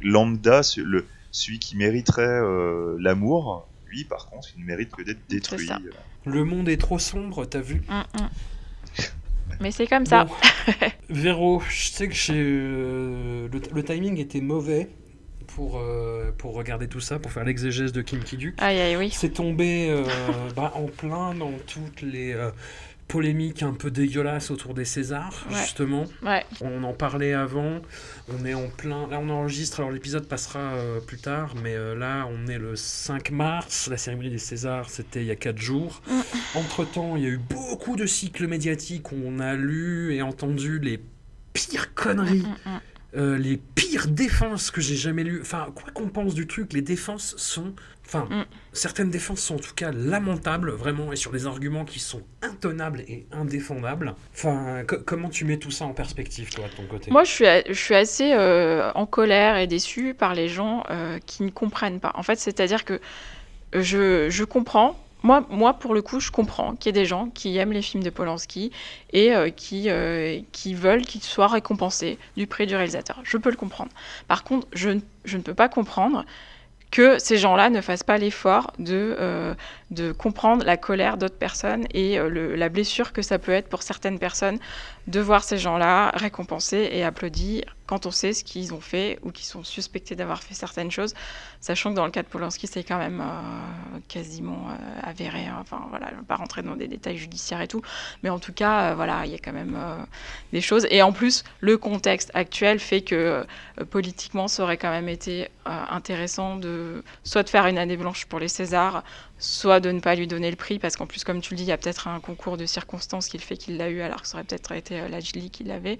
[0.00, 5.20] lambda, le, celui qui mériterait euh, l'amour, lui, par contre, il ne mérite que d'être
[5.28, 5.68] détruit.
[6.24, 8.28] Le monde est trop sombre, t'as vu Mm, mm.
[9.60, 10.24] Mais c'est comme ça.
[10.24, 10.32] Bon.
[11.10, 14.88] Véro, je sais que euh, le, le timing était mauvais
[15.48, 18.54] pour, euh, pour regarder tout ça, pour faire l'exégèse de Kim Ki-duk.
[18.56, 19.10] Aïe, aïe, oui.
[19.12, 20.02] C'est tombé euh,
[20.56, 22.34] bah, en plein dans toutes les
[23.08, 25.56] polémiques un peu dégueulasses autour des Césars, Ouais.
[25.56, 26.04] justement.
[26.22, 26.44] Ouais.
[26.60, 27.80] On en parlait avant.
[28.28, 29.08] On est en plein.
[29.08, 29.80] Là, on enregistre.
[29.80, 33.88] Alors, l'épisode passera euh, plus tard, mais euh, là, on est le 5 mars.
[33.90, 36.02] La cérémonie des Césars, c'était il y a 4 jours.
[36.54, 40.22] Entre temps, il y a eu beaucoup de cycles médiatiques où on a lu et
[40.22, 41.00] entendu les
[41.54, 42.44] pires conneries.
[42.66, 42.80] Mm, mm.
[43.16, 45.40] Euh, les pires défenses que j'ai jamais lues.
[45.40, 47.72] Enfin, quoi qu'on pense du truc, les défenses sont.
[48.06, 48.44] Enfin, Mm.
[48.72, 53.00] certaines défenses sont en tout cas lamentables, vraiment, et sur des arguments qui sont intenables
[53.00, 54.14] et indéfendables.
[54.34, 57.10] Enfin, co- comment tu mets tout ça en perspective, toi, de ton côté?
[57.10, 61.18] Moi, je suis, je suis assez euh, en colère et déçue par les gens euh,
[61.26, 62.12] qui ne comprennent pas.
[62.14, 62.98] En fait, c'est-à-dire que
[63.74, 64.98] je, je comprends.
[65.22, 67.82] Moi, moi, pour le coup, je comprends qu'il y ait des gens qui aiment les
[67.82, 68.70] films de Polanski
[69.12, 73.20] et euh, qui, euh, qui veulent qu'ils soient récompensés du prix du réalisateur.
[73.24, 73.90] Je peux le comprendre.
[74.28, 74.90] Par contre, je,
[75.24, 76.24] je ne peux pas comprendre
[76.90, 79.54] que ces gens-là ne fassent pas l'effort de, euh,
[79.90, 84.18] de comprendre la colère d'autres personnes et la blessure que ça peut être pour certaines
[84.18, 84.58] personnes
[85.06, 89.32] de voir ces gens-là récompensés et applaudis quand on sait ce qu'ils ont fait ou
[89.32, 91.14] qu'ils sont suspectés d'avoir fait certaines choses,
[91.60, 95.46] sachant que dans le cas de Polanski, c'est quand même euh, quasiment euh, avéré.
[95.46, 95.56] hein.
[95.60, 97.80] Enfin, voilà, je ne vais pas rentrer dans des détails judiciaires et tout,
[98.22, 99.76] mais en tout cas, euh, voilà, il y a quand même
[100.52, 100.86] des choses.
[100.90, 103.46] Et en plus, le contexte actuel fait que
[103.90, 108.38] politiquement, ça aurait quand même été intéressant de soit de faire une année blanche pour
[108.38, 109.02] les Césars,
[109.38, 111.62] soit de ne pas lui donner le prix, parce qu'en plus, comme tu le dis,
[111.64, 114.22] il y a peut-être un concours de circonstances qui le fait qu'il l'a eu, alors
[114.22, 115.98] que ça aurait peut-être été euh, Lajli qui l'avait.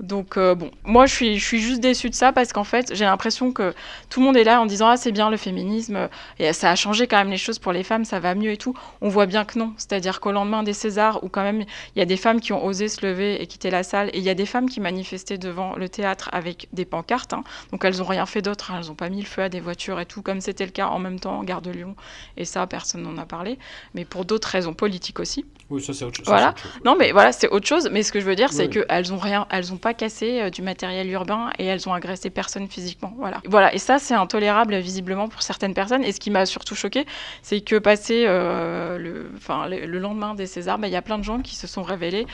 [0.00, 2.94] Donc euh, bon, moi je suis, je suis juste déçue de ça parce qu'en fait
[2.94, 3.72] j'ai l'impression que
[4.10, 6.08] tout le monde est là en disant ah c'est bien le féminisme
[6.40, 8.56] et ça a changé quand même les choses pour les femmes, ça va mieux et
[8.56, 8.74] tout.
[9.00, 11.64] On voit bien que non, c'est-à-dire qu'au lendemain des Césars où quand même
[11.94, 14.18] il y a des femmes qui ont osé se lever et quitter la salle et
[14.18, 17.44] il y a des femmes qui manifestaient devant le théâtre avec des pancartes, hein.
[17.70, 18.78] donc elles ont rien fait d'autre, hein.
[18.80, 20.88] elles ont pas mis le feu à des voitures et tout comme c'était le cas
[20.88, 21.94] en même temps en gare de Lyon
[22.36, 23.58] et ça personne n'en a parlé,
[23.94, 25.44] mais pour d'autres raisons politiques aussi.
[25.70, 26.26] Oui, ça c'est autre chose.
[26.26, 26.50] Voilà.
[26.50, 26.80] autre chose.
[26.84, 27.88] Non, mais voilà, c'est autre chose.
[27.90, 30.50] Mais ce que je veux dire, c'est qu'elles ont rien, elles ont pas cassé euh,
[30.50, 33.12] du matériel urbain et elles ont agressé personne physiquement.
[33.18, 33.40] Voilà.
[33.46, 33.74] Voilà.
[33.74, 36.04] Et ça, c'est intolérable visiblement pour certaines personnes.
[36.04, 37.06] Et ce qui m'a surtout choqué,
[37.42, 41.02] c'est que passé euh, le, enfin, le, le lendemain des Césars, bah, il y a
[41.02, 42.26] plein de gens qui se sont révélés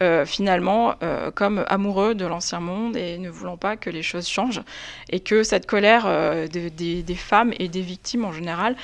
[0.00, 0.94] euh, finalement
[1.34, 4.62] comme amoureux de l'ancien monde et ne voulant pas que les choses changent.
[5.10, 8.76] Et que cette colère de- des, femmes et des victimes en général,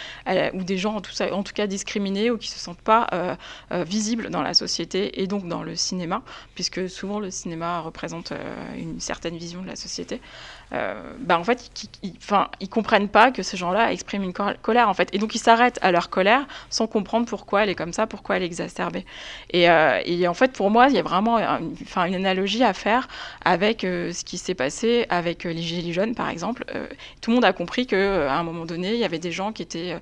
[0.55, 3.35] ou des gens en tout, en tout cas discriminés ou qui se sentent pas euh,
[3.73, 6.23] euh, visible dans la société et donc dans le cinéma,
[6.55, 8.37] puisque souvent le cinéma représente euh,
[8.77, 10.21] une certaine vision de la société.
[10.73, 11.71] Euh, bah en fait,
[12.03, 12.19] ils, ils-
[12.61, 15.79] ils comprennent pas que ces gens-là expriment une colère en fait, et donc ils s'arrêtent
[15.83, 19.05] à leur colère sans comprendre pourquoi elle est comme ça, pourquoi elle est exacerbée.
[19.51, 21.75] Et, euh, en fait, pour moi, il y a vraiment une,
[22.07, 23.09] une analogie à faire
[23.45, 26.65] avec ce qui s'est passé avec les gilets jaunes, par exemple.
[27.21, 29.33] Tout le monde a compris que euh, à un moment donné, il y avait des
[29.33, 29.97] gens qui étaient,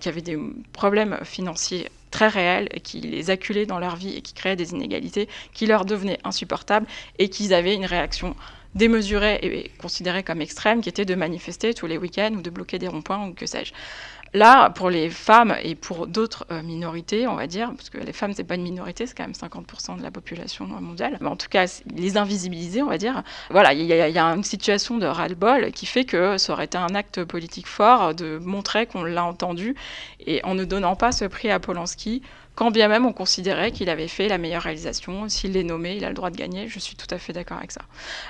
[0.00, 0.38] qui avaient des
[0.72, 4.70] problèmes financiers très réels, et qui les acculaient dans leur vie et qui créaient des
[4.70, 6.86] inégalités qui leur devenaient insupportables
[7.18, 8.36] et qu'ils avaient une réaction
[8.76, 12.78] démesurée et considérée comme extrême, qui était de manifester tous les week-ends ou de bloquer
[12.78, 13.72] des ronds-points ou que sais-je.
[14.36, 18.12] Là, pour les femmes et pour d'autres euh, minorités, on va dire, parce que les
[18.12, 21.36] femmes, c'est pas une minorité, c'est quand même 50% de la population mondiale, mais en
[21.36, 23.22] tout cas, les invisibiliser, on va dire.
[23.50, 26.96] Voilà, il y, a- une situation de ras-le-bol qui fait que ça aurait été un
[26.96, 29.76] acte politique fort de montrer qu'on l'a entendu
[30.26, 32.20] et en ne donnant pas ce prix à Polanski,
[32.56, 36.04] quand bien même on considérait qu'il avait fait la meilleure réalisation, s'il est nommé, il
[36.04, 37.82] a le droit de gagner, je suis tout à fait d'accord avec ça.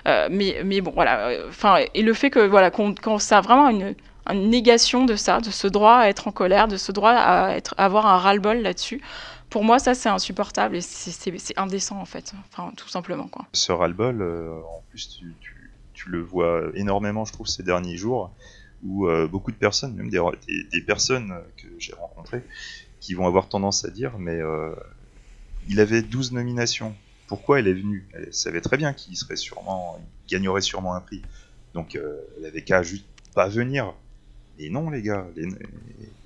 [0.09, 3.41] Euh, mais, mais bon, voilà, euh, enfin, et le fait que, voilà, qu'on- ça a
[3.41, 3.95] vraiment une,
[4.33, 7.57] une négation de ça, de ce droit à être en colère, de ce droit à,
[7.57, 9.03] être, avoir un ras-le-bol là-dessus,
[9.51, 13.47] pour moi, ça, c'est insupportable et c'est- indécent, en fait, enfin, tout simplement, quoi.
[13.53, 15.21] Ce ras-le-bol, euh, en plus,
[15.93, 18.35] tu, le vois énormément, je trouve, ces derniers jours,
[18.83, 22.43] où euh, beaucoup de personnes, même des, personnes que j'ai rencontrées,
[23.01, 24.75] qui vont avoir tendance à dire, mais euh,
[25.69, 26.95] il avait 12 nominations.
[27.27, 28.09] Pourquoi elle est venue?
[28.13, 29.99] Elle savait très bien qu'il serait sûrement,
[30.29, 31.23] gagnerait sûrement un prix.
[31.75, 33.95] Donc, elle avait qu'à juste pas venir.
[34.59, 35.59] Et non, les gars, elle,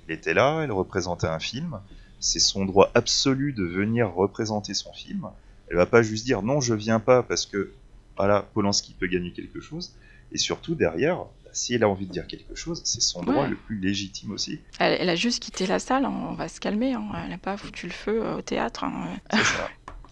[0.07, 1.79] elle était là, elle représentait un film.
[2.19, 5.27] C'est son droit absolu de venir représenter son film.
[5.69, 7.71] Elle va pas juste dire non, je viens pas parce que
[8.17, 9.93] voilà, Polanski peut gagner quelque chose.
[10.31, 13.43] Et surtout derrière, bah, si elle a envie de dire quelque chose, c'est son droit
[13.43, 13.49] Ouais.
[13.49, 14.59] le plus légitime aussi.
[14.79, 17.37] Elle, elle a juste quitté la salle, hein, on va se calmer, hein, elle n'a
[17.39, 18.83] pas foutu le feu euh, au théâtre.
[18.83, 19.17] hein.
[19.31, 19.69] C'est ça.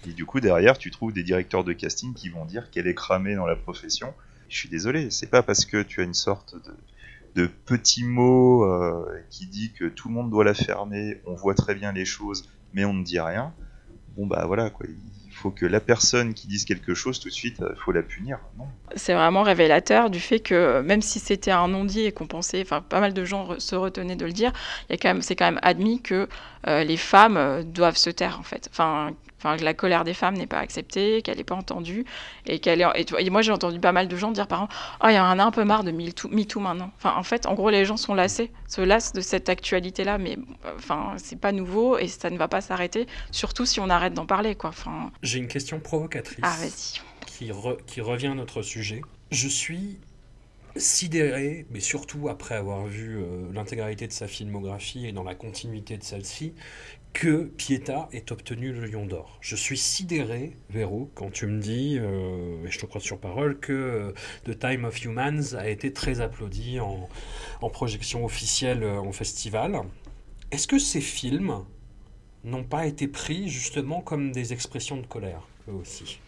[0.08, 2.96] Et du coup derrière, tu trouves des directeurs de casting qui vont dire qu'elle est
[2.96, 4.14] cramée dans la profession.
[4.50, 6.74] Je suis désolé, c'est pas parce que tu as une sorte de,
[7.38, 11.54] de petit mot euh, qui dit que tout le monde doit la fermer, on voit
[11.54, 13.54] très bien les choses, mais on ne dit rien.
[14.18, 14.88] Bon bah voilà quoi.
[14.88, 18.02] Il faut que la personne qui dise quelque chose tout de suite, il faut la
[18.02, 18.40] punir.
[18.96, 22.82] C'est vraiment révélateur du fait que même si c'était un non-dit et qu'on pensait, enfin
[22.82, 24.52] pas mal de gens se retenaient de le dire,
[24.90, 26.28] il y a quand même, c'est quand même admis que
[26.68, 28.68] euh, les femmes euh, doivent se taire en fait.
[28.72, 32.06] Enfin, enfin que la colère des femmes n'est pas acceptée, qu'elle n'est pas entendue
[32.46, 32.86] et qu'elle est.
[32.96, 35.08] Et, tu vois, et moi j'ai entendu pas mal de gens dire par exemple, oh
[35.10, 36.92] il y en a un peu marre de MeToo, MeToo maintenant.
[36.98, 40.18] Enfin en fait, en gros les gens sont lassés, se lassent de cette actualité là,
[40.18, 40.38] mais
[40.76, 44.26] enfin c'est pas nouveau et ça ne va pas s'arrêter, surtout si on arrête d'en
[44.26, 44.70] parler quoi.
[44.72, 47.02] Enfin, J'ai une question provocatrice ah vas-y.
[47.26, 49.02] qui, re- qui revient à notre sujet.
[49.32, 49.98] Je suis
[50.76, 55.98] sidéré, mais surtout après avoir vu euh, l'intégralité de sa filmographie et dans la continuité
[55.98, 56.54] de celle-ci,
[57.18, 59.40] que Pieta ait obtenu le Lion d'Or.
[59.42, 63.60] Je suis sidéré, Véro, quand tu me dis, euh, et je te crois sur parole,
[63.60, 64.12] que euh,
[64.46, 67.10] The Time of Humans a été très applaudi en,
[67.64, 69.82] en projection officielle euh, en festival.
[70.52, 71.66] Est-ce que ces films
[72.44, 76.20] n'ont pas été pris justement comme des expressions de colère, eux aussi?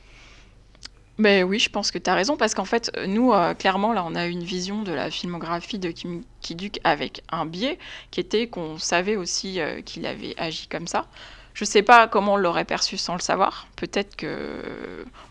[1.19, 3.91] Ben oui, je pense que tu as raison, parce qu'en fait, euh, nous, euh, clairement,
[3.91, 7.77] là, on a une vision de la filmographie de Kim Ki-duk avec un biais,
[8.09, 11.09] qui était qu'on savait aussi euh, qu'il avait agi comme ça.
[11.53, 13.67] Je sais pas comment on l'aurait perçu sans le savoir.
[13.75, 14.63] Peut-être que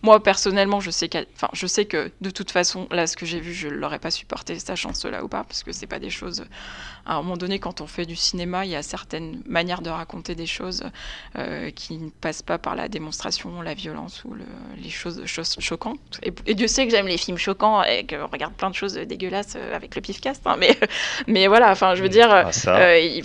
[0.03, 3.41] moi personnellement, je sais, enfin, je sais que de toute façon, là, ce que j'ai
[3.41, 6.45] vu, je l'aurais pas supporté sa chance-là ou pas, parce que c'est pas des choses.
[7.07, 9.89] À un moment donné, quand on fait du cinéma, il y a certaines manières de
[9.91, 10.85] raconter des choses
[11.37, 14.45] euh, qui ne passent pas par la démonstration, la violence ou le,
[14.83, 15.23] les choses,
[15.59, 16.21] choquantes.
[16.23, 19.57] Et, Dieu sait que j'aime les films choquants et je regarde plein de choses dégueulasses
[19.57, 20.43] euh, avec le pifcast.
[20.47, 20.77] Hein, mais,
[21.27, 22.31] mais voilà, enfin, je veux dire.
[22.31, 22.77] Ah, ça.
[22.79, 23.21] Euh,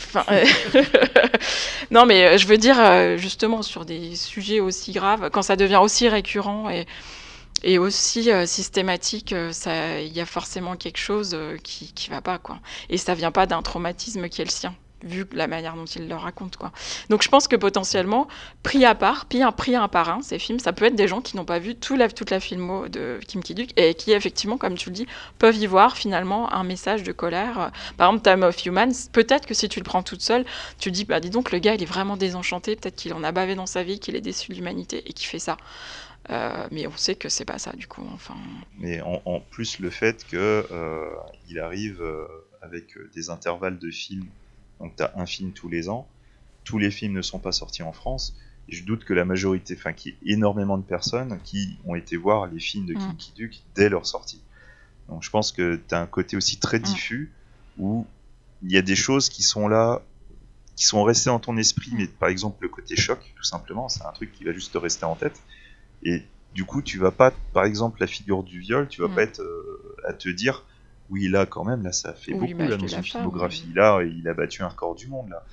[1.91, 5.79] non, mais je veux dire euh, justement sur des sujets aussi graves, quand ça devient
[5.81, 6.69] aussi récurrent
[7.63, 9.51] et, aussi euh, systématique, euh,
[10.05, 12.37] il y a forcément quelque chose qui ne va pas.
[12.37, 12.59] Quoi.
[12.89, 16.07] Et ça vient pas d'un traumatisme qui est le sien vu la manière dont il
[16.07, 16.57] le raconte.
[16.57, 16.71] Quoi.
[17.09, 18.27] Donc je pense que potentiellement,
[18.63, 21.07] pris à part, pris un, pris un par un, ces films, ça peut être des
[21.07, 24.11] gens qui n'ont pas vu tout la, toute la filmo de Kim Ki-duk et qui,
[24.11, 25.07] effectivement, comme tu le dis,
[25.39, 27.71] peuvent y voir finalement un message de colère.
[27.97, 30.45] Par exemple, Time of Humans, peut-être que si tu le prends toute seule,
[30.79, 33.31] tu dis, bah dis donc, le gars, il est vraiment désenchanté, peut-être qu'il en a
[33.31, 35.57] bavé dans sa vie, qu'il est déçu de l'humanité et qu'il fait ça.
[36.29, 38.07] Euh, mais on sait que c'est pas ça du coup.
[38.13, 38.35] Enfin.
[38.79, 41.09] Mais en, plus le fait qu'il euh,
[41.61, 42.25] arrive euh,
[42.61, 44.27] avec des intervalles de films
[44.83, 46.07] donc tu as un film tous les ans.
[46.65, 48.35] Tous les films ne sont pas sortis en France.
[48.67, 51.95] Et je doute que la majorité, enfin qu'il y ait énormément de personnes qui ont
[51.95, 54.41] été voir les films de Kim ki dès leur sortie.
[55.09, 57.31] Donc je pense que tu as un côté aussi très diffus
[57.77, 58.05] où
[58.61, 60.01] il y a des choses qui sont là,
[60.75, 64.05] qui sont restées dans ton esprit, mais par exemple le côté choc, tout simplement, c'est
[64.05, 65.41] un truc qui va juste te rester en tête.
[66.03, 66.23] Et
[66.53, 69.41] du coup, tu vas pas, par exemple, la figure du viol, tu vas pas être
[69.41, 70.63] euh, à te dire,
[71.13, 73.71] oui, là, quand même, là, ça fait beaucoup là, dans une filmographie.
[73.75, 75.43] Là, il a battu un record du monde, là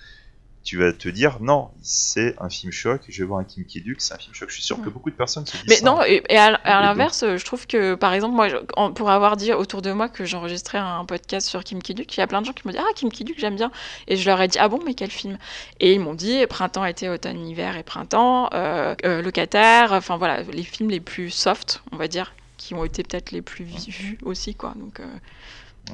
[0.62, 4.00] tu vas te dire non, c'est un film choc, je vais voir un Kim Kiduk,
[4.00, 4.50] c'est un film choc.
[4.50, 4.92] Je suis sûr que mm.
[4.92, 6.50] beaucoup de personnes se disent Mais non, et, à,
[6.82, 8.48] l'inverse, je trouve que par exemple, moi,
[8.94, 12.22] pour avoir dit autour de moi que j'enregistrais un podcast sur Kim Kiduk, il y
[12.22, 13.70] a plein de gens qui me disent Ah, Kim Kiduk, j'aime bien.
[14.06, 15.38] Et je leur ai dit Ah bon, mais quel film?
[15.80, 20.42] Et ils m'ont dit Printemps, été, automne, hiver et printemps, euh, euh, Locataire, enfin voilà,
[20.42, 24.18] les films les plus soft, on va dire, qui ont été peut-être les plus vus
[24.22, 24.74] aussi, quoi.
[24.76, 25.00] Donc.
[25.00, 25.14] Euh,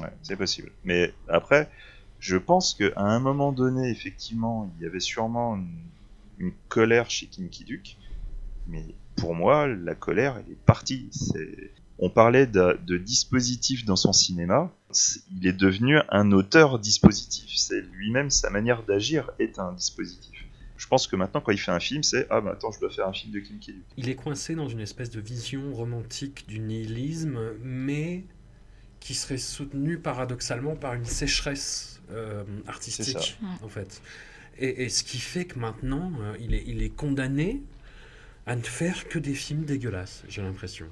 [0.01, 0.71] ouais, c'est possible.
[0.83, 1.69] Mais après
[2.19, 5.57] je pense qu'à un moment donné, effectivement, il y avait sûrement
[6.39, 7.97] une, colère chez Kim Kiduk,
[8.67, 8.83] mais
[9.15, 11.09] pour moi, la colère, elle est partie.
[11.97, 14.71] On parlait de, dispositif dans son cinéma,
[15.35, 17.49] il est devenu un auteur dispositif.
[17.55, 20.46] C'est lui-même, sa manière d'agir est un dispositif.
[20.77, 22.89] Je pense que maintenant, quand il fait un film, c'est Ah, bah attends, je dois
[22.89, 23.83] faire un film de Kim Kiduk.
[23.97, 28.23] Il est coincé dans une espèce de vision romantique du nihilisme, mais
[28.99, 34.01] qui serait soutenu paradoxalement par une sécheresse euh, artistique, en fait.
[34.59, 37.61] Et, ce qui fait que maintenant, euh, il, est, il est condamné
[38.47, 40.87] à ne faire que des films dégueulasses, j'ai l'impression.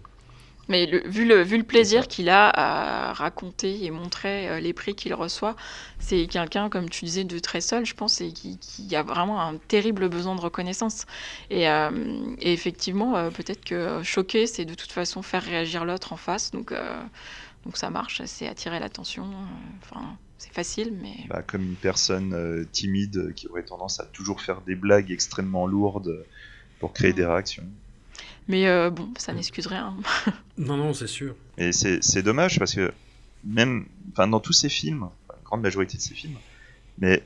[0.68, 4.96] Mais vu, le, vu le plaisir qu'il a à raconter et montrer euh, les prix
[4.96, 5.56] qu'il reçoit,
[6.00, 9.42] c'est quelqu'un, comme tu disais, de très seul, je pense, et qui, qui a vraiment
[9.42, 11.06] un terrible besoin de reconnaissance.
[11.50, 16.52] Et, et effectivement, peut-être que choquer, c'est de toute façon faire réagir l'autre en face.
[16.52, 16.74] Donc,
[17.66, 19.28] donc ça marche, c'est attirer l'attention.
[19.82, 21.16] Enfin, c'est facile, mais.
[21.30, 25.66] Bah, comme une personne euh, timide qui aurait tendance à toujours faire des blagues extrêmement
[25.66, 26.26] lourdes
[26.80, 27.66] pour créer des réactions.
[28.48, 29.96] Mais euh, bon, ça n'excuse rien.
[30.58, 31.36] non, non, c'est sûr.
[31.58, 32.94] Et c'est dommage parce que
[33.44, 36.38] même enfin, dans tous ces films, la grande majorité de ces films,
[37.00, 37.24] mais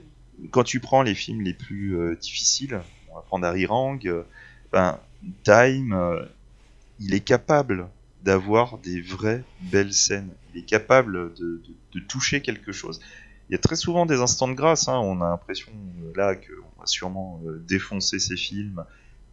[0.51, 2.79] quand tu prends les films les plus euh, difficiles,
[3.11, 3.99] on va prendre Harry Rang,
[4.71, 4.99] ben,
[5.43, 6.27] Time,
[6.99, 7.89] il est capable
[8.23, 10.29] d'avoir des vraies belles scènes.
[10.53, 11.61] Il est capable de,
[12.07, 12.99] toucher quelque chose.
[13.49, 14.87] Il y a très souvent des instants de grâce.
[14.87, 14.97] Hein.
[14.99, 15.71] On a l'impression
[16.03, 18.83] euh, là qu'on va sûrement euh, défoncer ces films,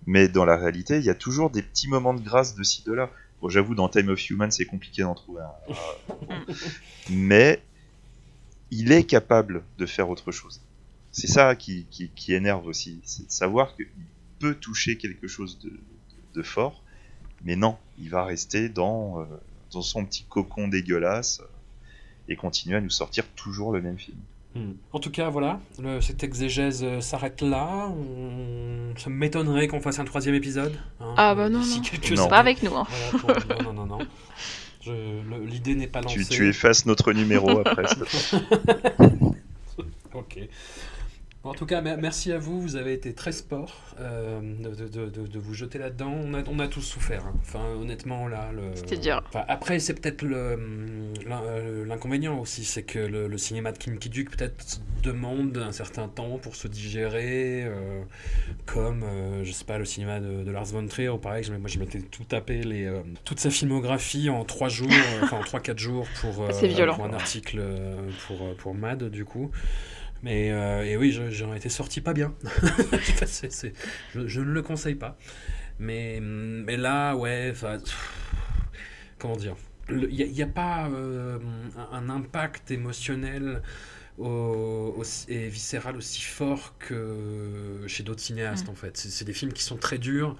[0.07, 2.83] mais dans la réalité, il y a toujours des petits moments de grâce de ci
[2.85, 3.11] de là.
[3.41, 5.75] Bon, j'avoue, dans Time of Human, c'est compliqué d'en trouver un.
[7.11, 7.63] mais
[8.71, 10.61] il est capable de faire autre chose.
[11.13, 11.87] C'est ça qui,
[12.29, 13.87] énerve aussi, c'est de savoir qu'il
[14.39, 15.59] peut toucher quelque chose
[16.35, 16.83] de fort
[17.45, 19.25] mais non, il va rester dans, euh,
[19.73, 21.49] dans son petit cocon dégueulasse euh,
[22.29, 24.19] et continuer à nous sortir toujours le même film.
[24.57, 24.73] Hmm.
[24.93, 25.61] En tout cas, voilà,
[26.01, 27.91] cette exégèse euh, s'arrête là.
[28.97, 30.73] Ça m'étonnerait qu'on fasse un troisième épisode.
[31.01, 32.29] Hein, ah bah non, non.
[32.29, 32.75] pas avec nous.
[32.75, 32.87] Hein.
[33.65, 34.07] non, non, non, non.
[35.45, 36.25] L'idée n'est pas lancée.
[36.25, 37.83] Tu, tu, effaces notre numéro après.
[40.15, 40.39] ok
[41.47, 42.61] en tout cas, merci à vous.
[42.61, 46.13] Vous avez été très sport euh, de, vous jeter là-dedans.
[46.13, 47.25] On a, on a tous souffert.
[47.27, 47.35] Hein.
[47.41, 48.51] Enfin, honnêtement, là.
[48.75, 49.23] C'était dur.
[49.35, 50.25] après, c'est peut-être
[51.87, 52.65] l'inconvénient aussi.
[52.65, 57.65] C'est que le, cinéma de Kim Ki-duk peut-être demande un certain temps pour se digérer.
[57.65, 58.03] Euh,
[58.65, 61.13] comme, euh, je sais pas, le cinéma de, Lars von Trier.
[61.21, 62.91] Pareil, moi, je m'étais tout tapé les,
[63.25, 64.91] toute sa filmographie en 3 jours,
[65.23, 66.33] enfin en 3-4 jours pour,
[66.95, 67.63] pour un article
[68.27, 69.51] pour, pour MAD, du coup.
[70.23, 72.35] Mais euh, et oui, je- j'en étais sorti pas bien.
[74.15, 75.17] Je, je ne le conseille pas.
[75.79, 77.95] Mais, mais là, ouais, pff,
[79.19, 79.57] comment dire?
[79.91, 81.39] Il n'y a, pas euh,
[81.93, 83.63] un, impact émotionnel
[84.19, 88.71] au- et viscéral aussi fort que chez d'autres cinéastes, Mm.
[88.71, 88.97] en fait.
[88.97, 90.37] C'est des films qui sont très durs,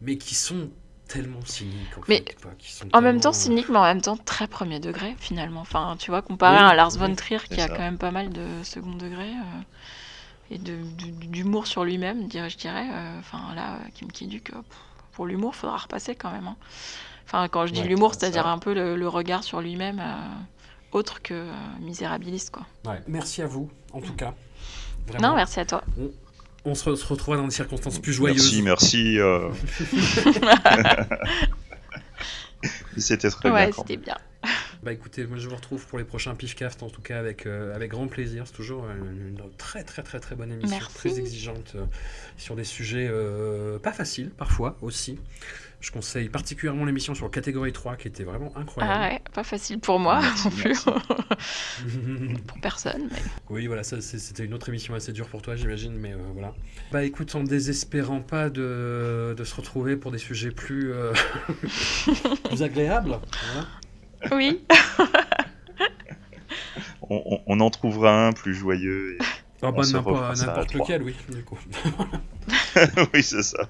[0.00, 0.70] mais qui sont
[1.08, 2.36] tellement cyniques, en Mais fait.
[2.40, 5.16] quoi, qui sont En même temps, euh, cynique, mais en même temps très premier degré,
[5.18, 5.60] finalement.
[5.62, 8.10] Enfin, tu vois, comparé Oui, à Lars oui, von Trier, qui a quand même pas
[8.10, 12.86] mal de second degré, euh, et d'humour sur lui-même, dirais- je dirais.
[12.92, 14.52] euh, Enfin, là, Kim Ki-duk,
[15.12, 16.46] pour l'humour, faudra repasser quand même.
[16.46, 16.56] hein.
[17.26, 20.00] Enfin, quand je dis Ouais, l'humour, c'est c'est-à-dire un peu le, le regard sur lui-même,
[20.00, 22.66] euh, autre que euh, misérabiliste, quoi.
[22.86, 23.02] ouais.
[23.06, 24.34] Merci à vous, en tout cas.
[25.06, 25.28] Vraiment.
[25.30, 25.82] Non, merci à toi.
[25.98, 26.10] On
[26.74, 28.62] se, re- se retrouvera dans des circonstances plus joyeuses.
[28.62, 29.18] Merci, merci.
[29.18, 29.48] euh.
[32.96, 33.74] C'était très ouais, bien.
[33.76, 34.16] c'était bien.
[34.82, 37.74] Bah écoutez, moi je vous retrouve pour les prochains Pifcast en tout cas avec, euh,
[37.74, 38.44] avec grand plaisir.
[38.46, 40.94] C'est toujours une, une très très très très bonne émission, Merci.
[40.94, 41.84] très exigeante euh,
[42.36, 45.18] sur des sujets euh, pas faciles parfois aussi.
[45.80, 49.00] Je conseille particulièrement l'émission sur catégorie 3 qui était vraiment Ah incroyable.
[49.00, 50.80] ouais, pas facile pour moi Merci, non plus.
[52.48, 53.18] pour personne, mais
[53.48, 56.52] oui, voilà, ça, c'était une autre émission assez dure pour toi, j'imagine, mais euh, voilà.
[56.90, 61.12] Bah écoute, en désespérant pas de, de se retrouver pour des sujets plus, euh,
[62.48, 63.16] plus agréables,
[64.20, 64.36] voilà.
[64.36, 64.60] oui.
[67.10, 69.14] On, on- on en trouvera un plus joyeux.
[69.14, 69.18] et-
[69.62, 71.58] Ah bah n'importe lequel, oui, du coup.
[73.14, 73.66] oui, c'est ça.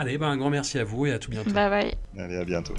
[0.00, 1.50] Allez, bah un grand merci à vous et à tout bientôt.
[1.50, 1.94] Bye bye.
[2.18, 2.72] Allez, à bientôt.